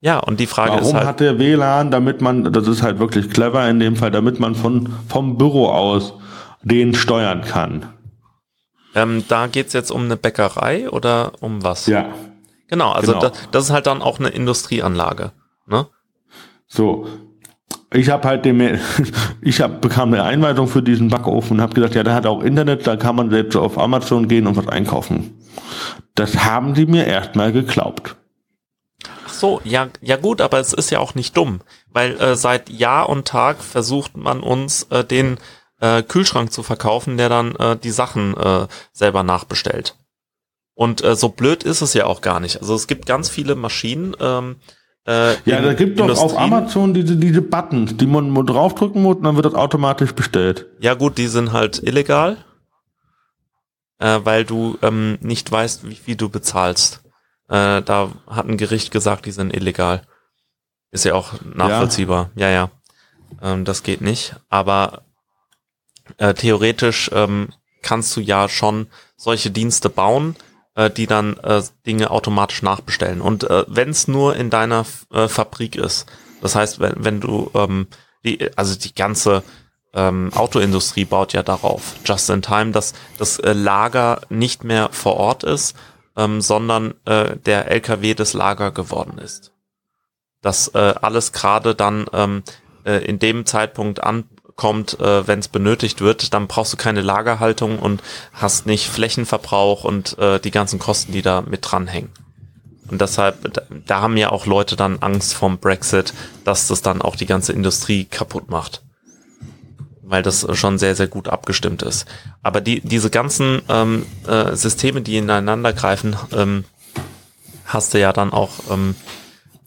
Ja, 0.00 0.18
und 0.18 0.38
die 0.38 0.46
Frage 0.46 0.72
Warum 0.72 0.82
ist 0.82 0.94
halt. 0.94 1.04
Warum 1.04 1.08
hat 1.08 1.20
der 1.20 1.38
WLAN, 1.38 1.90
damit 1.90 2.20
man, 2.20 2.52
das 2.52 2.68
ist 2.68 2.82
halt 2.82 2.98
wirklich 2.98 3.30
clever 3.30 3.68
in 3.68 3.80
dem 3.80 3.96
Fall, 3.96 4.10
damit 4.10 4.38
man 4.38 4.54
von, 4.54 4.92
vom 5.08 5.38
Büro 5.38 5.68
aus 5.68 6.14
den 6.62 6.94
steuern 6.94 7.42
kann. 7.42 7.86
Ähm, 8.94 9.24
da 9.28 9.46
geht's 9.46 9.72
jetzt 9.72 9.90
um 9.90 10.04
eine 10.04 10.16
Bäckerei 10.16 10.88
oder 10.90 11.32
um 11.40 11.62
was? 11.62 11.86
Ja. 11.86 12.06
Genau, 12.68 12.92
also 12.92 13.12
genau. 13.12 13.28
Das, 13.28 13.48
das 13.50 13.64
ist 13.64 13.70
halt 13.70 13.86
dann 13.86 14.02
auch 14.02 14.18
eine 14.18 14.28
Industrieanlage. 14.28 15.32
Ne? 15.66 15.86
So, 16.66 17.06
ich 17.94 18.10
habe 18.10 18.26
halt 18.28 18.44
dem, 18.44 18.60
ich 19.40 19.60
hab, 19.60 19.80
bekam 19.80 20.12
eine 20.12 20.24
Einweisung 20.24 20.68
für 20.68 20.82
diesen 20.82 21.08
Backofen 21.08 21.56
und 21.56 21.62
habe 21.62 21.74
gesagt, 21.74 21.94
ja, 21.94 22.02
der 22.02 22.14
hat 22.14 22.26
auch 22.26 22.42
Internet, 22.42 22.86
da 22.86 22.96
kann 22.96 23.16
man 23.16 23.30
selbst 23.30 23.56
auf 23.56 23.78
Amazon 23.78 24.28
gehen 24.28 24.46
und 24.46 24.56
was 24.56 24.68
einkaufen. 24.68 25.38
Das 26.14 26.44
haben 26.44 26.74
die 26.74 26.86
mir 26.86 27.06
erstmal 27.06 27.52
geglaubt. 27.52 28.16
Ach 29.26 29.32
so, 29.32 29.60
ja, 29.64 29.88
ja 30.00 30.16
gut, 30.16 30.40
aber 30.40 30.58
es 30.58 30.72
ist 30.72 30.90
ja 30.90 30.98
auch 30.98 31.14
nicht 31.14 31.36
dumm, 31.36 31.60
weil 31.90 32.20
äh, 32.20 32.36
seit 32.36 32.68
Jahr 32.68 33.08
und 33.08 33.26
Tag 33.26 33.62
versucht 33.62 34.16
man 34.16 34.40
uns 34.40 34.84
äh, 34.90 35.04
den 35.04 35.38
äh, 35.80 36.02
Kühlschrank 36.02 36.52
zu 36.52 36.62
verkaufen, 36.62 37.16
der 37.16 37.28
dann 37.28 37.54
äh, 37.56 37.76
die 37.76 37.90
Sachen 37.90 38.36
äh, 38.36 38.66
selber 38.92 39.22
nachbestellt. 39.22 39.96
Und 40.74 41.04
äh, 41.04 41.14
so 41.14 41.28
blöd 41.28 41.62
ist 41.62 41.82
es 41.82 41.94
ja 41.94 42.06
auch 42.06 42.20
gar 42.20 42.40
nicht. 42.40 42.60
Also 42.60 42.74
es 42.74 42.88
gibt 42.88 43.06
ganz 43.06 43.28
viele 43.28 43.54
Maschinen, 43.54 44.16
ähm, 44.20 44.56
äh, 45.06 45.34
ja, 45.44 45.60
da 45.60 45.74
gibt 45.74 46.00
doch 46.00 46.18
auf 46.18 46.38
Amazon 46.38 46.94
diese, 46.94 47.16
diese 47.16 47.42
Buttons, 47.42 47.96
die 47.96 48.06
man 48.06 48.34
draufdrücken 48.46 49.02
muss 49.02 49.16
und 49.16 49.24
dann 49.24 49.36
wird 49.36 49.46
das 49.46 49.54
automatisch 49.54 50.12
bestellt. 50.12 50.66
Ja 50.80 50.94
gut, 50.94 51.18
die 51.18 51.26
sind 51.26 51.52
halt 51.52 51.82
illegal, 51.82 52.38
äh, 53.98 54.20
weil 54.24 54.44
du 54.44 54.78
ähm, 54.80 55.18
nicht 55.20 55.50
weißt, 55.52 55.88
wie 55.88 55.94
viel 55.94 56.16
du 56.16 56.30
bezahlst. 56.30 57.02
Äh, 57.48 57.82
da 57.82 58.12
hat 58.26 58.46
ein 58.46 58.56
Gericht 58.56 58.90
gesagt, 58.90 59.26
die 59.26 59.32
sind 59.32 59.54
illegal. 59.54 60.02
Ist 60.90 61.04
ja 61.04 61.14
auch 61.14 61.34
nachvollziehbar. 61.42 62.30
Ja, 62.34 62.48
ja. 62.48 62.70
ja. 63.42 63.52
Ähm, 63.52 63.64
das 63.66 63.82
geht 63.82 64.00
nicht. 64.00 64.36
Aber 64.48 65.02
äh, 66.16 66.32
theoretisch 66.32 67.10
ähm, 67.12 67.48
kannst 67.82 68.16
du 68.16 68.20
ja 68.20 68.48
schon 68.48 68.86
solche 69.16 69.50
Dienste 69.50 69.90
bauen, 69.90 70.36
äh, 70.74 70.90
die 70.90 71.06
dann 71.06 71.36
äh, 71.38 71.62
Dinge 71.86 72.10
automatisch 72.10 72.62
nachbestellen. 72.62 73.20
Und 73.20 73.44
äh, 73.44 73.64
wenn 73.68 73.90
es 73.90 74.08
nur 74.08 74.36
in 74.36 74.50
deiner 74.50 74.86
äh, 75.12 75.28
Fabrik 75.28 75.76
ist, 75.76 76.06
das 76.40 76.54
heißt, 76.54 76.80
wenn, 76.80 76.92
wenn 76.96 77.20
du 77.20 77.50
ähm, 77.54 77.86
die, 78.24 78.50
also 78.56 78.78
die 78.78 78.94
ganze 78.94 79.42
ähm, 79.92 80.30
Autoindustrie 80.34 81.04
baut 81.04 81.32
ja 81.32 81.42
darauf, 81.42 81.94
just 82.04 82.28
in 82.30 82.42
time, 82.42 82.72
dass 82.72 82.94
das 83.18 83.38
äh, 83.38 83.52
Lager 83.52 84.22
nicht 84.28 84.64
mehr 84.64 84.88
vor 84.90 85.16
Ort 85.16 85.44
ist, 85.44 85.76
ähm, 86.16 86.40
sondern 86.40 86.94
äh, 87.04 87.36
der 87.36 87.70
LKW 87.70 88.14
des 88.14 88.32
Lager 88.32 88.72
geworden 88.72 89.18
ist. 89.18 89.52
Dass 90.42 90.68
äh, 90.68 90.94
alles 91.00 91.32
gerade 91.32 91.74
dann 91.74 92.06
ähm, 92.12 92.42
äh, 92.84 93.04
in 93.04 93.18
dem 93.18 93.46
Zeitpunkt 93.46 94.02
an 94.02 94.24
kommt, 94.56 95.00
äh, 95.00 95.26
wenn 95.26 95.40
es 95.40 95.48
benötigt 95.48 96.00
wird, 96.00 96.32
dann 96.32 96.46
brauchst 96.46 96.72
du 96.72 96.76
keine 96.76 97.02
Lagerhaltung 97.02 97.78
und 97.78 98.02
hast 98.32 98.66
nicht 98.66 98.88
Flächenverbrauch 98.88 99.84
und 99.84 100.18
äh, 100.18 100.38
die 100.38 100.50
ganzen 100.50 100.78
Kosten, 100.78 101.12
die 101.12 101.22
da 101.22 101.42
mit 101.42 101.60
dranhängen. 101.62 102.10
Und 102.88 103.00
deshalb, 103.00 103.50
da, 103.86 104.00
haben 104.00 104.16
ja 104.16 104.30
auch 104.30 104.46
Leute 104.46 104.76
dann 104.76 104.98
Angst 105.00 105.34
vom 105.34 105.58
Brexit, 105.58 106.12
dass 106.44 106.68
das 106.68 106.82
dann 106.82 107.00
auch 107.00 107.16
die 107.16 107.26
ganze 107.26 107.52
Industrie 107.52 108.04
kaputt 108.04 108.50
macht. 108.50 108.82
Weil 110.02 110.22
das 110.22 110.46
schon 110.52 110.78
sehr, 110.78 110.94
sehr 110.94 111.08
gut 111.08 111.28
abgestimmt 111.28 111.82
ist. 111.82 112.06
Aber 112.42 112.60
die, 112.60 112.80
diese 112.80 113.08
ganzen 113.08 113.62
ähm, 113.70 114.04
äh, 114.26 114.54
Systeme, 114.54 115.00
die 115.00 115.16
ineinander 115.16 115.72
greifen, 115.72 116.14
ähm, 116.32 116.64
hast 117.64 117.94
du 117.94 118.00
ja 118.00 118.12
dann 118.12 118.32
auch, 118.32 118.50
ähm, 118.70 118.94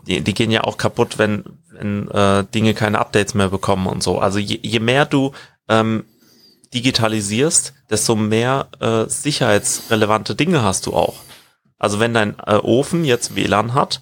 die, 0.06 0.22
die 0.22 0.34
gehen 0.36 0.52
ja 0.52 0.64
auch 0.64 0.78
kaputt, 0.78 1.18
wenn, 1.18 1.44
wenn 1.80 2.10
äh, 2.10 2.44
Dinge 2.54 2.74
keine 2.74 3.00
Updates 3.00 3.34
mehr 3.34 3.50
bekommen 3.50 3.88
und 3.88 4.04
so. 4.04 4.20
Also 4.20 4.40
je, 4.40 4.60
je 4.62 4.80
mehr 4.80 5.06
du 5.06 5.32
ähm, 5.70 6.06
digitalisierst, 6.74 7.74
desto 7.90 8.16
mehr 8.16 8.68
äh, 8.80 9.06
sicherheitsrelevante 9.08 10.36
Dinge 10.36 10.64
hast 10.64 10.86
du 10.86 10.94
auch. 10.94 11.16
Also 11.78 12.00
wenn 12.00 12.14
dein 12.14 12.36
äh, 12.46 12.56
Ofen 12.56 13.06
jetzt 13.06 13.36
WLAN 13.36 13.74
hat, 13.74 14.02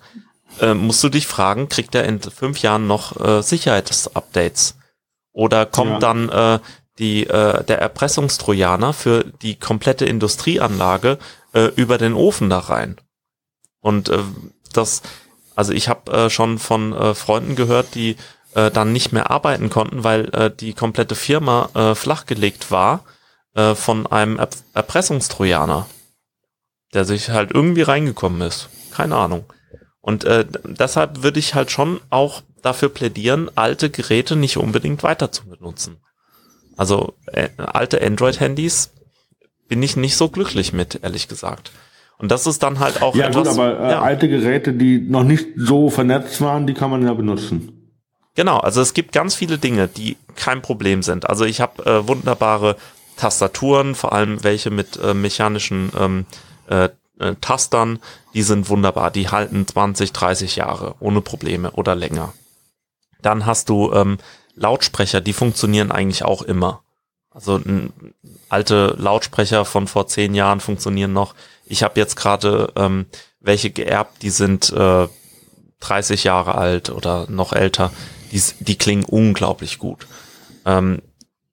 äh, 0.62 0.74
musst 0.74 1.04
du 1.04 1.10
dich 1.10 1.28
fragen, 1.28 1.70
kriegt 1.70 1.94
er 1.96 2.06
in 2.06 2.22
fünf 2.22 2.62
Jahren 2.62 2.88
noch 2.88 3.20
äh, 3.20 3.42
Sicherheitsupdates? 3.42 4.78
Oder 5.32 5.66
kommt 5.66 5.92
ja. 5.92 6.00
dann 6.00 6.30
äh, 6.30 6.60
die, 6.98 7.28
äh, 7.28 7.64
der 7.66 7.80
Erpressungstrojaner 7.80 8.94
für 8.94 9.26
die 9.42 9.56
komplette 9.60 10.06
Industrieanlage 10.06 11.18
äh, 11.54 11.66
über 11.76 11.98
den 11.98 12.14
Ofen 12.14 12.50
da 12.50 12.60
rein? 12.60 12.96
Und 13.82 14.10
äh, 14.10 14.20
das, 14.72 15.02
also 15.56 15.74
ich 15.74 15.90
habe 15.90 16.12
äh, 16.12 16.30
schon 16.30 16.60
von 16.60 16.94
äh, 16.94 17.16
Freunden 17.16 17.56
gehört, 17.56 17.96
die 17.96 18.18
äh, 18.54 18.72
dann 18.72 18.94
nicht 18.94 19.12
mehr 19.12 19.32
arbeiten 19.32 19.70
konnten, 19.70 20.04
weil 20.04 20.30
äh, 20.34 20.52
die 20.52 20.74
komplette 20.74 21.16
Firma 21.16 21.70
äh, 21.74 21.96
flachgelegt 21.96 22.72
war 22.72 23.04
äh, 23.54 23.76
von 23.76 24.08
einem 24.08 24.38
er 24.38 24.50
Erpressungstrojaner 24.74 25.88
der 26.96 27.06
sich 27.06 27.30
halt 27.30 27.52
irgendwie 27.52 27.82
reingekommen 27.82 28.42
ist. 28.42 28.70
Keine 28.92 29.18
Ahnung. 29.18 29.46
Und 30.02 30.24
äh, 30.24 30.46
deshalb 30.64 31.24
würde 31.24 31.40
ich 31.40 31.54
halt 31.54 31.70
schon 31.70 32.00
auch 32.10 32.42
dafür 32.62 32.90
plädieren, 32.90 33.52
alte 33.56 33.90
Geräte 33.90 34.36
nicht 34.36 34.58
unbedingt 34.58 35.04
weiter 35.04 35.32
zu 35.32 35.46
benutzen. 35.46 35.98
Also 36.78 37.16
äh, 37.28 37.50
alte 37.58 38.02
Android-Handys 38.02 38.92
bin 39.68 39.84
ich 39.84 39.98
nicht 39.98 40.16
so 40.16 40.30
glücklich 40.30 40.74
mit, 40.74 41.00
ehrlich 41.04 41.28
gesagt. 41.28 41.72
Und 42.18 42.32
das 42.32 42.48
ist 42.48 42.64
dann 42.64 42.80
halt 42.80 43.02
auch 43.02 43.16
ja, 43.16 43.28
etwas. 43.28 43.50
Gut, 43.50 43.60
aber 43.60 43.80
äh, 43.80 43.92
ja. 43.92 44.02
alte 44.02 44.30
Geräte, 44.30 44.74
die 44.74 45.00
noch 45.00 45.24
nicht 45.24 45.48
so 45.56 45.90
vernetzt 45.90 46.40
waren, 46.42 46.66
die 46.66 46.74
kann 46.74 46.90
man 46.90 47.04
ja 47.04 47.14
benutzen. 47.14 47.72
Genau, 48.36 48.58
also 48.58 48.82
es 48.82 48.94
gibt 48.94 49.12
ganz 49.14 49.36
viele 49.36 49.58
Dinge, 49.58 49.88
die 49.88 50.18
kein 50.36 50.62
Problem 50.62 51.04
sind. 51.04 51.30
Also 51.30 51.46
ich 51.46 51.62
habe 51.62 51.86
äh, 51.86 52.08
wunderbare 52.08 52.76
Tastaturen, 53.18 53.96
vor 53.96 54.14
allem 54.14 54.44
welche 54.44 54.70
mit 54.70 54.98
äh, 55.02 55.14
mechanischen 55.14 55.92
ähm, 55.98 56.26
äh, 56.68 56.90
äh, 57.20 57.36
Tastern, 57.40 58.00
die 58.34 58.44
sind 58.44 58.70
wunderbar. 58.70 59.12
Die 59.12 59.30
halten 59.30 59.66
20, 59.66 60.12
30 60.12 60.58
Jahre 60.58 60.96
ohne 61.00 61.22
Probleme 61.22 61.72
oder 61.72 61.96
länger. 61.96 62.34
Dann 63.22 63.46
hast 63.46 63.70
du 63.70 63.94
ähm, 63.94 64.18
Lautsprecher, 64.56 65.22
die 65.22 65.34
funktionieren 65.34 65.92
eigentlich 65.92 66.24
auch 66.24 66.42
immer. 66.42 66.82
Also 67.32 67.58
n, 67.58 67.92
alte 68.50 68.96
Lautsprecher 68.98 69.66
von 69.66 69.88
vor 69.88 70.08
zehn 70.08 70.34
Jahren 70.34 70.60
funktionieren 70.60 71.14
noch. 71.14 71.36
Ich 71.66 71.84
habe 71.84 72.00
jetzt 72.00 72.16
gerade 72.16 72.72
ähm, 72.76 73.06
welche 73.40 73.72
geerbt, 73.72 74.22
die 74.22 74.30
sind 74.30 74.72
äh, 74.72 75.08
30 75.80 76.24
Jahre 76.24 76.56
alt 76.56 76.90
oder 76.90 77.28
noch 77.30 77.54
älter. 77.54 77.92
Die, 78.32 78.42
die 78.60 78.78
klingen 78.78 79.06
unglaublich 79.06 79.78
gut. 79.78 80.08
Ähm, 80.66 81.02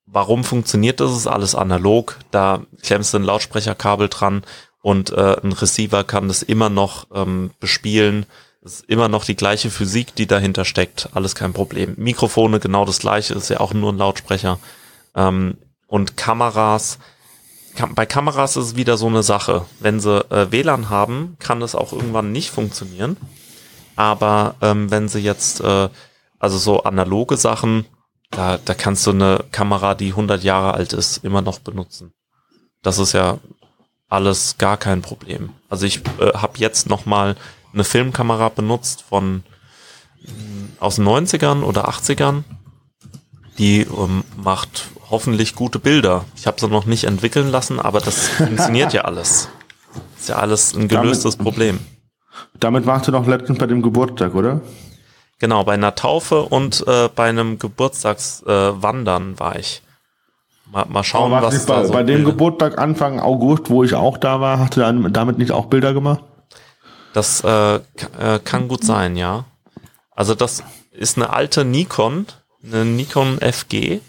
warum 0.06 0.44
funktioniert 0.44 1.00
das? 1.00 1.12
Ist 1.12 1.26
alles 1.26 1.54
analog. 1.54 2.18
Da 2.30 2.62
klemmst 2.82 3.12
du 3.12 3.18
ein 3.18 3.24
Lautsprecherkabel 3.24 4.08
dran 4.08 4.42
und 4.80 5.10
äh, 5.10 5.36
ein 5.42 5.52
Receiver 5.52 6.04
kann 6.04 6.28
das 6.28 6.42
immer 6.42 6.70
noch 6.70 7.06
ähm, 7.14 7.50
bespielen. 7.60 8.26
Es 8.64 8.74
ist 8.74 8.88
immer 8.88 9.08
noch 9.08 9.24
die 9.24 9.36
gleiche 9.36 9.70
Physik, 9.70 10.14
die 10.14 10.26
dahinter 10.26 10.64
steckt. 10.64 11.08
Alles 11.14 11.34
kein 11.34 11.52
Problem. 11.52 11.94
Mikrofone 11.96 12.60
genau 12.60 12.84
das 12.84 13.00
gleiche, 13.00 13.34
ist 13.34 13.48
ja 13.48 13.60
auch 13.60 13.74
nur 13.74 13.92
ein 13.92 13.98
Lautsprecher. 13.98 14.58
Ähm, 15.14 15.58
und 15.86 16.16
Kameras, 16.16 16.98
kam, 16.98 17.10
bei 17.94 18.06
Kameras 18.06 18.56
ist 18.56 18.64
es 18.64 18.76
wieder 18.76 18.96
so 18.96 19.06
eine 19.06 19.22
Sache. 19.22 19.66
Wenn 19.80 20.00
sie 20.00 20.20
äh, 20.30 20.50
WLAN 20.50 20.90
haben, 20.90 21.36
kann 21.38 21.60
das 21.60 21.74
auch 21.74 21.92
irgendwann 21.92 22.32
nicht 22.32 22.50
funktionieren. 22.50 23.16
Aber 23.96 24.56
ähm, 24.60 24.90
wenn 24.90 25.08
sie 25.08 25.20
jetzt, 25.20 25.60
äh, 25.60 25.88
also 26.38 26.58
so 26.58 26.82
analoge 26.82 27.36
Sachen, 27.36 27.86
da, 28.30 28.58
da 28.58 28.74
kannst 28.74 29.06
du 29.06 29.10
eine 29.10 29.44
Kamera, 29.52 29.94
die 29.94 30.10
100 30.10 30.42
Jahre 30.42 30.74
alt 30.74 30.92
ist, 30.92 31.18
immer 31.18 31.42
noch 31.42 31.58
benutzen. 31.60 32.12
Das 32.82 32.98
ist 32.98 33.12
ja 33.12 33.38
alles 34.08 34.58
gar 34.58 34.76
kein 34.76 35.02
Problem. 35.02 35.50
Also 35.68 35.86
ich 35.86 36.02
äh, 36.18 36.32
habe 36.34 36.58
jetzt 36.58 36.88
noch 36.88 37.06
mal 37.06 37.36
eine 37.72 37.84
Filmkamera 37.84 38.48
benutzt 38.48 39.02
von 39.02 39.44
äh, 40.24 40.28
aus 40.80 40.96
den 40.96 41.06
90ern 41.06 41.62
oder 41.62 41.88
80ern. 41.88 42.42
Die 43.58 43.82
ähm, 43.82 44.24
macht 44.36 44.88
hoffentlich 45.12 45.54
gute 45.54 45.78
Bilder. 45.78 46.24
Ich 46.34 46.48
habe 46.48 46.58
sie 46.58 46.68
noch 46.68 46.86
nicht 46.86 47.04
entwickeln 47.04 47.50
lassen, 47.50 47.78
aber 47.78 48.00
das 48.00 48.28
funktioniert 48.28 48.92
ja 48.92 49.02
alles. 49.02 49.48
Ist 50.18 50.30
ja 50.30 50.36
alles 50.36 50.74
ein 50.74 50.88
gelöstes 50.88 51.36
damit, 51.36 51.44
Problem. 51.44 51.78
Damit 52.58 52.86
warst 52.86 53.06
du 53.06 53.12
doch 53.12 53.26
letztens 53.26 53.58
bei 53.58 53.66
dem 53.66 53.82
Geburtstag, 53.82 54.34
oder? 54.34 54.62
Genau, 55.38 55.64
bei 55.64 55.74
einer 55.74 55.94
Taufe 55.94 56.42
und 56.42 56.84
äh, 56.86 57.08
bei 57.14 57.28
einem 57.28 57.58
Geburtstagswandern 57.58 59.34
äh, 59.34 59.38
war 59.38 59.58
ich. 59.58 59.82
Mal, 60.70 60.86
mal 60.88 61.04
schauen, 61.04 61.30
was 61.30 61.52
nicht, 61.52 61.66
bei, 61.66 61.84
so 61.84 61.92
bei 61.92 62.02
dem 62.02 62.24
Geburtstag 62.24 62.78
Anfang 62.78 63.20
August, 63.20 63.68
wo 63.68 63.84
ich 63.84 63.94
auch 63.94 64.16
da 64.16 64.40
war, 64.40 64.58
hast 64.58 64.76
du 64.76 65.10
damit 65.10 65.36
nicht 65.36 65.52
auch 65.52 65.66
Bilder 65.66 65.92
gemacht? 65.92 66.22
Das 67.12 67.44
äh, 67.44 67.74
äh, 67.74 67.80
kann 68.42 68.68
gut 68.68 68.82
sein, 68.82 69.16
ja. 69.16 69.44
Also 70.12 70.34
das 70.34 70.64
ist 70.92 71.18
eine 71.18 71.30
alte 71.30 71.66
Nikon, 71.66 72.26
eine 72.64 72.86
Nikon 72.86 73.38
FG 73.40 74.00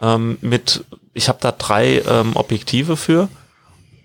ähm, 0.00 0.38
mit, 0.40 0.84
ich 1.12 1.28
habe 1.28 1.38
da 1.40 1.52
drei 1.52 2.02
ähm, 2.06 2.36
Objektive 2.36 2.96
für 2.96 3.28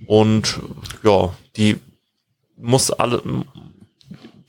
und 0.05 0.59
ja, 1.03 1.33
die 1.57 1.77
muss 2.57 2.91
alle, 2.91 3.21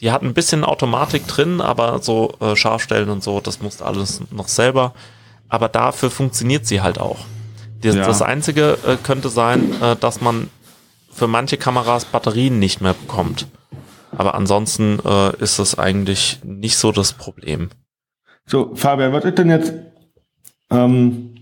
die 0.01 0.11
hat 0.11 0.23
ein 0.23 0.35
bisschen 0.35 0.65
Automatik 0.65 1.27
drin, 1.27 1.61
aber 1.61 2.01
so 2.01 2.35
äh, 2.41 2.57
Scharfstellen 2.57 3.11
und 3.11 3.23
so, 3.23 3.41
das 3.41 3.61
musste 3.61 3.85
alles 3.85 4.23
noch 4.31 4.49
selber. 4.49 4.95
Aber 5.49 5.69
dafür 5.69 6.11
funktioniert 6.11 6.67
sie 6.67 6.81
halt 6.81 7.01
auch. 7.01 7.19
Das, 7.83 7.97
ja. 7.97 8.07
das 8.07 8.23
Einzige 8.23 8.79
äh, 8.87 8.97
könnte 9.03 9.29
sein, 9.29 9.75
äh, 9.83 9.97
dass 9.97 10.21
man 10.21 10.49
für 11.11 11.27
manche 11.27 11.57
Kameras 11.57 12.05
Batterien 12.05 12.59
nicht 12.59 12.81
mehr 12.81 12.95
bekommt. 12.95 13.47
Aber 14.13 14.35
ansonsten 14.35 14.99
äh, 15.05 15.37
ist 15.37 15.59
das 15.59 15.79
eigentlich 15.79 16.41
nicht 16.45 16.77
so 16.77 16.93
das 16.93 17.13
Problem. 17.13 17.71
So, 18.47 18.75
Fabian, 18.75 19.13
was 19.13 19.25
ist 19.25 19.39
denn 19.39 19.51
jetzt 19.51 19.73
ähm, 20.71 21.35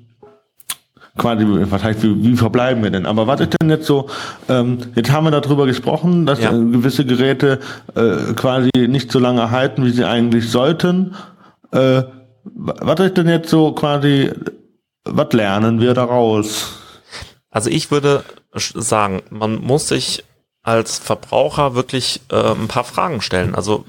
quasi, 1.17 1.45
was 1.47 1.83
heißt, 1.83 2.03
wie, 2.03 2.25
wie 2.25 2.37
verbleiben 2.37 2.83
wir 2.83 2.91
denn? 2.91 3.07
Aber 3.07 3.27
was 3.27 3.41
ist 3.41 3.55
denn 3.61 3.71
jetzt 3.71 3.87
so, 3.87 4.09
ähm, 4.49 4.79
jetzt 4.95 5.11
haben 5.11 5.25
wir 5.25 5.31
darüber 5.31 5.67
gesprochen, 5.67 6.27
dass 6.27 6.41
ja. 6.41 6.51
äh, 6.51 6.59
gewisse 6.59 7.05
Geräte 7.05 7.59
äh, 7.95 8.35
quasi 8.35 8.71
nicht 8.75 9.11
so 9.11 9.19
lange 9.19 9.51
halten, 9.51 9.85
wie 9.85 9.91
sie 9.91 10.05
eigentlich 10.05 10.51
sollten. 10.51 11.15
Äh, 11.73 12.03
was 12.45 13.01
ist 13.01 13.17
denn 13.17 13.29
jetzt 13.29 13.51
so 13.51 13.73
quasi 13.73 14.33
was 15.11 15.33
lernen 15.33 15.81
wir 15.81 15.95
daraus? 15.95 16.73
Also 17.51 17.71
ich 17.71 17.91
würde 17.91 18.25
sagen, 18.53 19.23
man 19.31 19.57
muss 19.57 19.89
sich 19.89 20.25
als 20.63 20.99
Verbraucher 20.99 21.75
wirklich 21.75 22.21
äh, 22.31 22.53
ein 22.53 22.69
paar 22.69 22.85
Fragen 22.85 23.21
stellen. 23.21 23.55
Also 23.55 23.85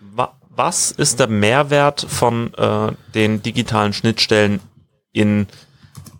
wa 0.00 0.32
was 0.56 0.92
ist 0.92 1.18
der 1.18 1.26
Mehrwert 1.26 2.06
von 2.08 2.54
äh, 2.54 2.92
den 3.14 3.42
digitalen 3.42 3.92
Schnittstellen 3.92 4.60
in 5.14 5.46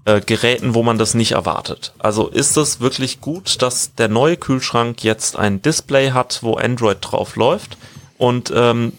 äh, 0.06 0.22
Geräten, 0.22 0.74
wo 0.74 0.82
man 0.82 0.96
das 0.96 1.12
nicht 1.12 1.32
erwartet? 1.32 1.92
Also 1.98 2.28
ist 2.28 2.56
es 2.56 2.80
wirklich 2.80 3.20
gut, 3.20 3.60
dass 3.60 3.94
der 3.94 4.08
neue 4.08 4.38
Kühlschrank 4.38 5.04
jetzt 5.04 5.36
ein 5.36 5.60
Display 5.60 6.12
hat, 6.12 6.42
wo 6.42 6.54
Android 6.54 6.98
drauf 7.02 7.36
läuft? 7.36 7.76
Und 8.16 8.50
ähm, 8.54 8.94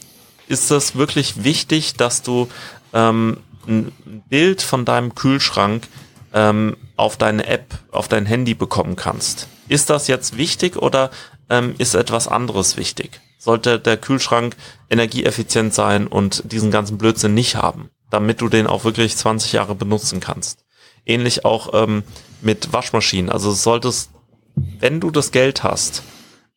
ist 0.47 0.69
es 0.69 0.95
wirklich 0.95 1.43
wichtig, 1.43 1.95
dass 1.95 2.21
du 2.21 2.47
ähm, 2.93 3.37
ein 3.67 3.91
Bild 4.29 4.61
von 4.61 4.85
deinem 4.85 5.15
Kühlschrank 5.15 5.87
ähm, 6.33 6.77
auf 6.97 7.17
deine 7.17 7.47
App, 7.47 7.79
auf 7.91 8.07
dein 8.07 8.25
Handy 8.25 8.53
bekommen 8.53 8.95
kannst. 8.95 9.47
Ist 9.67 9.89
das 9.89 10.07
jetzt 10.07 10.37
wichtig 10.37 10.77
oder 10.77 11.09
ähm, 11.49 11.75
ist 11.77 11.95
etwas 11.95 12.27
anderes 12.27 12.77
wichtig? 12.77 13.21
Sollte 13.37 13.79
der 13.79 13.97
Kühlschrank 13.97 14.55
energieeffizient 14.89 15.73
sein 15.73 16.07
und 16.07 16.51
diesen 16.51 16.71
ganzen 16.71 16.97
Blödsinn 16.97 17.33
nicht 17.33 17.55
haben, 17.55 17.89
damit 18.09 18.41
du 18.41 18.49
den 18.49 18.67
auch 18.67 18.83
wirklich 18.83 19.15
20 19.15 19.53
Jahre 19.53 19.75
benutzen 19.75 20.19
kannst? 20.19 20.65
Ähnlich 21.05 21.45
auch 21.45 21.73
ähm, 21.73 22.03
mit 22.41 22.73
Waschmaschinen. 22.73 23.29
Also 23.29 23.51
solltest, 23.51 24.11
wenn 24.55 24.99
du 24.99 25.11
das 25.11 25.31
Geld 25.31 25.63
hast, 25.63 26.03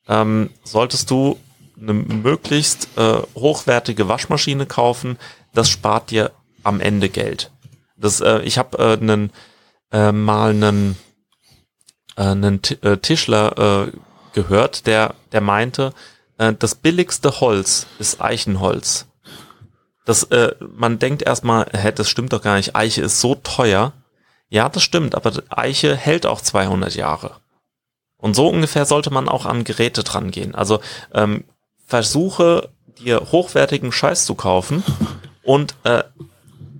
ähm, 0.08 0.50
solltest 0.64 1.10
du 1.10 1.38
eine 1.80 1.92
möglichst 1.92 2.88
äh, 2.96 3.20
hochwertige 3.34 4.08
Waschmaschine 4.08 4.66
kaufen. 4.66 5.18
Das 5.52 5.68
spart 5.68 6.10
dir 6.10 6.32
am 6.62 6.80
Ende 6.80 7.08
Geld. 7.08 7.52
Das, 7.96 8.20
äh, 8.20 8.40
ich 8.40 8.58
habe 8.58 8.78
äh, 8.78 8.92
einen, 9.00 9.32
äh, 9.92 10.12
mal 10.12 10.50
einen, 10.50 10.96
äh, 12.16 12.22
einen 12.22 12.60
äh, 12.82 12.96
Tischler 12.98 13.88
äh, 13.88 13.92
gehört, 14.32 14.86
der, 14.86 15.14
der 15.32 15.40
meinte, 15.40 15.92
äh, 16.38 16.54
das 16.54 16.74
billigste 16.74 17.40
Holz 17.40 17.86
ist 17.98 18.20
Eichenholz. 18.20 19.07
Das, 20.08 20.22
äh, 20.22 20.54
man 20.74 20.98
denkt 20.98 21.20
erstmal, 21.20 21.66
hä, 21.70 21.92
das 21.94 22.08
stimmt 22.08 22.32
doch 22.32 22.40
gar 22.40 22.56
nicht, 22.56 22.74
Eiche 22.74 23.02
ist 23.02 23.20
so 23.20 23.34
teuer. 23.34 23.92
Ja, 24.48 24.70
das 24.70 24.82
stimmt, 24.82 25.14
aber 25.14 25.34
Eiche 25.50 25.94
hält 25.94 26.24
auch 26.24 26.40
200 26.40 26.94
Jahre. 26.94 27.32
Und 28.16 28.34
so 28.34 28.48
ungefähr 28.48 28.86
sollte 28.86 29.10
man 29.10 29.28
auch 29.28 29.44
an 29.44 29.64
Geräte 29.64 30.04
dran 30.04 30.30
gehen. 30.30 30.54
Also 30.54 30.80
ähm, 31.12 31.44
versuche 31.84 32.70
dir 32.98 33.20
hochwertigen 33.32 33.92
Scheiß 33.92 34.24
zu 34.24 34.34
kaufen 34.34 34.82
und 35.42 35.74
äh, 35.84 36.04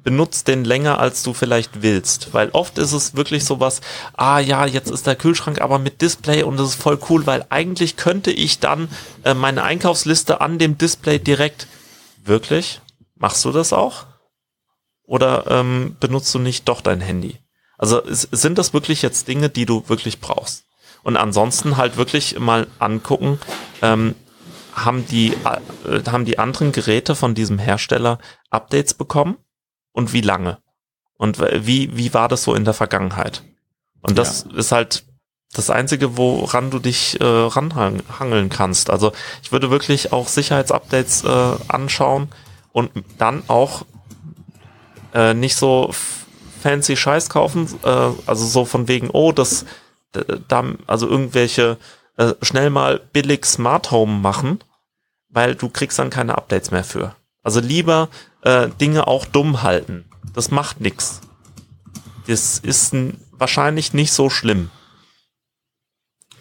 benutzt 0.03 0.49
den 0.49 0.65
länger, 0.65 0.99
als 0.99 1.23
du 1.23 1.35
vielleicht 1.35 1.83
willst. 1.83 2.33
Weil 2.33 2.49
oft 2.53 2.79
ist 2.79 2.93
es 2.93 3.15
wirklich 3.15 3.45
sowas, 3.45 3.83
ah 4.17 4.39
ja, 4.39 4.65
jetzt 4.65 4.91
ist 4.91 5.07
der 5.07 5.17
Kühlschrank 5.17 5.61
aber 5.61 5.79
mit 5.79 6.01
Display 6.01 6.45
und 6.45 6.57
das 6.57 6.71
ist 6.71 6.81
voll 6.81 6.99
cool, 7.11 7.27
weil 7.27 7.45
eigentlich 7.51 7.97
könnte 7.97 8.31
ich 8.31 8.59
dann 8.59 8.89
äh, 9.25 9.35
meine 9.35 9.65
Einkaufsliste 9.65 10.41
an 10.41 10.59
dem 10.59 10.79
Display 10.79 11.19
direkt. 11.19 11.67
Wirklich? 12.25 12.81
Machst 13.19 13.45
du 13.45 13.53
das 13.53 13.73
auch? 13.73 14.07
Oder 15.03 15.47
ähm, 15.49 15.97
benutzt 16.01 16.35
du 16.35 16.39
nicht 16.39 16.69
doch 16.69 16.81
dein 16.81 17.01
Handy? 17.01 17.39
Also 17.77 18.03
sind 18.07 18.59
das 18.59 18.73
wirklich 18.73 19.03
jetzt 19.03 19.29
Dinge, 19.29 19.49
die 19.49 19.67
du 19.67 19.89
wirklich 19.89 20.21
brauchst? 20.21 20.65
Und 21.03 21.17
ansonsten 21.17 21.77
halt 21.77 21.97
wirklich 21.97 22.39
mal 22.39 22.67
angucken, 22.79 23.39
ähm, 23.83 24.15
haben 24.75 25.07
die, 25.07 25.33
äh, 25.33 26.03
haben 26.11 26.25
die 26.25 26.39
anderen 26.39 26.73
Geräte 26.73 27.15
von 27.15 27.35
diesem 27.35 27.59
Hersteller 27.59 28.19
Updates 28.51 28.95
bekommen 28.95 29.37
und 29.93 30.13
wie 30.13 30.21
lange? 30.21 30.59
Und 31.17 31.41
wie, 31.41 31.97
wie 31.97 32.15
war 32.15 32.29
das 32.29 32.45
so 32.45 32.55
in 32.55 32.65
der 32.65 32.75
Vergangenheit? 32.75 33.43
Und 34.03 34.19
das 34.19 34.47
ja. 34.51 34.59
ist 34.59 34.73
halt 34.73 35.05
das 35.53 35.71
Einzige, 35.71 36.17
woran 36.17 36.71
du 36.71 36.79
dich 36.79 37.21
äh, 37.21 37.25
ranhangeln 37.25 38.51
kannst. 38.51 38.91
Also 38.91 39.13
ich 39.43 39.51
würde 39.51 39.71
wirklich 39.71 40.13
auch 40.13 40.29
Sicherheitsupdates 40.29 41.25
äh, 41.25 41.57
anschauen 41.69 42.29
und 42.73 42.91
dann 43.19 43.43
auch 43.49 43.85
äh, 45.15 45.35
nicht 45.35 45.57
so 45.57 45.91
fancy 46.61 46.97
Scheiß 46.97 47.31
kaufen, 47.31 47.69
äh, 47.83 47.89
also 47.89 48.47
so 48.47 48.65
von 48.65 48.89
wegen, 48.89 49.11
oh, 49.11 49.33
das, 49.33 49.65
da, 50.49 50.65
also 50.87 51.09
irgendwelche 51.09 51.79
äh, 52.17 52.35
schnell 52.43 52.71
mal 52.71 53.01
billig 53.13 53.45
Smart 53.47 53.91
Home 53.91 54.19
machen, 54.19 54.59
weil 55.29 55.55
du 55.55 55.69
kriegst 55.69 55.99
dann 55.99 56.11
keine 56.11 56.37
Updates 56.37 56.71
mehr 56.71 56.85
für. 56.85 57.15
Also 57.43 57.61
lieber 57.61 58.09
äh, 58.43 58.69
Dinge 58.81 59.07
auch 59.07 59.25
dumm 59.25 59.63
halten. 59.63 60.05
Das 60.35 60.51
macht 60.51 60.81
nix. 60.81 61.21
Das 62.27 62.59
ist 62.59 62.95
wahrscheinlich 63.33 63.95
nicht 63.95 64.13
so 64.13 64.31
schlimm. 64.31 64.71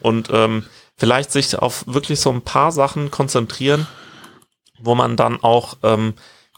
Und 0.02 0.30
ähm, 0.32 0.66
vielleicht 0.98 1.32
sich 1.32 1.58
auf 1.58 1.86
wirklich 1.88 2.20
so 2.20 2.32
ein 2.32 2.42
paar 2.42 2.72
Sachen 2.72 3.12
konzentrieren, 3.12 3.88
wo 4.80 4.96
man 4.96 5.16
dann 5.16 5.42
auch 5.42 5.78
ähm, 5.84 6.14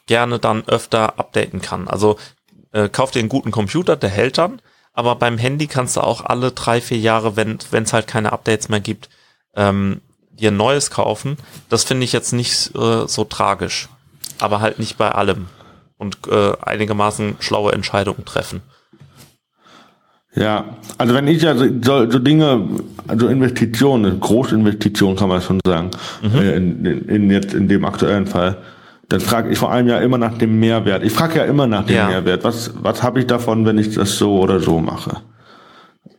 gerne 0.05 0.39
dann 0.39 0.67
öfter 0.67 1.19
updaten 1.19 1.61
kann. 1.61 1.87
Also 1.87 2.17
äh, 2.71 2.89
kauf 2.89 3.11
dir 3.11 3.19
einen 3.19 3.29
guten 3.29 3.51
Computer, 3.51 3.95
der 3.95 4.09
hält 4.09 4.37
dann, 4.37 4.61
aber 4.93 5.15
beim 5.15 5.37
Handy 5.37 5.67
kannst 5.67 5.97
du 5.97 6.01
auch 6.01 6.25
alle 6.25 6.51
drei, 6.51 6.81
vier 6.81 6.99
Jahre, 6.99 7.35
wenn 7.35 7.59
es 7.71 7.93
halt 7.93 8.07
keine 8.07 8.33
Updates 8.33 8.69
mehr 8.69 8.79
gibt, 8.81 9.09
ähm, 9.55 10.01
dir 10.31 10.51
ein 10.51 10.57
neues 10.57 10.89
kaufen. 10.91 11.37
Das 11.69 11.83
finde 11.83 12.05
ich 12.05 12.13
jetzt 12.13 12.33
nicht 12.33 12.75
äh, 12.75 13.07
so 13.07 13.23
tragisch 13.23 13.89
aber 14.39 14.61
halt 14.61 14.79
nicht 14.79 14.97
bei 14.97 15.11
allem 15.11 15.47
und 15.97 16.27
äh, 16.27 16.53
einigermaßen 16.61 17.37
schlaue 17.39 17.73
Entscheidungen 17.73 18.25
treffen. 18.25 18.61
Ja, 20.35 20.77
also 20.97 21.13
wenn 21.15 21.27
ich 21.27 21.47
also 21.47 21.65
so, 21.81 22.09
so 22.09 22.19
Dinge, 22.19 22.67
also 23.07 23.27
Investitionen, 23.27 24.19
Großinvestitionen 24.19 25.17
kann 25.17 25.29
man 25.29 25.41
schon 25.41 25.59
sagen, 25.65 25.91
mhm. 26.21 26.39
äh, 26.39 26.55
in, 26.55 26.85
in, 26.85 27.09
in, 27.09 27.31
jetzt 27.31 27.53
in 27.53 27.67
dem 27.67 27.83
aktuellen 27.83 28.27
Fall, 28.27 28.57
dann 29.09 29.19
frage 29.19 29.49
ich 29.49 29.57
vor 29.57 29.71
allem 29.71 29.87
ja 29.87 29.97
immer 29.99 30.19
nach 30.19 30.37
dem 30.37 30.59
Mehrwert. 30.59 31.03
Ich 31.03 31.13
frage 31.13 31.39
ja 31.39 31.45
immer 31.45 31.65
nach 31.65 31.85
dem 31.85 31.95
ja. 31.95 32.07
Mehrwert. 32.07 32.43
Was, 32.43 32.71
was 32.81 33.01
habe 33.01 33.19
ich 33.19 33.27
davon, 33.27 33.65
wenn 33.65 33.79
ich 33.79 33.95
das 33.95 34.17
so 34.17 34.39
oder 34.39 34.59
so 34.59 34.79
mache? 34.79 35.17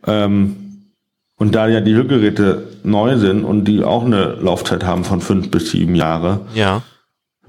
Ähm, 0.06 0.56
und 1.36 1.54
da 1.54 1.68
ja 1.68 1.80
die 1.80 1.94
Hörgeräte 1.94 2.64
neu 2.82 3.16
sind 3.16 3.44
und 3.44 3.64
die 3.64 3.84
auch 3.84 4.04
eine 4.04 4.36
Laufzeit 4.40 4.84
haben 4.84 5.04
von 5.04 5.20
fünf 5.20 5.52
bis 5.52 5.70
sieben 5.70 5.94
Jahre, 5.94 6.40
ja 6.54 6.82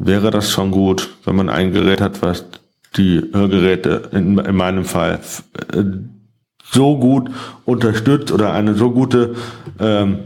wäre 0.06 0.32
das 0.32 0.52
schon 0.52 0.72
gut, 0.72 1.10
wenn 1.26 1.36
man 1.36 1.50
ein 1.50 1.72
Gerät 1.72 2.02
hat, 2.02 2.22
was 2.22 2.46
die 2.98 3.22
Hörgeräte 3.34 4.10
in, 4.12 4.38
in 4.38 4.56
meinem 4.56 4.86
Fall 4.86 5.20
äh, 5.74 5.84
so 6.72 6.98
gut 6.98 7.30
unterstützt 7.66 8.32
oder 8.32 8.54
eine 8.54 8.76
so 8.76 8.92
gute 8.92 9.36
ähm, 9.80 10.20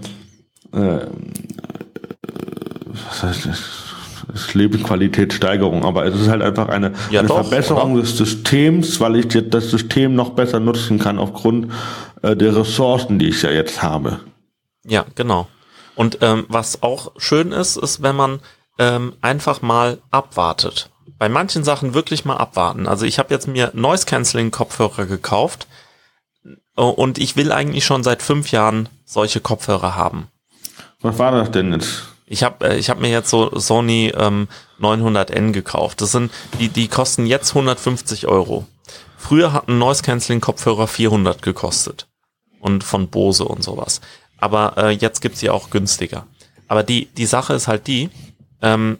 äh, 0.73 1.07
was 3.07 3.23
heißt 3.23 3.45
das? 3.45 3.85
das 4.27 4.53
Lebensqualitätssteigerung, 4.53 5.85
aber 5.85 6.05
es 6.05 6.19
ist 6.19 6.27
halt 6.27 6.41
einfach 6.41 6.67
eine, 6.67 6.93
ja, 7.09 7.19
eine 7.19 7.29
doch, 7.29 7.41
Verbesserung 7.41 7.93
oder? 7.93 8.01
des 8.01 8.17
Systems, 8.17 8.99
weil 8.99 9.15
ich 9.17 9.33
jetzt 9.33 9.53
das 9.53 9.69
System 9.69 10.13
noch 10.13 10.31
besser 10.31 10.59
nutzen 10.59 10.99
kann 10.99 11.19
aufgrund 11.19 11.71
äh, 12.21 12.35
der 12.35 12.55
Ressourcen, 12.55 13.17
die 13.17 13.29
ich 13.29 13.41
ja 13.41 13.51
jetzt 13.51 13.81
habe. 13.81 14.19
Ja, 14.83 15.05
genau. 15.15 15.47
Und 15.95 16.17
ähm, 16.21 16.45
was 16.49 16.83
auch 16.83 17.13
schön 17.17 17.53
ist, 17.53 17.77
ist, 17.77 18.01
wenn 18.01 18.15
man 18.15 18.39
ähm, 18.77 19.13
einfach 19.21 19.61
mal 19.61 19.99
abwartet. 20.11 20.89
Bei 21.17 21.29
manchen 21.29 21.63
Sachen 21.63 21.93
wirklich 21.93 22.25
mal 22.25 22.35
abwarten. 22.35 22.87
Also 22.87 23.05
ich 23.05 23.19
habe 23.19 23.33
jetzt 23.33 23.47
mir 23.47 23.71
Noise 23.73 24.05
Cancelling 24.05 24.51
Kopfhörer 24.51 25.05
gekauft 25.05 25.67
und 26.83 27.17
ich 27.17 27.35
will 27.35 27.51
eigentlich 27.51 27.85
schon 27.85 28.03
seit 28.03 28.21
fünf 28.21 28.51
Jahren 28.51 28.89
solche 29.05 29.39
Kopfhörer 29.39 29.95
haben. 29.95 30.27
Was 31.01 31.19
war 31.19 31.31
das 31.31 31.51
denn 31.51 31.71
jetzt? 31.71 32.03
Ich 32.25 32.43
habe 32.43 32.67
äh, 32.69 32.77
ich 32.77 32.89
hab 32.89 32.99
mir 32.99 33.09
jetzt 33.09 33.29
so 33.29 33.57
Sony 33.57 34.11
ähm, 34.15 34.47
900N 34.79 35.51
gekauft. 35.51 36.01
Das 36.01 36.11
sind 36.11 36.31
die 36.59 36.69
die 36.69 36.87
kosten 36.87 37.25
jetzt 37.25 37.51
150 37.51 38.27
Euro. 38.27 38.65
Früher 39.17 39.53
hatten 39.53 39.77
Noise 39.77 40.03
Cancelling 40.03 40.41
Kopfhörer 40.41 40.87
400 40.87 41.41
gekostet 41.41 42.07
und 42.59 42.83
von 42.83 43.09
Bose 43.09 43.45
und 43.45 43.63
sowas. 43.63 44.01
Aber 44.37 44.77
äh, 44.77 44.89
jetzt 44.89 45.21
gibt's 45.21 45.39
sie 45.39 45.49
auch 45.49 45.69
günstiger. 45.69 46.25
Aber 46.67 46.83
die 46.83 47.05
die 47.13 47.25
Sache 47.25 47.53
ist 47.53 47.67
halt 47.67 47.87
die, 47.87 48.09
ähm, 48.61 48.97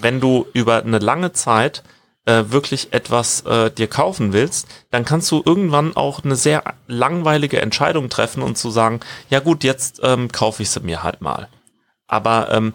wenn 0.00 0.20
du 0.20 0.46
über 0.52 0.82
eine 0.82 0.98
lange 0.98 1.32
Zeit 1.32 1.82
äh, 2.28 2.52
wirklich 2.52 2.92
etwas 2.92 3.40
äh, 3.46 3.70
dir 3.70 3.86
kaufen 3.86 4.34
willst, 4.34 4.68
dann 4.90 5.06
kannst 5.06 5.30
du 5.30 5.42
irgendwann 5.44 5.96
auch 5.96 6.22
eine 6.22 6.36
sehr 6.36 6.62
langweilige 6.86 7.60
Entscheidung 7.62 8.10
treffen 8.10 8.42
und 8.42 8.58
zu 8.58 8.70
sagen, 8.70 9.00
ja 9.30 9.40
gut, 9.40 9.64
jetzt 9.64 10.00
ähm, 10.02 10.30
kaufe 10.30 10.62
ich 10.62 10.68
sie 10.68 10.80
mir 10.80 11.02
halt 11.02 11.22
mal. 11.22 11.48
Aber 12.06 12.50
ähm, 12.52 12.74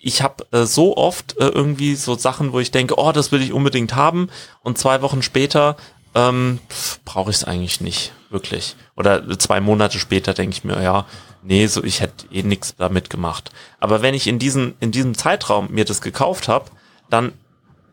ich 0.00 0.22
habe 0.22 0.46
äh, 0.52 0.64
so 0.64 0.96
oft 0.96 1.36
äh, 1.38 1.48
irgendwie 1.48 1.94
so 1.94 2.16
Sachen, 2.16 2.54
wo 2.54 2.60
ich 2.60 2.70
denke, 2.70 2.98
oh, 2.98 3.12
das 3.12 3.32
will 3.32 3.42
ich 3.42 3.52
unbedingt 3.52 3.94
haben 3.94 4.30
und 4.62 4.78
zwei 4.78 5.02
Wochen 5.02 5.20
später 5.20 5.76
ähm, 6.14 6.58
brauche 7.04 7.30
ich 7.30 7.36
es 7.36 7.44
eigentlich 7.44 7.82
nicht 7.82 8.12
wirklich. 8.30 8.76
Oder 8.96 9.38
zwei 9.38 9.60
Monate 9.60 9.98
später 9.98 10.32
denke 10.32 10.54
ich 10.54 10.64
mir, 10.64 10.82
ja, 10.82 11.04
nee, 11.42 11.66
so 11.66 11.84
ich 11.84 12.00
hätte 12.00 12.26
eh 12.32 12.42
nichts 12.42 12.76
damit 12.76 13.10
gemacht. 13.10 13.50
Aber 13.78 14.00
wenn 14.00 14.14
ich 14.14 14.26
in 14.26 14.38
diesem 14.38 14.74
in 14.80 14.90
diesem 14.90 15.14
Zeitraum 15.18 15.68
mir 15.70 15.84
das 15.84 16.00
gekauft 16.00 16.48
habe, 16.48 16.70
dann 17.10 17.34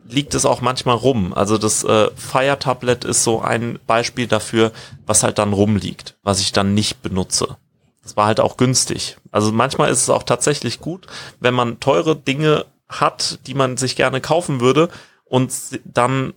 liegt 0.08 0.34
es 0.34 0.46
auch 0.46 0.60
manchmal 0.60 0.96
rum. 0.96 1.32
Also 1.32 1.58
das 1.58 1.84
äh, 1.84 2.10
Fire 2.16 2.58
Tablet 2.58 3.04
ist 3.04 3.24
so 3.24 3.40
ein 3.40 3.78
Beispiel 3.86 4.26
dafür, 4.26 4.72
was 5.06 5.22
halt 5.22 5.38
dann 5.38 5.52
rumliegt, 5.52 6.16
was 6.22 6.40
ich 6.40 6.52
dann 6.52 6.74
nicht 6.74 7.02
benutze. 7.02 7.56
Das 8.02 8.16
war 8.16 8.26
halt 8.26 8.40
auch 8.40 8.56
günstig. 8.56 9.16
Also 9.32 9.52
manchmal 9.52 9.90
ist 9.90 10.02
es 10.02 10.10
auch 10.10 10.22
tatsächlich 10.22 10.80
gut, 10.80 11.06
wenn 11.40 11.54
man 11.54 11.80
teure 11.80 12.16
Dinge 12.16 12.66
hat, 12.88 13.40
die 13.46 13.54
man 13.54 13.76
sich 13.76 13.96
gerne 13.96 14.20
kaufen 14.20 14.60
würde 14.60 14.88
und 15.24 15.52
dann 15.84 16.34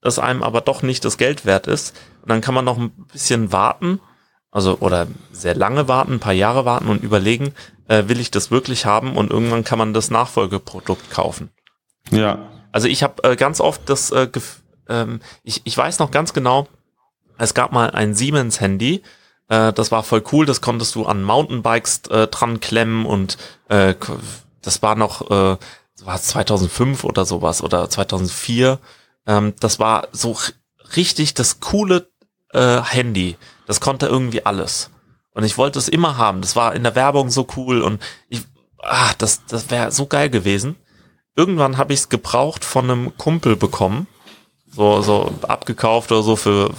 es 0.00 0.18
einem 0.18 0.42
aber 0.42 0.60
doch 0.60 0.82
nicht 0.82 1.04
das 1.04 1.18
Geld 1.18 1.46
wert 1.46 1.68
ist. 1.68 1.94
Und 2.22 2.30
dann 2.30 2.40
kann 2.40 2.54
man 2.54 2.64
noch 2.64 2.78
ein 2.78 2.90
bisschen 3.12 3.52
warten 3.52 4.00
also 4.52 4.76
oder 4.78 5.08
sehr 5.32 5.54
lange 5.56 5.88
warten, 5.88 6.14
ein 6.14 6.20
paar 6.20 6.34
Jahre 6.34 6.64
warten 6.64 6.88
und 6.88 7.02
überlegen, 7.02 7.54
äh, 7.88 8.04
will 8.06 8.20
ich 8.20 8.30
das 8.30 8.50
wirklich 8.52 8.84
haben 8.86 9.16
und 9.16 9.30
irgendwann 9.30 9.64
kann 9.64 9.78
man 9.78 9.94
das 9.94 10.10
Nachfolgeprodukt 10.10 11.10
kaufen. 11.10 11.50
Ja. 12.10 12.50
Also 12.72 12.88
ich 12.88 13.02
habe 13.02 13.22
äh, 13.22 13.36
ganz 13.36 13.60
oft 13.60 13.82
das, 13.88 14.10
äh, 14.10 14.28
ähm, 14.88 15.20
ich, 15.44 15.62
ich 15.64 15.76
weiß 15.76 15.98
noch 15.98 16.10
ganz 16.10 16.32
genau, 16.32 16.66
es 17.38 17.54
gab 17.54 17.72
mal 17.72 17.90
ein 17.90 18.14
Siemens-Handy, 18.14 19.02
äh, 19.48 19.72
das 19.72 19.92
war 19.92 20.02
voll 20.02 20.24
cool, 20.32 20.46
das 20.46 20.60
konntest 20.60 20.94
du 20.94 21.04
an 21.04 21.22
Mountainbikes 21.22 22.02
äh, 22.08 22.26
dran 22.28 22.60
klemmen 22.60 23.04
und 23.06 23.36
äh, 23.68 23.94
das 24.62 24.82
war 24.82 24.94
noch, 24.94 25.30
äh, 25.30 25.56
war 26.04 26.20
2005 26.20 27.04
oder 27.04 27.24
sowas 27.24 27.62
oder 27.62 27.88
2004. 27.88 28.78
Ähm, 29.26 29.54
das 29.60 29.78
war 29.78 30.08
so 30.12 30.36
richtig 30.96 31.34
das 31.34 31.60
coole 31.60 32.08
äh, 32.52 32.80
Handy. 32.80 33.36
Das 33.66 33.80
konnte 33.80 34.06
irgendwie 34.06 34.44
alles. 34.44 34.90
Und 35.34 35.44
ich 35.44 35.58
wollte 35.58 35.78
es 35.78 35.88
immer 35.88 36.16
haben. 36.16 36.40
Das 36.40 36.56
war 36.56 36.74
in 36.74 36.82
der 36.82 36.94
Werbung 36.94 37.30
so 37.30 37.46
cool 37.56 37.82
und 37.82 38.02
ich, 38.28 38.42
ah, 38.82 39.12
das, 39.18 39.44
das 39.46 39.70
wäre 39.70 39.92
so 39.92 40.06
geil 40.06 40.30
gewesen. 40.30 40.76
Irgendwann 41.34 41.78
habe 41.78 41.92
ich 41.92 42.00
es 42.00 42.08
gebraucht 42.08 42.64
von 42.64 42.90
einem 42.90 43.16
Kumpel 43.16 43.56
bekommen 43.56 44.06
So, 44.70 45.02
so 45.02 45.32
abgekauft 45.42 46.12
oder 46.12 46.22
so 46.22 46.36
für 46.36 46.74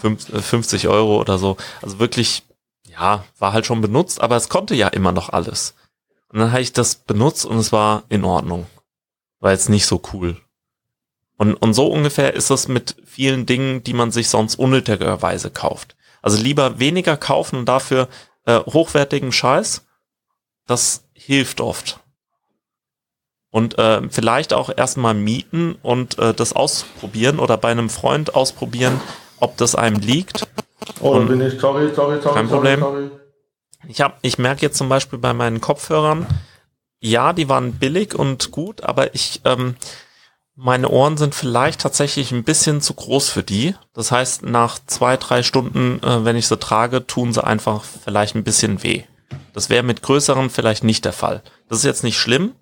50 0.00 0.88
Euro 0.88 1.20
oder 1.20 1.38
so. 1.38 1.56
Also 1.82 1.98
wirklich, 1.98 2.42
ja, 2.86 3.24
war 3.38 3.52
halt 3.52 3.66
schon 3.66 3.80
benutzt, 3.80 4.20
aber 4.20 4.36
es 4.36 4.48
konnte 4.48 4.74
ja 4.74 4.88
immer 4.88 5.12
noch 5.12 5.30
alles. 5.30 5.74
Und 6.28 6.38
dann 6.38 6.52
habe 6.52 6.62
ich 6.62 6.72
das 6.72 6.94
benutzt 6.94 7.44
und 7.44 7.58
es 7.58 7.72
war 7.72 8.04
in 8.08 8.24
Ordnung. 8.24 8.66
War 9.40 9.52
jetzt 9.52 9.68
nicht 9.68 9.86
so 9.86 10.00
cool. 10.12 10.36
Und, 11.36 11.54
und 11.54 11.72
so 11.72 11.86
ungefähr 11.86 12.34
ist 12.34 12.50
es 12.50 12.68
mit 12.68 12.96
vielen 13.06 13.46
Dingen, 13.46 13.82
die 13.82 13.94
man 13.94 14.12
sich 14.12 14.28
sonst 14.28 14.56
unnötigerweise 14.56 15.50
kauft. 15.50 15.96
Also 16.20 16.40
lieber 16.40 16.78
weniger 16.78 17.16
kaufen 17.16 17.56
und 17.56 17.66
dafür 17.66 18.08
äh, 18.44 18.58
hochwertigen 18.58 19.32
Scheiß. 19.32 19.86
Das 20.66 21.04
hilft 21.14 21.62
oft. 21.62 21.99
Und 23.50 23.78
äh, 23.78 24.00
vielleicht 24.10 24.52
auch 24.52 24.70
erstmal 24.74 25.14
mieten 25.14 25.76
und 25.82 26.18
äh, 26.18 26.32
das 26.32 26.52
ausprobieren 26.52 27.40
oder 27.40 27.56
bei 27.56 27.70
einem 27.70 27.90
Freund 27.90 28.34
ausprobieren, 28.34 29.00
ob 29.40 29.56
das 29.56 29.74
einem 29.74 29.98
liegt. 29.98 30.46
Oh, 31.00 31.10
und 31.10 31.28
bin 31.28 31.40
ich, 31.40 31.60
sorry, 31.60 31.92
sorry, 31.94 32.20
sorry. 32.22 32.34
Kein 32.34 32.48
Problem. 32.48 32.80
Sorry, 32.80 33.08
sorry. 33.08 33.20
Ich, 33.88 34.00
hab, 34.00 34.18
ich 34.22 34.38
merke 34.38 34.62
jetzt 34.62 34.78
zum 34.78 34.88
Beispiel 34.88 35.18
bei 35.18 35.32
meinen 35.32 35.60
Kopfhörern, 35.60 36.26
ja, 37.00 37.32
die 37.32 37.48
waren 37.48 37.72
billig 37.72 38.14
und 38.14 38.50
gut, 38.50 38.82
aber 38.82 39.14
ich, 39.14 39.40
ähm, 39.44 39.74
meine 40.54 40.90
Ohren 40.90 41.16
sind 41.16 41.34
vielleicht 41.34 41.80
tatsächlich 41.80 42.30
ein 42.32 42.44
bisschen 42.44 42.82
zu 42.82 42.92
groß 42.92 43.30
für 43.30 43.42
die. 43.42 43.74
Das 43.94 44.12
heißt, 44.12 44.42
nach 44.42 44.78
zwei, 44.86 45.16
drei 45.16 45.42
Stunden, 45.42 46.02
äh, 46.02 46.24
wenn 46.24 46.36
ich 46.36 46.46
sie 46.46 46.58
trage, 46.58 47.06
tun 47.06 47.32
sie 47.32 47.42
einfach 47.42 47.82
vielleicht 47.82 48.34
ein 48.34 48.44
bisschen 48.44 48.82
weh. 48.82 49.04
Das 49.54 49.70
wäre 49.70 49.82
mit 49.82 50.02
größeren 50.02 50.50
vielleicht 50.50 50.84
nicht 50.84 51.06
der 51.06 51.14
Fall. 51.14 51.42
Das 51.68 51.78
ist 51.78 51.84
jetzt 51.84 52.04
nicht 52.04 52.18
schlimm, 52.18 52.52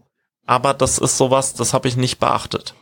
aber 0.49 0.72
das 0.72 0.96
ist 0.96 1.18
sowas, 1.18 1.53
das 1.53 1.74
habe 1.74 1.88
ich 1.88 1.96
nicht 1.99 2.18
beachtet. 2.18 2.74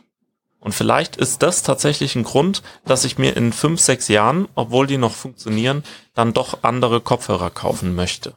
Und 0.61 0.73
vielleicht 0.73 1.17
ist 1.17 1.43
das 1.43 1.63
tatsächlich 1.63 2.15
ein 2.15 2.23
Grund, 2.23 2.63
dass 2.85 3.03
ich 3.03 3.17
mir 3.17 3.35
in 3.35 3.51
fünf, 3.51 3.81
sechs 3.81 4.07
Jahren, 4.07 4.47
obwohl 4.55 4.87
die 4.87 4.97
noch 4.97 5.11
funktionieren, 5.11 5.83
dann 6.13 6.33
doch 6.33 6.63
andere 6.63 7.01
Kopfhörer 7.01 7.49
kaufen 7.49 7.93
möchte. 7.93 8.35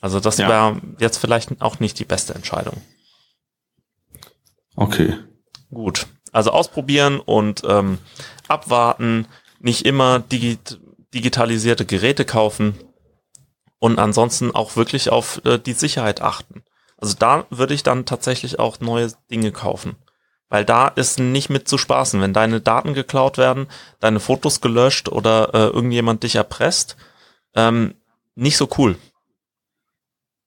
Also 0.00 0.20
das 0.20 0.38
ja. 0.38 0.48
wäre 0.48 0.80
jetzt 1.00 1.18
vielleicht 1.18 1.60
auch 1.60 1.80
nicht 1.80 1.98
die 1.98 2.06
beste 2.06 2.34
Entscheidung. 2.34 2.80
Okay. 4.74 5.18
Gut. 5.70 6.06
Also 6.32 6.50
ausprobieren 6.50 7.20
und 7.20 7.62
ähm, 7.68 7.98
abwarten, 8.48 9.28
nicht 9.60 9.84
immer 9.84 10.18
digi 10.18 10.58
digitalisierte 11.12 11.84
Geräte 11.84 12.24
kaufen 12.24 12.74
und 13.78 13.98
ansonsten 13.98 14.50
auch 14.50 14.76
wirklich 14.76 15.10
auf 15.10 15.44
äh, 15.44 15.58
die 15.58 15.74
Sicherheit 15.74 16.22
achten. 16.22 16.64
Also 17.02 17.16
da 17.18 17.46
würde 17.50 17.74
ich 17.74 17.82
dann 17.82 18.06
tatsächlich 18.06 18.60
auch 18.60 18.78
neue 18.78 19.12
Dinge 19.28 19.50
kaufen. 19.50 19.96
Weil 20.48 20.64
da 20.64 20.86
ist 20.86 21.18
nicht 21.18 21.50
mit 21.50 21.66
zu 21.66 21.76
spaßen. 21.76 22.20
Wenn 22.20 22.32
deine 22.32 22.60
Daten 22.60 22.94
geklaut 22.94 23.38
werden, 23.38 23.66
deine 23.98 24.20
Fotos 24.20 24.60
gelöscht 24.60 25.08
oder 25.08 25.52
äh, 25.52 25.66
irgendjemand 25.66 26.22
dich 26.22 26.36
erpresst, 26.36 26.96
ähm, 27.56 27.94
nicht 28.36 28.56
so 28.56 28.68
cool. 28.78 28.96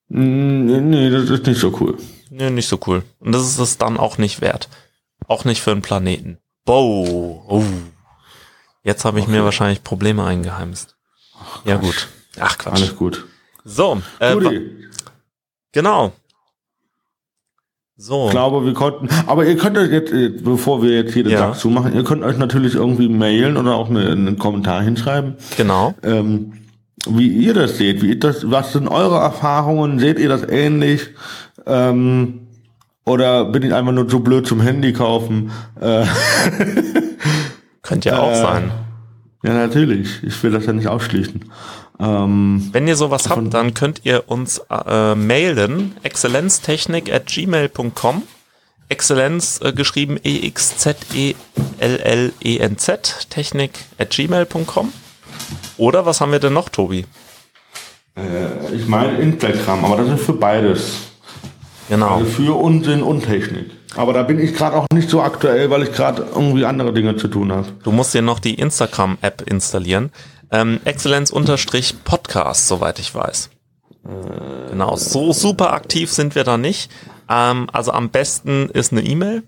Nee, 0.08 0.80
nee, 0.80 1.10
das 1.10 1.28
ist 1.28 1.46
nicht 1.46 1.60
so 1.60 1.76
cool. 1.78 1.98
Nee, 2.30 2.48
nicht 2.48 2.68
so 2.68 2.80
cool. 2.86 3.02
Und 3.18 3.32
das 3.32 3.42
ist 3.42 3.58
es 3.58 3.76
dann 3.76 3.98
auch 3.98 4.16
nicht 4.16 4.40
wert. 4.40 4.70
Auch 5.28 5.44
nicht 5.44 5.60
für 5.60 5.72
einen 5.72 5.82
Planeten. 5.82 6.38
Bow. 6.64 7.44
Oh. 7.48 7.64
Jetzt 8.82 9.04
habe 9.04 9.18
ich 9.18 9.24
okay. 9.24 9.32
mir 9.32 9.44
wahrscheinlich 9.44 9.84
Probleme 9.84 10.24
eingeheimst. 10.24 10.96
Ach, 11.38 11.66
ja 11.66 11.76
gut. 11.76 12.08
Ach 12.40 12.56
Quatsch. 12.56 12.76
Alles 12.76 12.96
gut. 12.96 13.26
So. 13.64 14.00
Äh, 14.20 14.60
genau. 15.72 16.14
So. 17.98 18.26
Ich 18.26 18.32
glaube, 18.32 18.64
wir 18.66 18.74
konnten, 18.74 19.08
aber 19.26 19.46
ihr 19.46 19.56
könnt 19.56 19.78
euch 19.78 19.90
jetzt, 19.90 20.12
äh, 20.12 20.28
bevor 20.28 20.82
wir 20.82 20.90
jetzt 20.90 21.14
hier 21.14 21.24
den 21.24 21.32
ja. 21.32 21.38
Tag 21.38 21.56
zumachen, 21.58 21.94
ihr 21.94 22.04
könnt 22.04 22.22
euch 22.24 22.36
natürlich 22.36 22.74
irgendwie 22.74 23.08
mailen 23.08 23.56
oder 23.56 23.74
auch 23.74 23.88
eine, 23.88 24.10
einen 24.10 24.38
Kommentar 24.38 24.82
hinschreiben. 24.82 25.36
Genau. 25.56 25.94
Ähm, 26.02 26.52
wie 27.08 27.28
ihr 27.28 27.54
das 27.54 27.78
seht, 27.78 28.02
wie 28.02 28.18
das, 28.18 28.50
was 28.50 28.72
sind 28.72 28.88
eure 28.88 29.16
Erfahrungen? 29.16 29.98
Seht 29.98 30.18
ihr 30.18 30.28
das 30.28 30.46
ähnlich? 30.46 31.08
Ähm, 31.64 32.40
oder 33.06 33.46
bin 33.46 33.62
ich 33.62 33.72
einfach 33.72 33.92
nur 33.92 34.08
zu 34.08 34.20
blöd 34.20 34.46
zum 34.46 34.60
Handy 34.60 34.92
kaufen? 34.92 35.50
Äh, 35.80 36.04
Könnte 37.82 38.10
ja 38.10 38.18
auch 38.18 38.32
äh, 38.32 38.34
sein. 38.34 38.72
Ja, 39.42 39.54
natürlich. 39.54 40.22
Ich 40.22 40.42
will 40.42 40.50
das 40.50 40.66
ja 40.66 40.72
nicht 40.72 40.88
ausschließen. 40.88 41.44
Ähm, 41.98 42.68
Wenn 42.72 42.86
ihr 42.88 42.96
sowas 42.96 43.28
habt, 43.30 43.54
dann 43.54 43.74
könnt 43.74 44.02
ihr 44.04 44.24
uns 44.28 44.60
äh, 44.70 45.14
mailen, 45.14 45.96
exzellenztechnik 46.02 47.12
at 47.12 47.26
gmail.com. 47.26 48.22
Exzellenz 48.88 49.60
äh, 49.62 49.72
geschrieben 49.72 50.18
E-X-Z-E-L-L-E-N-Z, 50.22 51.36
Technik 53.30 53.72
at 53.98 54.10
gmail.com. 54.10 54.92
Oder 55.76 56.06
was 56.06 56.20
haben 56.20 56.30
wir 56.32 56.38
denn 56.38 56.52
noch, 56.52 56.68
Tobi? 56.68 57.04
Äh, 58.16 58.74
ich 58.74 58.86
meine 58.86 59.18
Instagram, 59.18 59.84
aber 59.84 59.96
das 59.96 60.20
ist 60.20 60.26
für 60.26 60.34
beides. 60.34 61.08
Genau. 61.88 62.16
Also 62.16 62.26
für 62.26 62.54
Unsinn 62.56 63.02
und 63.02 63.24
Technik. 63.24 63.70
Aber 63.96 64.12
da 64.12 64.22
bin 64.22 64.38
ich 64.38 64.54
gerade 64.54 64.76
auch 64.76 64.86
nicht 64.92 65.08
so 65.08 65.22
aktuell, 65.22 65.70
weil 65.70 65.82
ich 65.84 65.92
gerade 65.92 66.26
irgendwie 66.34 66.64
andere 66.64 66.92
Dinge 66.92 67.16
zu 67.16 67.28
tun 67.28 67.50
habe. 67.52 67.68
Du 67.82 67.92
musst 67.92 68.12
dir 68.12 68.22
noch 68.22 68.38
die 68.40 68.54
Instagram-App 68.54 69.42
installieren. 69.48 70.10
Ähm, 70.50 70.80
Exzellenz-Podcast, 70.84 72.68
soweit 72.68 72.98
ich 72.98 73.14
weiß. 73.14 73.50
Genau, 74.70 74.96
so 74.96 75.32
super 75.32 75.72
aktiv 75.72 76.12
sind 76.12 76.34
wir 76.34 76.44
da 76.44 76.56
nicht. 76.56 76.90
Ähm, 77.28 77.68
also 77.72 77.92
am 77.92 78.10
besten 78.10 78.68
ist 78.70 78.92
eine 78.92 79.02
E-Mail 79.02 79.42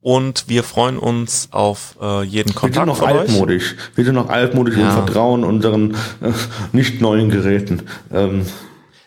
und 0.00 0.48
wir 0.48 0.62
freuen 0.62 0.98
uns 0.98 1.48
auf 1.50 1.96
äh, 2.00 2.22
jeden 2.22 2.54
Kontakt 2.54 2.86
wir 2.86 2.94
sind 2.94 3.02
noch 3.02 3.08
altmodisch. 3.08 3.72
Euch. 3.72 3.96
Wir 3.96 4.04
sind 4.04 4.14
noch 4.14 4.28
altmodisch 4.28 4.76
ja. 4.76 4.86
und 4.86 4.92
vertrauen 4.92 5.44
unseren 5.44 5.94
äh, 6.20 6.32
nicht 6.72 7.00
neuen 7.00 7.30
Geräten. 7.30 7.82
Ähm. 8.12 8.46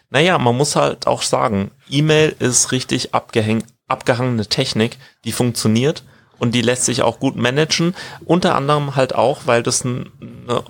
Naja, 0.09 0.37
man 0.37 0.57
muss 0.57 0.75
halt 0.75 1.07
auch 1.07 1.21
sagen, 1.21 1.71
E-Mail 1.89 2.35
ist 2.39 2.73
richtig 2.73 3.13
abgehäng 3.13 3.63
abgehangene 3.87 4.45
Technik, 4.47 4.97
die 5.25 5.33
funktioniert 5.33 6.03
und 6.41 6.55
die 6.55 6.61
lässt 6.61 6.85
sich 6.85 7.03
auch 7.03 7.19
gut 7.19 7.35
managen. 7.35 7.93
Unter 8.25 8.55
anderem 8.55 8.95
halt 8.95 9.13
auch, 9.13 9.41
weil 9.45 9.61
das 9.61 9.85
ein, 9.85 10.09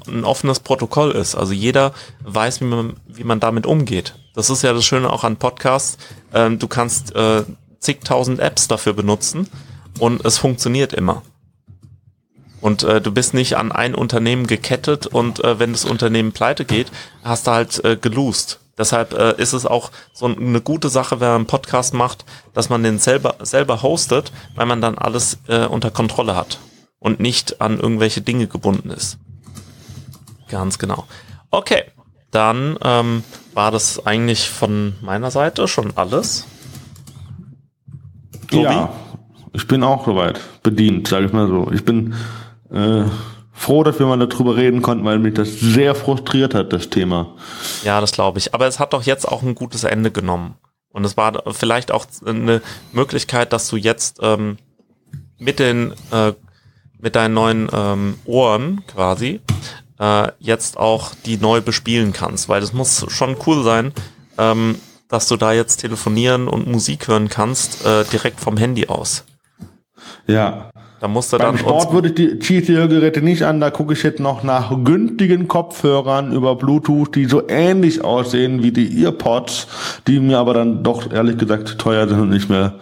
ein 0.05 0.25
offenes 0.25 0.59
Protokoll 0.59 1.11
ist. 1.11 1.33
Also 1.33 1.53
jeder 1.53 1.93
weiß, 2.25 2.59
wie 2.59 2.65
man, 2.65 2.97
wie 3.07 3.23
man 3.23 3.39
damit 3.39 3.65
umgeht. 3.65 4.13
Das 4.35 4.49
ist 4.49 4.63
ja 4.63 4.73
das 4.73 4.83
Schöne 4.83 5.09
auch 5.09 5.23
an 5.23 5.37
Podcasts. 5.37 5.97
Ähm, 6.33 6.59
du 6.59 6.67
kannst 6.67 7.15
äh, 7.15 7.43
zigtausend 7.79 8.41
Apps 8.41 8.67
dafür 8.67 8.91
benutzen 8.91 9.47
und 9.97 10.25
es 10.25 10.37
funktioniert 10.37 10.91
immer. 10.91 11.21
Und 12.59 12.83
äh, 12.83 12.99
du 12.99 13.13
bist 13.13 13.33
nicht 13.33 13.55
an 13.55 13.71
ein 13.71 13.95
Unternehmen 13.95 14.47
gekettet 14.47 15.07
und 15.07 15.41
äh, 15.41 15.57
wenn 15.57 15.71
das 15.71 15.85
Unternehmen 15.85 16.33
pleite 16.33 16.65
geht, 16.65 16.91
hast 17.23 17.47
du 17.47 17.51
halt 17.51 17.85
äh, 17.85 17.95
gelost. 17.95 18.59
Deshalb 18.81 19.13
äh, 19.13 19.39
ist 19.39 19.53
es 19.53 19.67
auch 19.67 19.91
so 20.11 20.25
eine 20.25 20.59
gute 20.59 20.89
Sache, 20.89 21.19
wenn 21.19 21.27
man 21.27 21.35
einen 21.35 21.45
Podcast 21.45 21.93
macht, 21.93 22.25
dass 22.55 22.69
man 22.69 22.81
den 22.81 22.97
selber, 22.97 23.35
selber 23.41 23.83
hostet, 23.83 24.31
weil 24.55 24.65
man 24.65 24.81
dann 24.81 24.97
alles 24.97 25.37
äh, 25.47 25.67
unter 25.67 25.91
Kontrolle 25.91 26.35
hat 26.35 26.57
und 26.97 27.19
nicht 27.19 27.61
an 27.61 27.79
irgendwelche 27.79 28.21
Dinge 28.21 28.47
gebunden 28.47 28.89
ist. 28.89 29.19
Ganz 30.49 30.79
genau. 30.79 31.05
Okay, 31.51 31.83
dann 32.31 32.75
ähm, 32.83 33.23
war 33.53 33.69
das 33.69 34.03
eigentlich 34.03 34.49
von 34.49 34.95
meiner 35.01 35.29
Seite 35.29 35.67
schon 35.67 35.95
alles. 35.95 36.47
Tobi? 38.49 38.63
Ja, 38.63 38.91
ich 39.53 39.67
bin 39.67 39.83
auch 39.83 40.05
soweit 40.07 40.39
bedient, 40.63 41.07
sage 41.07 41.27
ich 41.27 41.33
mal 41.33 41.47
so. 41.47 41.69
Ich 41.71 41.85
bin 41.85 42.15
äh, 42.71 43.03
froh, 43.61 43.83
dass 43.83 43.99
wir 43.99 44.05
mal 44.05 44.17
darüber 44.17 44.55
reden 44.55 44.81
konnten, 44.81 45.05
weil 45.05 45.19
mich 45.19 45.35
das 45.35 45.59
sehr 45.59 45.95
frustriert 45.95 46.55
hat, 46.55 46.73
das 46.73 46.89
Thema. 46.89 47.35
Ja, 47.83 48.01
das 48.01 48.11
glaube 48.11 48.39
ich. 48.39 48.53
Aber 48.53 48.67
es 48.67 48.79
hat 48.79 48.93
doch 48.93 49.03
jetzt 49.03 49.27
auch 49.27 49.43
ein 49.43 49.55
gutes 49.55 49.83
Ende 49.83 50.11
genommen. 50.11 50.55
Und 50.89 51.05
es 51.05 51.15
war 51.15 51.43
vielleicht 51.53 51.91
auch 51.91 52.05
eine 52.25 52.61
Möglichkeit, 52.91 53.53
dass 53.53 53.69
du 53.69 53.77
jetzt 53.77 54.19
ähm, 54.21 54.57
mit 55.37 55.59
den 55.59 55.93
äh, 56.11 56.33
mit 56.99 57.15
deinen 57.15 57.33
neuen 57.33 57.69
ähm, 57.73 58.19
Ohren 58.25 58.83
quasi 58.87 59.41
äh, 59.99 60.31
jetzt 60.39 60.77
auch 60.77 61.13
die 61.25 61.37
neu 61.37 61.61
bespielen 61.61 62.13
kannst, 62.13 62.49
weil 62.49 62.61
das 62.61 62.73
muss 62.73 63.05
schon 63.09 63.37
cool 63.45 63.63
sein, 63.63 63.93
ähm, 64.37 64.79
dass 65.07 65.27
du 65.27 65.37
da 65.37 65.51
jetzt 65.51 65.77
telefonieren 65.77 66.47
und 66.47 66.67
Musik 66.67 67.07
hören 67.07 67.29
kannst 67.29 67.85
äh, 67.85 68.03
direkt 68.05 68.39
vom 68.39 68.57
Handy 68.57 68.87
aus. 68.87 69.23
Ja. 70.27 70.71
Da 71.01 71.07
musst 71.07 71.33
du 71.33 71.39
Beim 71.39 71.47
dann 71.47 71.57
Sport 71.57 71.93
würde 71.93 72.09
ich 72.09 72.13
die 72.13 72.37
Cheat-Geräte 72.37 73.23
nicht 73.23 73.41
an, 73.41 73.59
da 73.59 73.71
gucke 73.71 73.93
ich 73.93 74.03
jetzt 74.03 74.19
noch 74.19 74.43
nach 74.43 74.71
günstigen 74.83 75.47
Kopfhörern 75.47 76.31
über 76.31 76.55
Bluetooth, 76.55 77.15
die 77.15 77.25
so 77.25 77.49
ähnlich 77.49 78.03
aussehen 78.03 78.61
wie 78.61 78.71
die 78.71 79.03
Earpods, 79.03 79.67
die 80.05 80.19
mir 80.19 80.37
aber 80.37 80.53
dann 80.53 80.83
doch 80.83 81.11
ehrlich 81.11 81.39
gesagt 81.39 81.79
teuer 81.79 82.07
sind 82.07 82.19
und 82.19 82.29
nicht 82.29 82.49
mehr 82.49 82.75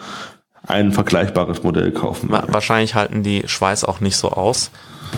ein 0.68 0.92
vergleichbares 0.92 1.64
Modell 1.64 1.94
kaufen. 1.94 2.30
Wahrscheinlich 2.30 2.94
halten 2.94 3.24
die 3.24 3.48
Schweiß 3.48 3.86
auch 3.86 4.02
nicht 4.02 4.18
so 4.18 4.32
aus. 4.32 4.70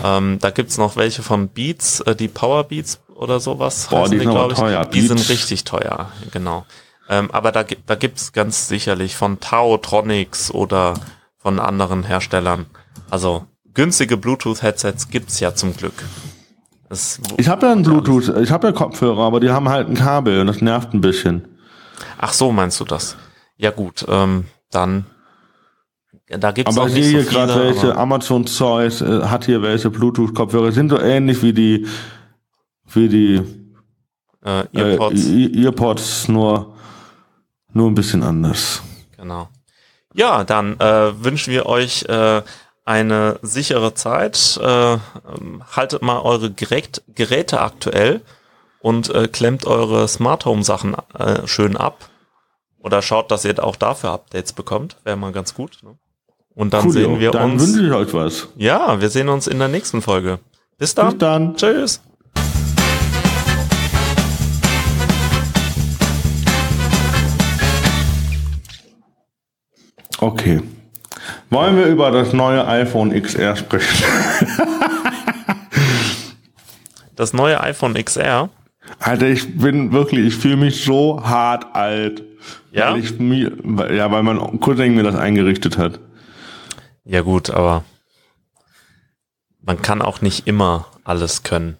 Ähm, 0.04 0.38
da 0.40 0.50
gibt's 0.50 0.78
noch 0.78 0.94
welche 0.94 1.22
von 1.22 1.48
Beats, 1.48 2.00
äh, 2.02 2.14
die 2.14 2.28
Power 2.28 2.62
Beats 2.62 3.00
oder 3.16 3.40
sowas. 3.40 3.88
Boah, 3.90 4.04
die, 4.04 4.18
die 4.18 4.24
sind 4.24 4.36
aber 4.36 4.54
teuer. 4.54 4.84
Die 4.84 5.00
Beats. 5.00 5.08
sind 5.08 5.28
richtig 5.28 5.64
teuer, 5.64 6.08
genau. 6.30 6.66
Ähm, 7.08 7.32
aber 7.32 7.50
da, 7.50 7.64
da 7.84 7.96
gibt's 7.96 8.32
ganz 8.32 8.68
sicherlich 8.68 9.16
von 9.16 9.40
Tau, 9.40 9.76
Tronics 9.78 10.52
oder 10.52 10.94
von 11.36 11.58
anderen 11.58 12.04
Herstellern 12.04 12.66
Also 13.10 13.46
günstige 13.74 14.16
Bluetooth-Headsets 14.16 15.08
gibt's 15.08 15.40
ja 15.40 15.54
zum 15.54 15.76
Glück. 15.76 15.94
Das, 16.88 17.20
ich 17.38 17.48
habe 17.48 17.66
ja 17.66 17.72
ein 17.72 17.82
Bluetooth, 17.82 18.36
ich 18.36 18.50
habe 18.50 18.68
ja 18.68 18.72
Kopfhörer, 18.72 19.22
aber 19.22 19.40
die 19.40 19.50
haben 19.50 19.68
halt 19.68 19.88
ein 19.88 19.94
Kabel 19.94 20.40
und 20.40 20.46
das 20.46 20.60
nervt 20.60 20.92
ein 20.92 21.00
bisschen. 21.00 21.48
Ach 22.18 22.32
so, 22.32 22.52
meinst 22.52 22.80
du 22.80 22.84
das? 22.84 23.16
Ja 23.56 23.70
gut, 23.70 24.04
ähm, 24.08 24.44
dann 24.70 25.06
da 26.28 26.50
gibt's 26.52 26.76
aber 26.76 26.86
auch 26.86 26.92
nicht 26.92 27.08
hier 27.08 27.24
so 27.24 27.30
gerade 27.30 27.54
welche 27.56 27.96
Amazon 27.96 28.46
Zeus 28.46 29.00
äh, 29.02 29.22
hat 29.22 29.44
hier 29.44 29.62
welche 29.62 29.90
Bluetooth 29.90 30.34
Kopfhörer 30.34 30.72
sind 30.72 30.88
so 30.90 30.98
ähnlich 30.98 31.42
wie 31.42 31.52
die 31.52 31.86
wie 32.86 33.08
die 33.08 33.42
äh, 34.44 34.64
Earpods. 34.72 35.26
Äh, 35.26 35.64
Earpods 35.64 36.28
nur 36.28 36.76
nur 37.72 37.90
ein 37.90 37.94
bisschen 37.94 38.22
anders. 38.22 38.82
Genau. 39.16 39.48
Ja, 40.14 40.44
dann 40.44 40.78
äh, 40.78 41.24
wünschen 41.24 41.52
wir 41.52 41.66
euch 41.66 42.04
äh, 42.04 42.42
eine 42.84 43.38
sichere 43.42 43.94
Zeit. 43.94 44.58
Äh, 44.60 44.98
haltet 45.76 46.02
mal 46.02 46.20
eure 46.20 46.50
Gerät, 46.50 47.02
Geräte 47.08 47.60
aktuell 47.60 48.22
und 48.80 49.10
äh, 49.10 49.28
klemmt 49.28 49.66
eure 49.66 50.08
Smart 50.08 50.44
Home 50.44 50.64
Sachen 50.64 50.96
äh, 51.18 51.46
schön 51.46 51.76
ab. 51.76 52.08
Oder 52.80 53.00
schaut, 53.00 53.30
dass 53.30 53.44
ihr 53.44 53.62
auch 53.62 53.76
dafür 53.76 54.10
Updates 54.10 54.52
bekommt. 54.52 54.96
Wäre 55.04 55.16
mal 55.16 55.32
ganz 55.32 55.54
gut. 55.54 55.78
Ne? 55.82 55.96
Und 56.54 56.74
dann 56.74 56.86
cool, 56.86 56.92
sehen 56.92 57.20
wir 57.20 57.30
dann 57.30 57.52
uns. 57.52 57.62
Dann 57.62 57.74
wünsche 57.74 57.86
ich 57.86 57.92
euch 57.92 58.14
was. 58.14 58.48
Ja, 58.56 59.00
wir 59.00 59.08
sehen 59.08 59.28
uns 59.28 59.46
in 59.46 59.58
der 59.58 59.68
nächsten 59.68 60.02
Folge. 60.02 60.40
Bis 60.78 60.94
dann. 60.94 61.10
Bis 61.10 61.18
dann. 61.18 61.56
Tschüss. 61.56 62.00
Okay. 70.18 70.62
Wollen 71.52 71.76
wir 71.76 71.84
über 71.84 72.10
das 72.10 72.32
neue 72.32 72.66
iPhone 72.66 73.10
XR 73.12 73.56
sprechen? 73.56 74.04
das 77.14 77.34
neue 77.34 77.60
iPhone 77.60 77.92
XR? 77.92 78.48
Alter, 78.98 79.26
ich 79.26 79.58
bin 79.58 79.92
wirklich, 79.92 80.28
ich 80.28 80.34
fühle 80.34 80.56
mich 80.56 80.82
so 80.82 81.22
hart 81.22 81.76
alt. 81.76 82.22
Ja? 82.70 82.92
Weil 82.92 83.00
ich 83.00 83.10
ja, 83.20 84.10
weil 84.10 84.22
mein 84.22 84.60
Cousin 84.60 84.94
mir 84.94 85.02
das 85.02 85.14
eingerichtet 85.14 85.76
hat. 85.76 86.00
Ja 87.04 87.20
gut, 87.20 87.50
aber 87.50 87.84
man 89.60 89.82
kann 89.82 90.00
auch 90.00 90.22
nicht 90.22 90.46
immer 90.46 90.86
alles 91.04 91.42
können. 91.42 91.76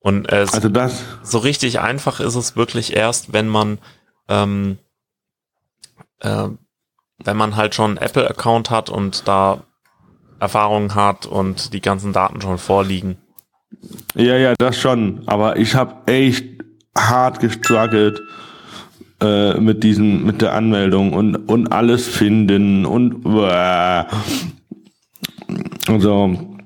Und 0.00 0.28
es 0.28 0.54
also 0.54 0.68
das 0.68 1.04
so 1.22 1.38
richtig 1.38 1.78
einfach 1.78 2.18
ist 2.18 2.34
es 2.34 2.56
wirklich 2.56 2.96
erst, 2.96 3.32
wenn 3.32 3.46
man 3.46 3.78
ähm, 4.28 4.78
äh, 6.18 6.48
wenn 7.24 7.36
man 7.36 7.56
halt 7.56 7.74
schon 7.74 7.98
einen 7.98 8.06
Apple-Account 8.06 8.70
hat 8.70 8.90
und 8.90 9.26
da 9.28 9.62
Erfahrungen 10.38 10.94
hat 10.94 11.26
und 11.26 11.72
die 11.74 11.80
ganzen 11.80 12.12
Daten 12.12 12.40
schon 12.40 12.58
vorliegen. 12.58 13.18
Ja, 14.14 14.36
ja, 14.36 14.54
das 14.58 14.78
schon. 14.78 15.22
Aber 15.26 15.56
ich 15.56 15.74
habe 15.74 16.10
echt 16.10 16.44
hart 16.96 17.40
gestruggelt 17.40 18.20
äh, 19.20 19.54
mit 19.60 19.84
diesen, 19.84 20.24
mit 20.24 20.42
der 20.42 20.54
Anmeldung 20.54 21.12
und 21.12 21.36
und 21.36 21.72
alles 21.72 22.08
finden 22.08 22.86
und 22.86 23.24
äh, 23.26 24.04
also 25.88 26.56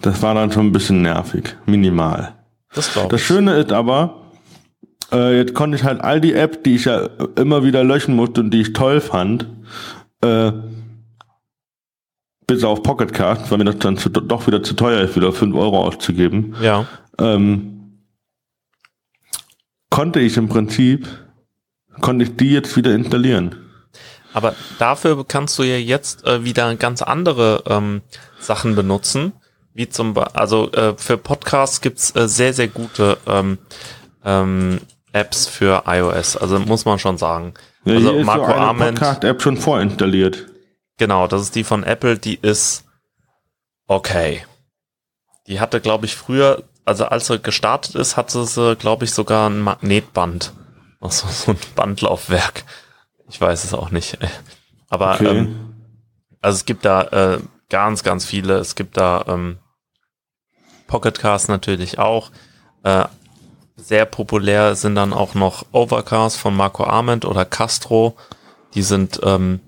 das 0.00 0.22
war 0.22 0.34
dann 0.34 0.52
schon 0.52 0.66
ein 0.66 0.72
bisschen 0.72 1.02
nervig, 1.02 1.56
minimal. 1.66 2.34
Das, 2.74 2.92
das 3.08 3.20
Schöne 3.20 3.54
ist 3.54 3.72
aber, 3.72 4.23
äh, 5.12 5.36
jetzt 5.36 5.54
konnte 5.54 5.76
ich 5.76 5.84
halt 5.84 6.00
all 6.00 6.20
die 6.20 6.34
Apps, 6.34 6.58
die 6.64 6.76
ich 6.76 6.84
ja 6.84 7.08
immer 7.36 7.64
wieder 7.64 7.84
löschen 7.84 8.16
musste 8.16 8.40
und 8.40 8.50
die 8.50 8.60
ich 8.60 8.72
toll 8.72 9.00
fand, 9.00 9.46
äh, 10.20 10.52
bis 12.46 12.64
auf 12.64 12.82
Pocketcast, 12.82 13.50
weil 13.50 13.58
mir 13.58 13.64
das 13.64 13.78
dann 13.78 13.96
zu, 13.96 14.08
doch 14.08 14.46
wieder 14.46 14.62
zu 14.62 14.74
teuer 14.74 15.00
ist, 15.00 15.16
wieder 15.16 15.32
5 15.32 15.54
Euro 15.54 15.84
auszugeben. 15.86 16.54
Ja. 16.60 16.86
Ähm, 17.18 18.00
konnte 19.90 20.20
ich 20.20 20.36
im 20.36 20.48
Prinzip, 20.48 21.08
konnte 22.00 22.24
ich 22.24 22.36
die 22.36 22.50
jetzt 22.50 22.76
wieder 22.76 22.94
installieren. 22.94 23.56
Aber 24.32 24.54
dafür 24.78 25.24
kannst 25.26 25.58
du 25.58 25.62
ja 25.62 25.76
jetzt 25.76 26.26
äh, 26.26 26.44
wieder 26.44 26.74
ganz 26.74 27.02
andere 27.02 27.62
ähm, 27.66 28.02
Sachen 28.40 28.74
benutzen, 28.74 29.32
wie 29.72 29.88
zum 29.88 30.12
Beispiel, 30.12 30.38
also 30.38 30.72
äh, 30.72 30.94
für 30.96 31.16
Podcasts 31.16 31.80
gibt's 31.80 32.14
äh, 32.16 32.28
sehr, 32.28 32.52
sehr 32.52 32.68
gute 32.68 33.16
ähm, 33.26 33.58
ähm, 34.24 34.80
Apps 35.12 35.46
für 35.46 35.84
iOS. 35.86 36.36
Also 36.36 36.58
muss 36.58 36.84
man 36.84 36.98
schon 36.98 37.18
sagen. 37.18 37.54
Ja, 37.84 37.94
also 37.94 38.12
Marco 38.22 38.46
ist 38.46 38.48
so 38.48 38.54
Arment. 38.54 38.98
Podcast-App 38.98 39.42
schon 39.42 39.56
vorinstalliert. 39.56 40.46
Genau, 40.98 41.26
das 41.26 41.42
ist 41.42 41.54
die 41.54 41.64
von 41.64 41.84
Apple, 41.84 42.18
die 42.18 42.36
ist 42.36 42.84
okay. 43.86 44.44
Die 45.46 45.60
hatte, 45.60 45.80
glaube 45.80 46.06
ich, 46.06 46.16
früher, 46.16 46.62
also 46.84 47.06
als 47.06 47.26
sie 47.26 47.38
gestartet 47.38 47.94
ist, 47.94 48.16
hatte 48.16 48.44
sie, 48.44 48.76
glaube 48.76 49.04
ich, 49.04 49.12
sogar 49.12 49.50
ein 49.50 49.60
Magnetband. 49.60 50.52
Also 51.00 51.26
so 51.28 51.52
ein 51.52 51.58
Bandlaufwerk. 51.74 52.64
Ich 53.28 53.40
weiß 53.40 53.64
es 53.64 53.74
auch 53.74 53.90
nicht. 53.90 54.18
Aber 54.88 55.14
okay. 55.14 55.26
ähm, 55.26 55.74
also 56.40 56.56
es 56.56 56.64
gibt 56.64 56.84
da 56.84 57.02
äh, 57.02 57.38
ganz, 57.68 58.02
ganz 58.02 58.24
viele. 58.24 58.54
Es 58.58 58.74
gibt 58.74 58.96
da 58.96 59.24
ähm, 59.28 59.58
Pocketcast 60.86 61.48
natürlich 61.48 61.98
auch. 61.98 62.30
Äh, 62.84 63.04
sehr 63.84 64.06
populär 64.06 64.76
sind 64.76 64.94
dann 64.94 65.12
auch 65.12 65.34
noch 65.34 65.66
Overcast 65.72 66.38
von 66.38 66.56
Marco 66.56 66.84
Arment 66.84 67.26
oder 67.26 67.44
Castro. 67.44 68.16
Die 68.74 68.82
sind 68.82 69.20
ähm, 69.22 69.60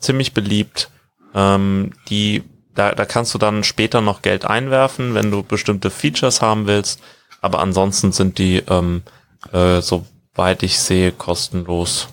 ziemlich 0.00 0.34
beliebt. 0.34 0.90
Ähm, 1.34 1.92
die, 2.08 2.44
da, 2.74 2.94
da 2.94 3.06
kannst 3.06 3.32
du 3.32 3.38
dann 3.38 3.64
später 3.64 4.02
noch 4.02 4.20
Geld 4.20 4.44
einwerfen, 4.44 5.14
wenn 5.14 5.30
du 5.30 5.42
bestimmte 5.42 5.90
Features 5.90 6.42
haben 6.42 6.66
willst. 6.66 7.00
Aber 7.40 7.60
ansonsten 7.60 8.12
sind 8.12 8.36
die, 8.36 8.58
ähm, 8.68 9.02
äh, 9.50 9.80
soweit 9.80 10.62
ich 10.62 10.78
sehe, 10.78 11.10
kostenlos. 11.10 12.08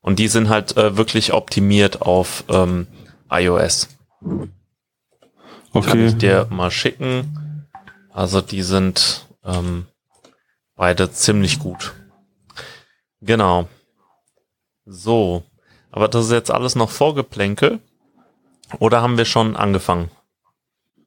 Und 0.00 0.18
die 0.18 0.28
sind 0.28 0.48
halt 0.48 0.76
äh, 0.76 0.96
wirklich 0.96 1.32
optimiert 1.32 2.02
auf 2.02 2.44
ähm, 2.48 2.88
iOS. 3.30 3.88
Okay. 5.72 5.88
Kann 5.88 6.06
ich 6.06 6.16
dir 6.16 6.48
mal 6.50 6.70
schicken. 6.70 7.68
Also 8.12 8.40
die 8.40 8.62
sind 8.62 9.26
ähm, 9.44 9.86
Beide 10.76 11.10
ziemlich 11.10 11.58
gut. 11.58 11.94
Genau. 13.20 13.68
So. 14.84 15.42
Aber 15.90 16.08
das 16.08 16.26
ist 16.26 16.32
jetzt 16.32 16.50
alles 16.50 16.76
noch 16.76 16.90
Vorgeplänkel. 16.90 17.80
Oder 18.78 19.00
haben 19.00 19.16
wir 19.16 19.24
schon 19.24 19.56
angefangen? 19.56 20.10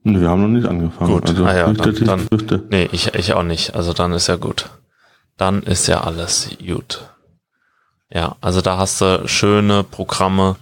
Nee, 0.03 0.21
wir 0.21 0.29
haben 0.29 0.41
noch 0.41 0.47
nicht 0.47 0.67
angefangen. 0.67 1.13
Gut, 1.13 1.29
also, 1.29 1.45
ah 1.45 1.55
ja, 1.55 1.73
dann, 1.73 2.27
dann, 2.47 2.67
nee, 2.69 2.89
ich, 2.91 3.13
ich 3.13 3.33
auch 3.33 3.43
nicht. 3.43 3.75
Also 3.75 3.93
dann 3.93 4.11
ist 4.13 4.27
ja 4.27 4.37
gut. 4.37 4.69
Dann 5.37 5.61
ist 5.61 5.87
ja 5.87 6.01
alles 6.01 6.49
gut. 6.65 7.09
Ja, 8.09 8.37
also 8.41 8.61
da 8.61 8.77
hast 8.77 9.01
du 9.01 9.27
schöne 9.27 9.83
Programme, 9.83 10.55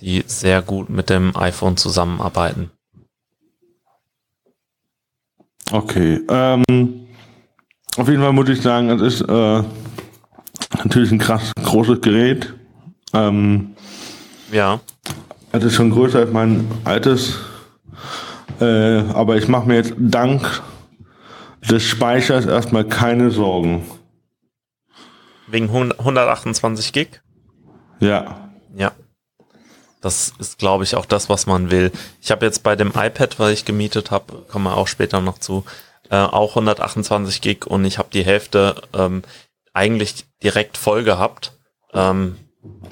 die 0.00 0.24
sehr 0.26 0.60
gut 0.62 0.90
mit 0.90 1.08
dem 1.08 1.34
iPhone 1.36 1.76
zusammenarbeiten. 1.76 2.70
Okay. 5.70 6.20
Ähm, 6.28 7.01
auf 7.96 8.08
jeden 8.08 8.22
Fall 8.22 8.32
muss 8.32 8.48
ich 8.48 8.62
sagen, 8.62 8.90
es 8.90 9.00
ist 9.02 9.28
äh, 9.28 9.62
natürlich 10.78 11.12
ein 11.12 11.18
krass 11.18 11.52
großes 11.62 12.00
Gerät. 12.00 12.54
Ähm, 13.12 13.74
ja. 14.50 14.80
Es 15.52 15.64
ist 15.64 15.74
schon 15.74 15.90
größer 15.90 16.20
als 16.20 16.32
mein 16.32 16.66
altes. 16.84 17.38
Äh, 18.60 19.00
aber 19.12 19.36
ich 19.36 19.48
mache 19.48 19.66
mir 19.66 19.76
jetzt 19.76 19.94
dank 19.98 20.62
des 21.68 21.82
Speichers 21.82 22.46
erstmal 22.46 22.84
keine 22.84 23.30
Sorgen. 23.30 23.84
Wegen 25.46 25.68
128 25.68 26.92
Gig? 26.92 27.20
Ja. 28.00 28.50
Ja. 28.74 28.92
Das 30.00 30.32
ist, 30.38 30.58
glaube 30.58 30.84
ich, 30.84 30.96
auch 30.96 31.06
das, 31.06 31.28
was 31.28 31.46
man 31.46 31.70
will. 31.70 31.92
Ich 32.20 32.30
habe 32.30 32.44
jetzt 32.44 32.62
bei 32.62 32.74
dem 32.74 32.88
iPad, 32.88 33.38
was 33.38 33.52
ich 33.52 33.64
gemietet 33.64 34.10
habe, 34.10 34.44
kommen 34.48 34.64
wir 34.64 34.76
auch 34.76 34.88
später 34.88 35.20
noch 35.20 35.38
zu, 35.38 35.64
äh, 36.12 36.16
auch 36.16 36.50
128 36.50 37.40
Gig 37.40 37.66
und 37.66 37.84
ich 37.86 37.96
habe 37.98 38.10
die 38.12 38.24
Hälfte 38.24 38.74
ähm, 38.92 39.22
eigentlich 39.72 40.26
direkt 40.42 40.76
voll 40.76 41.04
gehabt, 41.04 41.52
ähm, 41.94 42.36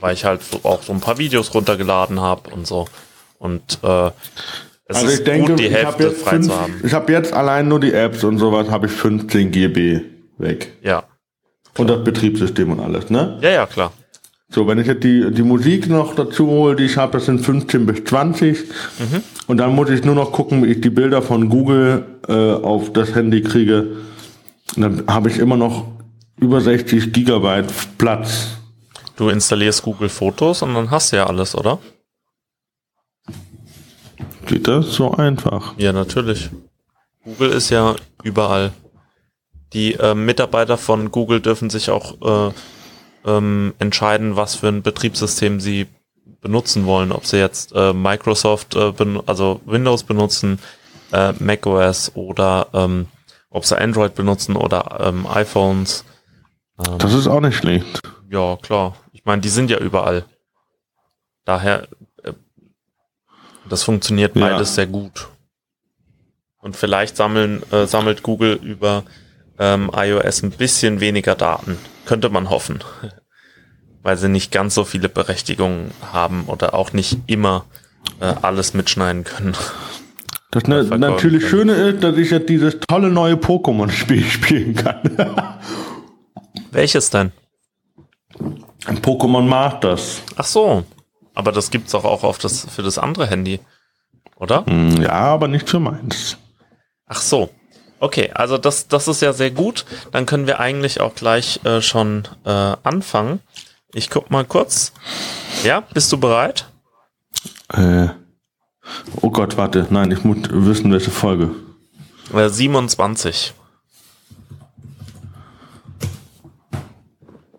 weil 0.00 0.14
ich 0.14 0.24
halt 0.24 0.42
so 0.42 0.60
auch 0.62 0.82
so 0.82 0.92
ein 0.94 1.00
paar 1.00 1.18
Videos 1.18 1.54
runtergeladen 1.54 2.20
habe 2.20 2.48
und 2.50 2.66
so. 2.66 2.88
Und 3.38 3.78
äh, 3.82 4.10
es 4.86 4.96
also 4.96 5.08
ist 5.08 5.26
denke, 5.26 5.52
gut, 5.52 5.60
die 5.60 5.70
Hälfte 5.70 6.10
frei 6.12 6.30
fünf, 6.30 6.46
zu 6.46 6.58
haben. 6.58 6.80
Ich 6.82 6.94
habe 6.94 7.12
jetzt 7.12 7.34
allein 7.34 7.68
nur 7.68 7.78
die 7.78 7.92
Apps 7.92 8.24
und 8.24 8.38
sowas, 8.38 8.70
habe 8.70 8.86
ich 8.86 8.92
15 8.92 9.50
GB 9.50 10.00
weg. 10.38 10.72
Ja. 10.82 11.02
Klar. 11.02 11.08
Und 11.78 11.88
das 11.88 12.02
Betriebssystem 12.02 12.72
und 12.72 12.80
alles, 12.80 13.10
ne? 13.10 13.38
Ja, 13.42 13.50
ja, 13.50 13.66
klar. 13.66 13.92
So, 14.52 14.66
wenn 14.66 14.78
ich 14.78 14.88
jetzt 14.88 15.04
die, 15.04 15.30
die 15.30 15.44
Musik 15.44 15.88
noch 15.88 16.16
dazu 16.16 16.48
hole, 16.48 16.74
die 16.74 16.84
ich 16.84 16.96
habe, 16.96 17.12
das 17.12 17.26
sind 17.26 17.40
15 17.40 17.86
bis 17.86 18.02
20. 18.02 18.58
Mhm. 18.98 19.22
Und 19.46 19.58
dann 19.58 19.74
muss 19.76 19.90
ich 19.90 20.04
nur 20.04 20.16
noch 20.16 20.32
gucken, 20.32 20.64
wie 20.64 20.72
ich 20.72 20.80
die 20.80 20.90
Bilder 20.90 21.22
von 21.22 21.48
Google 21.48 22.04
äh, 22.30 22.52
auf 22.54 22.92
das 22.92 23.14
Handy 23.14 23.42
kriege. 23.42 23.96
Dann 24.76 25.04
habe 25.08 25.28
ich 25.28 25.38
immer 25.38 25.56
noch 25.56 25.88
über 26.38 26.60
60 26.60 27.12
Gigabyte 27.12 27.98
Platz. 27.98 28.56
Du 29.16 29.28
installierst 29.28 29.82
Google 29.82 30.08
Fotos 30.08 30.62
und 30.62 30.74
dann 30.74 30.90
hast 30.90 31.12
du 31.12 31.16
ja 31.16 31.26
alles, 31.26 31.54
oder? 31.54 31.78
Geht 34.46 34.66
das 34.68 34.94
so 34.94 35.12
einfach? 35.12 35.74
Ja, 35.76 35.92
natürlich. 35.92 36.50
Google 37.24 37.50
ist 37.50 37.70
ja 37.70 37.96
überall. 38.22 38.72
Die 39.72 39.94
äh, 39.94 40.14
Mitarbeiter 40.14 40.78
von 40.78 41.10
Google 41.10 41.40
dürfen 41.40 41.68
sich 41.68 41.90
auch 41.90 42.48
äh, 42.48 42.52
ähm, 43.26 43.74
entscheiden, 43.78 44.36
was 44.36 44.54
für 44.54 44.68
ein 44.68 44.82
Betriebssystem 44.82 45.60
sie 45.60 45.86
benutzen 46.40 46.86
wollen. 46.86 47.12
Ob 47.12 47.26
sie 47.26 47.38
jetzt 47.38 47.72
äh, 47.74 47.92
Microsoft, 47.92 48.74
äh, 48.74 48.92
also 49.26 49.60
Windows 49.66 50.04
benutzen, 50.04 50.58
äh, 51.12 51.32
macOS 51.38 52.12
oder 52.14 52.68
ähm, 52.72 53.08
ob 53.50 53.64
sie 53.64 53.78
Android 53.78 54.14
benutzen 54.14 54.56
oder 54.56 55.00
ähm, 55.00 55.26
iPhones. 55.26 56.04
Ähm, 56.78 56.98
das 56.98 57.12
ist 57.12 57.26
auch 57.26 57.40
nicht 57.40 57.56
schlecht. 57.56 58.00
Ja, 58.30 58.56
klar. 58.56 58.96
Ich 59.12 59.24
meine, 59.24 59.42
die 59.42 59.48
sind 59.48 59.70
ja 59.70 59.78
überall. 59.78 60.24
Daher, 61.44 61.88
äh, 62.22 62.32
das 63.68 63.82
funktioniert 63.82 64.34
beides 64.34 64.70
ja. 64.70 64.74
sehr 64.74 64.86
gut. 64.86 65.28
Und 66.58 66.76
vielleicht 66.76 67.16
sammeln, 67.16 67.62
äh, 67.72 67.86
sammelt 67.86 68.22
Google 68.22 68.54
über 68.62 69.04
ähm, 69.58 69.90
iOS 69.94 70.42
ein 70.42 70.52
bisschen 70.52 71.00
weniger 71.00 71.34
Daten. 71.34 71.78
Könnte 72.06 72.28
man 72.28 72.50
hoffen. 72.50 72.84
Weil 74.02 74.16
sie 74.16 74.28
nicht 74.28 74.50
ganz 74.52 74.74
so 74.74 74.84
viele 74.84 75.08
Berechtigungen 75.08 75.90
haben 76.12 76.44
oder 76.46 76.72
auch 76.72 76.92
nicht 76.92 77.18
immer 77.26 77.66
äh, 78.20 78.34
alles 78.42 78.74
mitschneiden 78.74 79.24
können. 79.24 79.56
Das 80.51 80.64
ne, 80.64 80.82
natürlich 80.82 81.42
können. 81.42 81.68
Schöne 81.68 81.72
ist, 81.74 82.03
dass 82.03 82.16
ich 82.16 82.30
jetzt 82.30 82.48
dieses 82.48 82.78
tolle 82.80 83.11
neue 83.11 83.34
Pokémon-Spiel 83.34 84.24
spielen 84.30 84.74
kann. 84.74 85.01
Welches 86.72 87.11
denn? 87.11 87.32
Pokémon 89.03 89.42
Masters. 89.42 90.22
Ach 90.36 90.44
so. 90.44 90.84
Aber 91.34 91.53
das 91.53 91.70
gibt's 91.70 91.94
auch, 91.94 92.05
auch 92.05 92.24
auf 92.24 92.38
das, 92.38 92.66
für 92.68 92.82
das 92.82 92.98
andere 92.98 93.26
Handy. 93.28 93.61
Oder? 94.36 94.64
Hm, 94.66 95.01
ja, 95.03 95.12
aber 95.12 95.48
nicht 95.48 95.68
für 95.68 95.80
meins. 95.80 96.36
Ach 97.07 97.20
so. 97.20 97.51
Okay, 98.01 98.30
also 98.34 98.57
das, 98.57 98.88
das 98.88 99.09
ist 99.09 99.20
ja 99.20 99.32
sehr 99.32 99.51
gut. 99.51 99.84
Dann 100.11 100.26
können 100.26 100.46
wir 100.46 100.59
eigentlich 100.59 101.01
auch 101.01 101.14
gleich 101.14 101.61
äh, 101.64 101.82
schon 101.82 102.26
äh, 102.44 102.51
anfangen. 102.82 103.40
Ich 103.92 104.09
guck 104.11 104.30
mal 104.30 104.44
kurz. 104.44 104.92
Ja, 105.62 105.82
bist 105.92 106.11
du 106.11 106.18
bereit? 106.18 106.66
Äh, 107.72 108.09
oh 109.20 109.30
Gott, 109.30 109.57
warte. 109.57 109.86
Nein, 109.91 110.11
ich 110.11 110.24
muss 110.24 110.38
wissen, 110.51 110.93
welche 110.93 111.11
Folge. 111.11 111.51
Äh, 112.32 112.49
27. 112.49 113.55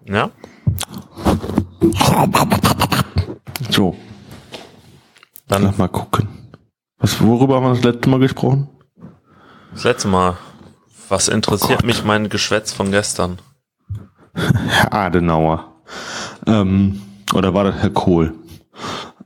Ja? 0.06 0.30
So. 3.70 3.96
Dann 5.48 5.64
Lass 5.64 5.78
mal 5.78 5.88
gucken. 5.88 6.28
Was, 6.98 7.22
worüber 7.22 7.56
haben 7.56 7.64
wir 7.64 7.74
das 7.76 7.84
letzte 7.84 8.10
Mal 8.10 8.20
gesprochen? 8.20 8.70
Das 9.74 9.84
letzte 9.84 10.08
Mal. 10.08 10.38
Was 11.10 11.28
interessiert 11.28 11.82
oh 11.84 11.86
mich 11.86 12.04
mein 12.04 12.30
Geschwätz 12.30 12.72
von 12.72 12.92
gestern? 12.92 13.40
Herr 14.34 14.94
Adenauer. 14.94 15.82
Ähm, 16.46 17.02
oder 17.34 17.54
war 17.54 17.66
das 17.66 17.76
Herr 17.76 17.90
Kohl? 17.90 18.34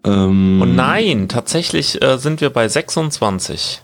Ähm, 0.05 0.61
oh 0.61 0.65
nein, 0.65 1.27
tatsächlich 1.27 2.01
äh, 2.01 2.17
sind 2.17 2.39
wir 2.39 2.51
bei 2.51 2.67
26. 2.67 3.81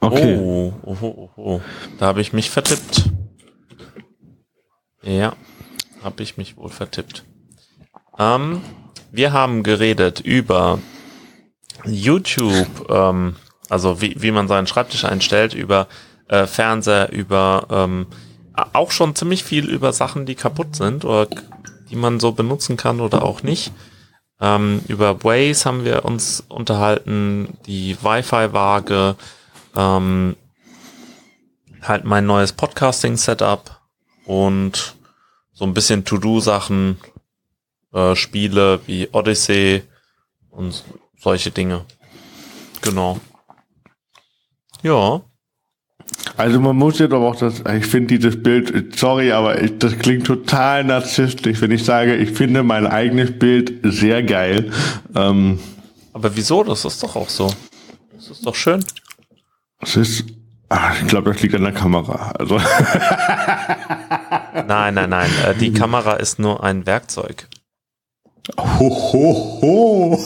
Okay. 0.00 0.38
Oh, 0.38 0.74
oh, 0.82 0.96
oh, 1.00 1.30
oh. 1.36 1.60
Da 1.98 2.06
habe 2.06 2.20
ich 2.20 2.32
mich 2.32 2.50
vertippt. 2.50 3.10
Ja, 5.02 5.34
habe 6.02 6.22
ich 6.22 6.36
mich 6.36 6.56
wohl 6.56 6.68
vertippt. 6.68 7.24
Ähm, 8.18 8.60
wir 9.10 9.32
haben 9.32 9.62
geredet 9.62 10.20
über 10.20 10.78
YouTube, 11.86 12.90
ähm, 12.90 13.36
also 13.70 14.02
wie, 14.02 14.20
wie 14.20 14.30
man 14.30 14.48
seinen 14.48 14.66
Schreibtisch 14.66 15.04
einstellt, 15.04 15.54
über 15.54 15.88
äh, 16.28 16.46
Fernseher, 16.46 17.10
über 17.10 17.66
ähm, 17.70 18.06
auch 18.72 18.90
schon 18.90 19.14
ziemlich 19.14 19.44
viel 19.44 19.68
über 19.68 19.92
Sachen, 19.94 20.26
die 20.26 20.34
kaputt 20.34 20.76
sind 20.76 21.04
oder 21.06 21.26
die 21.90 21.96
man 21.96 22.20
so 22.20 22.32
benutzen 22.32 22.76
kann 22.76 23.00
oder 23.00 23.22
auch 23.22 23.42
nicht. 23.42 23.72
Ähm, 24.40 24.82
über 24.88 25.22
Waze 25.22 25.64
haben 25.66 25.84
wir 25.84 26.04
uns 26.04 26.42
unterhalten, 26.48 27.58
die 27.66 27.96
Wi-Fi-Waage, 28.02 29.16
ähm, 29.76 30.36
halt 31.82 32.04
mein 32.04 32.26
neues 32.26 32.52
Podcasting-Setup 32.52 33.80
und 34.24 34.96
so 35.52 35.64
ein 35.64 35.74
bisschen 35.74 36.04
To-Do-Sachen, 36.04 36.98
äh, 37.92 38.16
Spiele 38.16 38.80
wie 38.86 39.08
Odyssey 39.12 39.82
und 40.50 40.84
solche 41.18 41.50
Dinge. 41.50 41.84
Genau. 42.80 43.20
Ja. 44.82 45.20
Also 46.40 46.58
man 46.58 46.74
muss 46.74 46.98
jetzt 46.98 47.12
aber 47.12 47.28
auch 47.28 47.36
das, 47.36 47.62
ich 47.76 47.84
finde 47.84 48.16
dieses 48.16 48.42
Bild, 48.42 48.98
sorry, 48.98 49.30
aber 49.30 49.62
ich, 49.62 49.76
das 49.76 49.98
klingt 49.98 50.26
total 50.26 50.84
narzisstisch, 50.84 51.60
wenn 51.60 51.70
ich 51.70 51.84
sage, 51.84 52.16
ich 52.16 52.30
finde 52.30 52.62
mein 52.62 52.86
eigenes 52.86 53.38
Bild 53.38 53.74
sehr 53.82 54.22
geil. 54.22 54.72
Ähm, 55.14 55.60
aber 56.14 56.34
wieso? 56.34 56.64
Das 56.64 56.86
ist 56.86 57.02
doch 57.02 57.14
auch 57.14 57.28
so. 57.28 57.52
Das 58.14 58.30
ist 58.30 58.46
doch 58.46 58.54
schön. 58.54 58.82
Es 59.82 59.96
ist, 59.96 60.24
ach, 60.70 61.02
ich 61.02 61.08
glaube, 61.08 61.30
das 61.30 61.42
liegt 61.42 61.54
an 61.56 61.64
der 61.64 61.74
Kamera. 61.74 62.32
Also. 62.38 62.56
nein, 64.66 64.94
nein, 64.94 65.10
nein. 65.10 65.30
Äh, 65.46 65.54
die 65.56 65.74
Kamera 65.74 66.14
ist 66.14 66.38
nur 66.38 66.64
ein 66.64 66.86
Werkzeug. 66.86 67.48
Ho, 68.56 68.88
ho, 68.88 69.60
ho. 69.60 70.18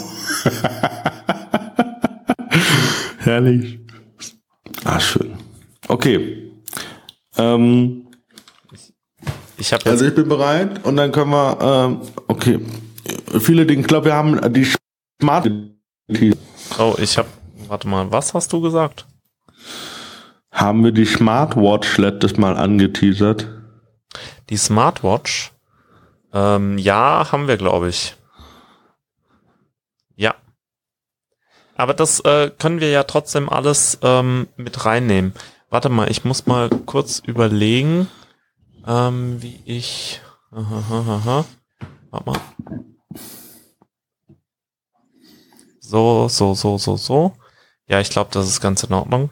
Herrlich. 3.18 3.80
Ah, 4.84 5.00
schön. 5.00 5.33
Okay. 5.88 6.52
Ähm, 7.36 8.06
ich 9.56 9.72
habe 9.72 9.88
also 9.88 10.04
ich 10.04 10.14
bin 10.14 10.28
bereit 10.28 10.84
und 10.84 10.96
dann 10.96 11.12
können 11.12 11.30
wir 11.30 11.58
ähm, 11.60 12.00
okay 12.28 12.60
viele 13.40 13.66
Dinge. 13.66 13.82
Ich 13.82 13.86
glaube, 13.86 14.06
wir 14.06 14.14
haben 14.14 14.52
die 14.52 14.66
Smart. 15.20 15.50
Oh, 16.78 16.94
ich 16.98 17.18
habe. 17.18 17.28
Warte 17.66 17.88
mal, 17.88 18.10
was 18.12 18.34
hast 18.34 18.52
du 18.52 18.60
gesagt? 18.60 19.06
Haben 20.50 20.84
wir 20.84 20.92
die 20.92 21.06
Smartwatch 21.06 21.98
letztes 21.98 22.36
Mal 22.36 22.56
angeteasert? 22.56 23.48
Die 24.50 24.56
Smartwatch? 24.56 25.52
Ähm, 26.32 26.78
ja, 26.78 27.32
haben 27.32 27.48
wir, 27.48 27.56
glaube 27.56 27.88
ich. 27.88 28.16
Ja. 30.14 30.34
Aber 31.76 31.94
das 31.94 32.20
äh, 32.20 32.50
können 32.56 32.80
wir 32.80 32.90
ja 32.90 33.04
trotzdem 33.04 33.48
alles 33.48 33.98
ähm, 34.02 34.46
mit 34.56 34.84
reinnehmen. 34.84 35.32
Warte 35.74 35.88
mal, 35.88 36.08
ich 36.08 36.24
muss 36.24 36.46
mal 36.46 36.70
kurz 36.70 37.18
überlegen, 37.18 38.08
ähm, 38.86 39.42
wie 39.42 39.60
ich. 39.64 40.20
Aha, 40.52 40.78
aha, 40.78 41.16
aha. 41.16 41.44
Warte 42.12 42.30
mal. 42.30 42.40
So, 45.80 46.28
so, 46.28 46.54
so, 46.54 46.78
so, 46.78 46.96
so. 46.96 47.36
Ja, 47.88 47.98
ich 47.98 48.10
glaube, 48.10 48.30
das 48.32 48.46
ist 48.46 48.60
ganz 48.60 48.84
in 48.84 48.92
Ordnung. 48.92 49.30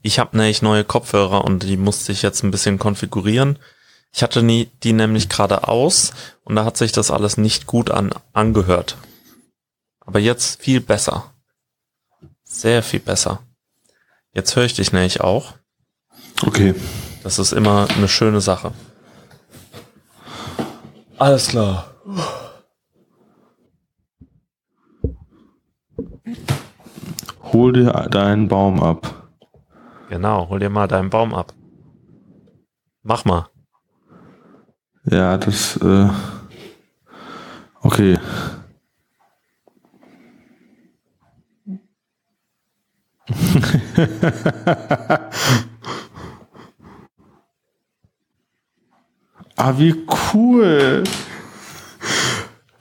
Ich 0.00 0.18
habe 0.18 0.38
nämlich 0.38 0.62
neue 0.62 0.84
Kopfhörer 0.84 1.44
und 1.44 1.64
die 1.64 1.76
musste 1.76 2.12
ich 2.12 2.22
jetzt 2.22 2.42
ein 2.42 2.50
bisschen 2.50 2.78
konfigurieren. 2.78 3.58
Ich 4.14 4.22
hatte 4.22 4.42
nie, 4.42 4.70
die 4.84 4.94
nämlich 4.94 5.28
gerade 5.28 5.68
aus 5.68 6.14
und 6.44 6.56
da 6.56 6.64
hat 6.64 6.78
sich 6.78 6.92
das 6.92 7.10
alles 7.10 7.36
nicht 7.36 7.66
gut 7.66 7.90
an, 7.90 8.14
angehört. 8.32 8.96
Aber 10.00 10.18
jetzt 10.18 10.62
viel 10.62 10.80
besser. 10.80 11.30
Sehr 12.42 12.82
viel 12.82 13.00
besser. 13.00 13.45
Jetzt 14.36 14.54
höre 14.54 14.64
ich 14.64 14.74
dich 14.74 14.92
nämlich 14.92 15.22
auch. 15.22 15.54
Okay. 16.42 16.74
Das 17.22 17.38
ist 17.38 17.52
immer 17.52 17.88
eine 17.96 18.06
schöne 18.06 18.42
Sache. 18.42 18.70
Alles 21.16 21.48
klar. 21.48 21.86
Hol 27.50 27.72
dir 27.72 27.90
deinen 28.10 28.48
Baum 28.48 28.82
ab. 28.82 29.30
Genau, 30.10 30.50
hol 30.50 30.60
dir 30.60 30.68
mal 30.68 30.86
deinen 30.86 31.08
Baum 31.08 31.34
ab. 31.34 31.54
Mach 33.02 33.24
mal. 33.24 33.48
Ja, 35.04 35.38
das. 35.38 35.78
Äh, 35.78 36.10
okay. 37.80 38.18
ah, 49.56 49.74
wie 49.76 49.94
cool. 50.32 51.04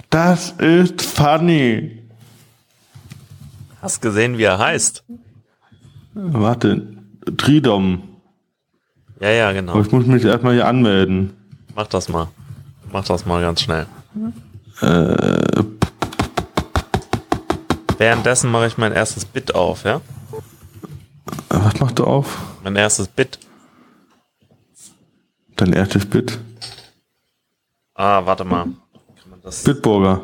Das 0.10 0.52
ist 0.52 1.02
funny. 1.02 2.04
Hast 3.82 4.02
gesehen, 4.02 4.38
wie 4.38 4.44
er 4.44 4.60
heißt? 4.60 5.04
Warte, 6.14 6.88
Tridom. 7.38 8.04
Ja, 9.20 9.30
ja, 9.30 9.52
genau. 9.52 9.74
Aber 9.74 9.82
ich 9.82 9.92
muss 9.92 10.06
mich 10.06 10.24
erstmal 10.24 10.54
hier 10.54 10.68
anmelden. 10.68 11.34
Mach 11.76 11.88
das 11.88 12.10
mal. 12.10 12.28
Mach 12.92 13.06
das 13.06 13.26
mal 13.26 13.42
ganz 13.42 13.62
schnell. 13.62 13.88
Äh, 14.82 15.64
Währenddessen 17.98 18.52
mache 18.52 18.68
ich 18.68 18.78
mein 18.78 18.92
erstes 18.92 19.26
Bit 19.26 19.56
auf, 19.56 19.84
ja? 19.84 20.02
Was 21.66 21.80
machst 21.80 21.98
du 21.98 22.04
auf? 22.04 22.38
Mein 22.64 22.76
erstes 22.76 23.08
Bit. 23.08 23.40
Dein 25.56 25.74
erstes 25.74 26.06
Bit? 26.06 26.38
Ah, 27.96 28.24
warte 28.24 28.44
mal. 28.46 28.66
Kann 28.66 29.32
man 29.32 29.42
das 29.42 29.64
Bitburger. 29.64 30.22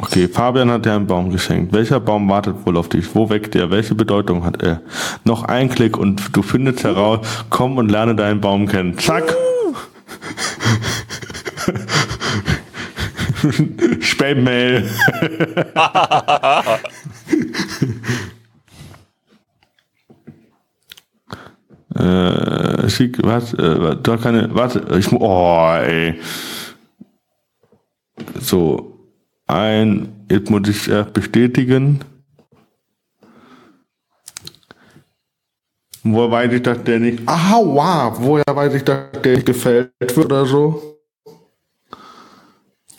Okay, 0.00 0.28
Fabian 0.28 0.70
hat 0.70 0.84
dir 0.84 0.92
einen 0.92 1.06
Baum 1.06 1.30
geschenkt. 1.30 1.72
Welcher 1.72 1.98
Baum 1.98 2.28
wartet 2.28 2.66
wohl 2.66 2.76
auf 2.76 2.90
dich? 2.90 3.14
Wo 3.14 3.30
weckt 3.30 3.54
er? 3.54 3.70
Welche 3.70 3.94
Bedeutung 3.94 4.44
hat 4.44 4.62
er? 4.62 4.82
Noch 5.24 5.44
ein 5.44 5.70
Klick 5.70 5.96
und 5.96 6.36
du 6.36 6.42
findest 6.42 6.84
heraus, 6.84 7.26
komm 7.48 7.78
und 7.78 7.90
lerne 7.90 8.14
deinen 8.14 8.42
Baum 8.42 8.68
kennen. 8.68 8.98
Zack! 8.98 9.34
Spam-Mail. 14.00 14.88
äh, 21.94 22.88
schick, 22.88 23.18
was, 23.22 23.54
äh, 23.54 23.96
hast 24.06 24.22
keine, 24.22 24.54
warte, 24.54 24.86
ich, 24.98 25.10
oh, 25.12 25.74
ey. 25.76 26.20
So, 28.40 28.98
ein, 29.46 30.26
jetzt 30.30 30.50
muss 30.50 30.68
ich 30.68 30.88
äh, 30.88 31.04
bestätigen. 31.12 32.00
Woher 36.04 36.30
weiß 36.30 36.52
ich, 36.52 36.62
dass 36.62 36.82
der 36.82 36.98
nicht. 36.98 37.20
Aha, 37.26 37.60
wow, 37.62 38.16
woher 38.18 38.44
weiß 38.48 38.74
ich, 38.74 38.82
dass 38.82 39.12
der 39.22 39.34
nicht 39.36 39.46
gefällt 39.46 39.92
wird 40.00 40.18
oder 40.18 40.46
so? 40.46 40.91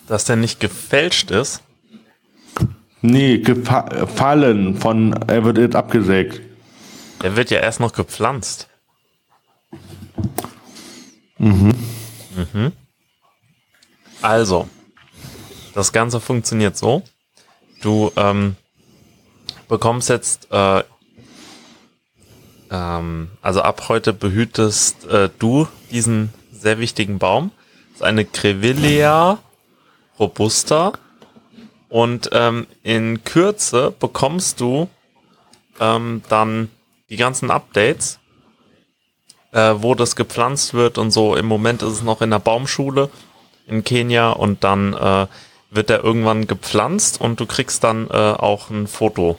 Dass 0.07 0.25
der 0.25 0.35
nicht 0.35 0.59
gefälscht 0.59 1.31
ist? 1.31 1.61
Nee, 3.01 3.39
gefallen 3.39 4.77
von, 4.77 5.13
er 5.27 5.43
wird 5.43 5.57
jetzt 5.57 5.75
abgesägt. 5.75 6.41
Er 7.21 7.35
wird 7.35 7.51
ja 7.51 7.59
erst 7.59 7.79
noch 7.79 7.93
gepflanzt. 7.93 8.69
Mhm. 11.37 11.73
Mhm. 12.35 12.71
Also, 14.21 14.69
das 15.73 15.91
Ganze 15.91 16.21
funktioniert 16.21 16.77
so. 16.77 17.03
Du 17.81 18.11
ähm, 18.15 18.55
bekommst 19.67 20.07
jetzt, 20.09 20.47
äh, 20.51 20.83
ähm, 22.71 23.31
also 23.41 23.61
ab 23.61 23.89
heute 23.89 24.13
behütest 24.13 25.05
äh, 25.07 25.29
du 25.39 25.67
diesen 25.91 26.33
sehr 26.53 26.79
wichtigen 26.79 27.19
Baum. 27.19 27.51
Das 27.91 27.95
ist 27.97 28.03
eine 28.03 28.23
Crevillea 28.23 29.39
robusta. 30.23 30.93
Und 31.89 32.29
ähm, 32.31 32.65
in 32.81 33.23
Kürze 33.23 33.93
bekommst 33.99 34.59
du 34.59 34.89
ähm, 35.79 36.23
dann 36.29 36.69
die 37.09 37.17
ganzen 37.17 37.51
Updates, 37.51 38.19
äh, 39.51 39.75
wo 39.77 39.93
das 39.93 40.15
gepflanzt 40.15 40.73
wird 40.73 40.97
und 40.97 41.11
so. 41.11 41.35
Im 41.35 41.45
Moment 41.45 41.83
ist 41.83 41.93
es 41.93 42.03
noch 42.03 42.21
in 42.21 42.31
der 42.31 42.39
Baumschule 42.39 43.09
in 43.67 43.83
Kenia 43.83 44.31
und 44.31 44.63
dann 44.63 44.93
äh, 44.93 45.27
wird 45.69 45.89
er 45.89 46.03
irgendwann 46.03 46.47
gepflanzt 46.47 47.21
und 47.21 47.39
du 47.39 47.45
kriegst 47.45 47.83
dann 47.83 48.07
äh, 48.09 48.13
auch 48.13 48.69
ein 48.69 48.87
Foto 48.87 49.37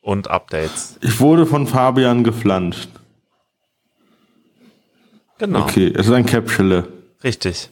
und 0.00 0.28
Updates. 0.28 0.98
Ich 1.00 1.20
wurde 1.20 1.46
von 1.46 1.66
Fabian 1.66 2.24
gepflanzt. 2.24 2.88
Genau. 5.38 5.62
Okay, 5.62 5.92
es 5.94 6.06
ist 6.06 6.12
ein 6.12 6.26
Capsule. 6.26 6.88
Richtig. 7.22 7.70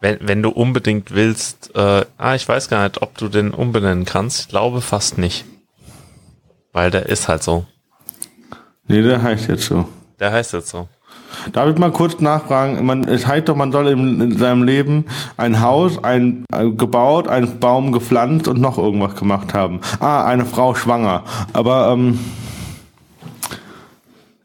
Wenn, 0.00 0.18
wenn 0.20 0.42
du 0.42 0.50
unbedingt 0.50 1.12
willst, 1.12 1.74
äh, 1.74 2.04
ah, 2.18 2.34
ich 2.34 2.48
weiß 2.48 2.68
gar 2.68 2.84
nicht, 2.84 3.02
ob 3.02 3.18
du 3.18 3.28
den 3.28 3.50
umbenennen 3.50 4.04
kannst. 4.04 4.40
Ich 4.40 4.48
glaube 4.48 4.80
fast 4.80 5.18
nicht. 5.18 5.44
Weil 6.72 6.90
der 6.90 7.06
ist 7.06 7.28
halt 7.28 7.42
so. 7.42 7.66
Nee, 8.86 9.02
der 9.02 9.22
heißt 9.22 9.48
jetzt 9.48 9.64
so. 9.64 9.88
Der 10.20 10.32
heißt 10.32 10.52
jetzt 10.52 10.68
so. 10.68 10.88
Darf 11.52 11.68
ich 11.68 11.78
mal 11.78 11.92
kurz 11.92 12.20
nachfragen? 12.20 12.84
Man, 12.84 13.04
es 13.04 13.26
heißt 13.26 13.48
doch, 13.48 13.56
man 13.56 13.72
soll 13.72 13.88
in, 13.88 14.20
in 14.20 14.38
seinem 14.38 14.62
Leben 14.62 15.06
ein 15.36 15.60
Haus 15.60 16.02
ein, 16.02 16.44
ein, 16.52 16.76
gebaut, 16.76 17.28
einen 17.28 17.58
Baum 17.58 17.92
gepflanzt 17.92 18.48
und 18.48 18.60
noch 18.60 18.78
irgendwas 18.78 19.16
gemacht 19.16 19.54
haben. 19.54 19.80
Ah, 20.00 20.24
eine 20.24 20.46
Frau 20.46 20.74
schwanger. 20.74 21.24
Aber 21.52 21.90
ähm, 21.92 22.18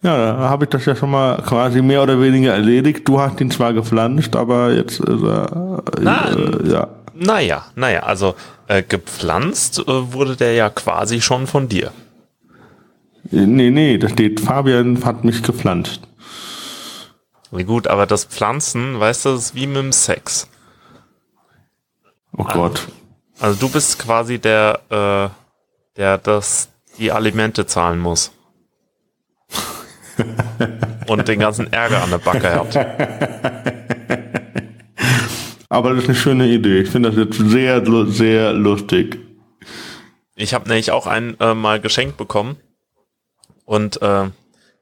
ja, 0.04 0.18
da 0.18 0.50
habe 0.50 0.66
ich 0.66 0.70
das 0.70 0.86
ja 0.86 0.96
schon 0.96 1.12
mal 1.12 1.42
quasi 1.42 1.82
mehr 1.82 2.04
oder 2.04 2.20
weniger 2.20 2.54
erledigt. 2.54 3.08
Du 3.08 3.22
hast 3.22 3.40
ihn 3.40 3.50
zwar 3.50 3.74
gepflanzt, 3.74 4.36
aber 4.36 4.74
jetzt 4.74 5.00
ist 5.00 5.24
er, 5.24 5.82
äh, 5.98 6.70
ja. 6.70 6.88
Naja, 7.16 7.66
naja, 7.76 8.02
also 8.02 8.36
äh, 8.68 8.84
gepflanzt 8.84 9.80
äh, 9.80 10.14
wurde 10.14 10.36
der 10.36 10.54
ja 10.56 10.70
quasi 10.70 11.22
schon 11.22 11.48
von 11.48 11.70
dir. 11.70 11.92
Nee, 13.32 13.70
nee, 13.70 13.98
da 13.98 14.10
steht, 14.10 14.42
Fabian 14.42 15.06
hat 15.06 15.24
mich 15.24 15.42
gepflanzt. 15.42 16.02
Wie 17.52 17.64
gut, 17.64 17.88
aber 17.88 18.06
das 18.06 18.26
Pflanzen, 18.26 19.00
weißt 19.00 19.26
du, 19.26 19.30
das 19.30 19.46
ist 19.46 19.56
wie 19.56 19.68
mit 19.68 19.78
dem 19.78 19.92
Sex. 19.94 20.50
Oh 22.36 22.44
Gott. 22.44 22.88
Also, 23.40 23.46
also 23.46 23.68
du 23.68 23.72
bist 23.72 24.00
quasi 24.00 24.40
der, 24.40 24.80
äh, 24.90 25.98
der 25.98 26.18
das, 26.18 26.70
die 26.98 27.12
Alimente 27.12 27.66
zahlen 27.66 28.00
muss. 28.00 28.32
Und 31.08 31.28
den 31.28 31.40
ganzen 31.40 31.72
Ärger 31.72 32.04
an 32.04 32.12
der 32.12 32.18
Backe 32.20 32.54
hat. 32.54 32.76
Aber 35.70 35.90
das 35.90 36.04
ist 36.04 36.10
eine 36.10 36.18
schöne 36.18 36.48
Idee. 36.48 36.82
Ich 36.82 36.90
finde 36.90 37.10
das 37.10 37.18
jetzt 37.18 37.38
sehr, 37.50 37.84
sehr 38.08 38.54
lustig. 38.54 39.20
Ich 40.36 40.54
habe 40.54 40.68
nämlich 40.68 40.92
auch 40.92 41.08
einen 41.08 41.40
äh, 41.40 41.56
mal 41.56 41.80
geschenkt 41.80 42.18
bekommen. 42.18 42.58
Und 43.66 44.02
äh, 44.02 44.30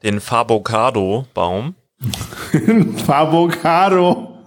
den 0.03 0.19
Fabocado-Baum. 0.19 1.75
Favocado. 3.05 4.37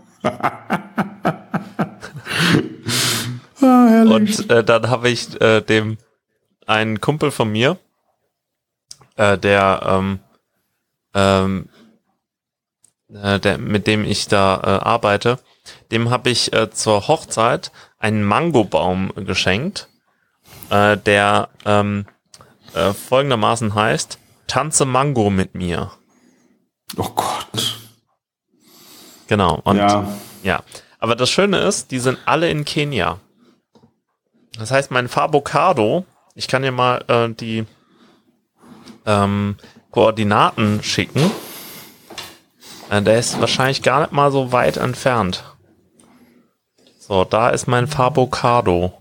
ah, 3.62 4.02
und 4.02 4.50
äh, 4.50 4.64
dann 4.64 4.90
habe 4.90 5.08
ich 5.08 5.40
äh, 5.40 5.60
dem 5.60 5.98
einen 6.66 7.00
Kumpel 7.00 7.30
von 7.30 7.50
mir, 7.52 7.78
äh, 9.16 9.38
der, 9.38 9.82
ähm, 9.86 10.18
ähm, 11.14 11.68
äh, 13.12 13.38
der, 13.40 13.58
mit 13.58 13.86
dem 13.86 14.04
ich 14.04 14.28
da 14.28 14.56
äh, 14.56 14.84
arbeite, 14.84 15.38
dem 15.90 16.10
habe 16.10 16.30
ich 16.30 16.52
äh, 16.52 16.70
zur 16.70 17.08
Hochzeit 17.08 17.72
einen 17.98 18.24
Mangobaum 18.24 19.12
geschenkt, 19.16 19.88
äh, 20.70 20.96
der 20.96 21.48
ähm, 21.64 22.06
äh, 22.74 22.92
folgendermaßen 22.92 23.74
heißt: 23.74 24.18
Tanze 24.46 24.84
Mango 24.84 25.30
mit 25.30 25.54
mir. 25.54 25.90
Oh 26.96 27.10
Gott. 27.14 27.80
Genau. 29.26 29.60
Und 29.64 29.78
ja. 29.78 30.06
ja. 30.42 30.62
Aber 30.98 31.16
das 31.16 31.30
Schöne 31.30 31.58
ist, 31.58 31.90
die 31.90 31.98
sind 31.98 32.18
alle 32.24 32.50
in 32.50 32.64
Kenia. 32.64 33.20
Das 34.58 34.70
heißt, 34.70 34.90
mein 34.90 35.08
Fabocado, 35.08 36.04
ich 36.34 36.48
kann 36.48 36.62
dir 36.62 36.72
mal 36.72 37.04
äh, 37.08 37.28
die 37.28 37.66
ähm, 39.06 39.56
Koordinaten 39.94 40.82
schicken. 40.82 41.30
Äh, 42.90 43.00
der 43.00 43.20
ist 43.20 43.40
wahrscheinlich 43.40 43.80
gar 43.80 44.00
nicht 44.00 44.12
mal 44.12 44.32
so 44.32 44.50
weit 44.50 44.76
entfernt. 44.76 45.44
So, 46.98 47.22
da 47.24 47.50
ist 47.50 47.68
mein 47.68 47.86
Fabocado. 47.86 48.92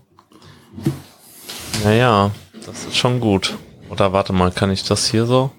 Naja, 1.82 2.30
das 2.64 2.84
ist 2.84 2.96
schon 2.96 3.18
gut. 3.18 3.58
Oder 3.90 4.12
warte 4.12 4.32
mal, 4.32 4.52
kann 4.52 4.70
ich 4.70 4.84
das 4.84 5.08
hier 5.08 5.26
so? 5.26 5.50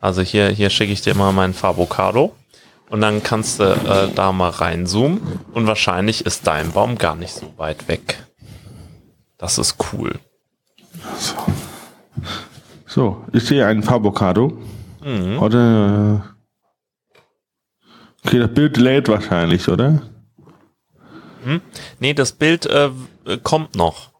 Also 0.00 0.22
hier, 0.22 0.48
hier 0.48 0.68
schicke 0.68 0.92
ich 0.92 1.02
dir 1.02 1.14
mal 1.14 1.32
meinen 1.32 1.54
Fabocado 1.54 2.34
und 2.90 3.00
dann 3.00 3.22
kannst 3.22 3.60
du 3.60 3.64
äh, 3.64 4.10
da 4.12 4.32
mal 4.32 4.50
reinzoomen 4.50 5.20
und 5.52 5.68
wahrscheinlich 5.68 6.26
ist 6.26 6.48
dein 6.48 6.72
Baum 6.72 6.98
gar 6.98 7.14
nicht 7.14 7.32
so 7.32 7.52
weit 7.58 7.86
weg. 7.86 8.24
Das 9.38 9.56
ist 9.56 9.76
cool. 9.92 10.18
So, 11.18 11.34
so 12.96 13.22
ich 13.32 13.44
sehe 13.44 13.66
einen 13.66 13.82
Fabocado. 13.82 14.56
Mhm. 15.04 15.38
Oder 15.38 16.34
okay, 18.24 18.38
das 18.38 18.54
Bild 18.54 18.78
lädt 18.78 19.08
wahrscheinlich, 19.08 19.68
oder? 19.68 20.00
Hm? 21.44 21.60
Nee, 22.00 22.14
das 22.14 22.32
Bild 22.32 22.64
äh, 22.64 22.90
kommt 23.42 23.76
noch. 23.76 24.10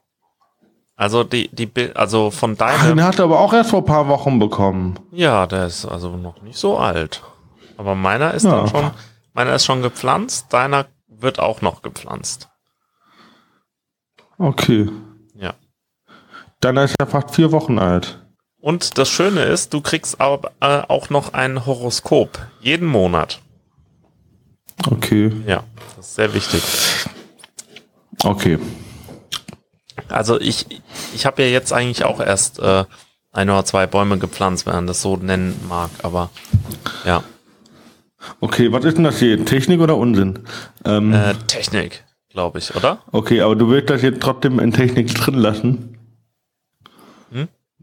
Also 0.95 1.23
die, 1.23 1.49
die, 1.49 1.69
also 1.95 2.29
von 2.29 2.55
deinem. 2.55 2.79
Ach, 2.79 2.87
den 2.87 3.03
hat 3.03 3.17
er 3.17 3.25
aber 3.25 3.39
auch 3.39 3.51
erst 3.51 3.71
vor 3.71 3.79
ein 3.79 3.85
paar 3.85 4.07
Wochen 4.07 4.37
bekommen. 4.37 4.99
Ja, 5.11 5.47
der 5.47 5.65
ist 5.65 5.85
also 5.85 6.15
noch 6.15 6.41
nicht 6.43 6.57
so 6.57 6.77
alt. 6.77 7.23
Aber 7.77 7.95
meiner 7.95 8.35
ist 8.35 8.43
ja. 8.43 8.57
dann 8.57 8.67
schon, 8.67 8.91
meiner 9.33 9.55
ist 9.55 9.65
schon 9.65 9.81
gepflanzt, 9.81 10.53
deiner 10.53 10.85
wird 11.07 11.39
auch 11.39 11.61
noch 11.61 11.81
gepflanzt. 11.81 12.49
Okay. 14.37 14.87
Ja. 15.33 15.55
Dann 16.59 16.77
ist 16.77 16.95
er 16.99 17.07
fast 17.07 17.33
vier 17.33 17.51
Wochen 17.51 17.79
alt. 17.79 18.19
Und 18.67 18.97
das 18.97 19.07
Schöne 19.07 19.43
ist, 19.45 19.73
du 19.73 19.79
kriegst 19.79 20.19
auch, 20.19 20.43
äh, 20.59 20.81
auch 20.89 21.09
noch 21.09 21.31
ein 21.31 21.65
Horoskop. 21.65 22.37
Jeden 22.59 22.85
Monat. 22.85 23.39
Okay. 24.91 25.31
Ja, 25.47 25.63
das 25.95 26.07
ist 26.07 26.15
sehr 26.15 26.33
wichtig. 26.33 26.61
Okay. 28.25 28.59
Also 30.09 30.37
ich, 30.41 30.65
ich 31.15 31.25
habe 31.25 31.43
ja 31.43 31.47
jetzt 31.47 31.71
eigentlich 31.71 32.03
auch 32.03 32.19
erst 32.19 32.59
äh, 32.59 32.83
ein 33.31 33.49
oder 33.49 33.63
zwei 33.63 33.87
Bäume 33.87 34.17
gepflanzt, 34.17 34.65
wenn 34.65 34.75
man 34.75 34.87
das 34.87 35.01
so 35.01 35.15
nennen 35.15 35.57
mag, 35.69 35.89
aber 36.03 36.29
ja. 37.05 37.23
Okay, 38.41 38.73
was 38.73 38.83
ist 38.83 38.97
denn 38.97 39.05
das 39.05 39.19
hier? 39.19 39.45
Technik 39.45 39.79
oder 39.79 39.95
Unsinn? 39.95 40.39
Ähm, 40.83 41.13
Äh, 41.13 41.35
Technik, 41.47 42.03
glaube 42.27 42.59
ich, 42.59 42.75
oder? 42.75 42.99
okay, 43.13 43.39
aber 43.39 43.55
du 43.55 43.69
willst 43.69 43.89
das 43.89 44.01
jetzt 44.01 44.21
trotzdem 44.21 44.59
in 44.59 44.73
Technik 44.73 45.15
drin 45.15 45.35
lassen? 45.35 45.96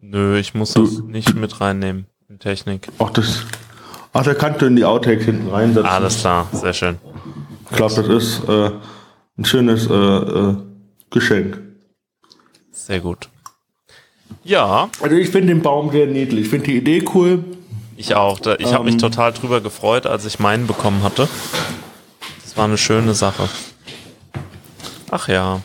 Nö, 0.07 0.39
ich 0.39 0.55
muss 0.55 0.73
Du- 0.75 0.85
das 0.85 0.99
nicht 1.01 1.35
mit 1.35 1.61
reinnehmen 1.61 2.07
in 2.29 2.39
Technik. 2.39 2.89
Ach, 2.99 3.11
das. 3.11 3.43
Ach, 4.13 4.23
da 4.23 4.35
kannst 4.35 4.61
du 4.63 4.67
in 4.67 4.77
die 4.77 4.85
Outtakes 4.85 5.25
hinten 5.25 5.49
reinsetzen. 5.49 5.89
Alles 5.91 6.19
klar, 6.21 6.47
sehr 6.53 6.73
schön. 6.73 6.99
Ich 7.71 7.77
glaube, 7.77 7.95
das 7.95 8.07
ist 8.09 8.49
äh, 8.49 8.71
ein 9.39 9.45
schönes 9.45 9.89
äh, 9.89 9.93
äh, 9.95 10.57
Geschenk. 11.11 11.61
Sehr 12.71 13.01
gut. 13.01 13.29
Ja, 14.45 14.91
Also 15.01 15.17
ich 15.17 15.31
finde 15.31 15.49
den 15.55 15.63
Baum 15.63 15.91
sehr 15.91 16.07
niedlich. 16.07 16.43
Ich 16.45 16.49
finde 16.51 16.67
die 16.67 16.77
Idee 16.77 17.03
cool. 17.15 17.43
ich 17.97 18.15
auch. 18.15 18.39
Da- 18.41 18.57
Ich 18.59 18.73
habe 18.75 18.85
mich 18.85 18.95
Ähm. 18.95 18.99
total 19.01 19.33
drüber 19.33 19.61
gefreut, 19.63 20.07
als 20.07 20.27
ich 20.27 20.39
meinen 20.39 20.67
bekommen 20.67 21.03
hatte. 21.03 21.29
Das 22.43 22.57
war 22.57 22.67
eine 22.67 22.77
schöne 22.79 23.15
Sache. 23.15 23.49
Ach 25.11 25.29
ja. 25.29 25.61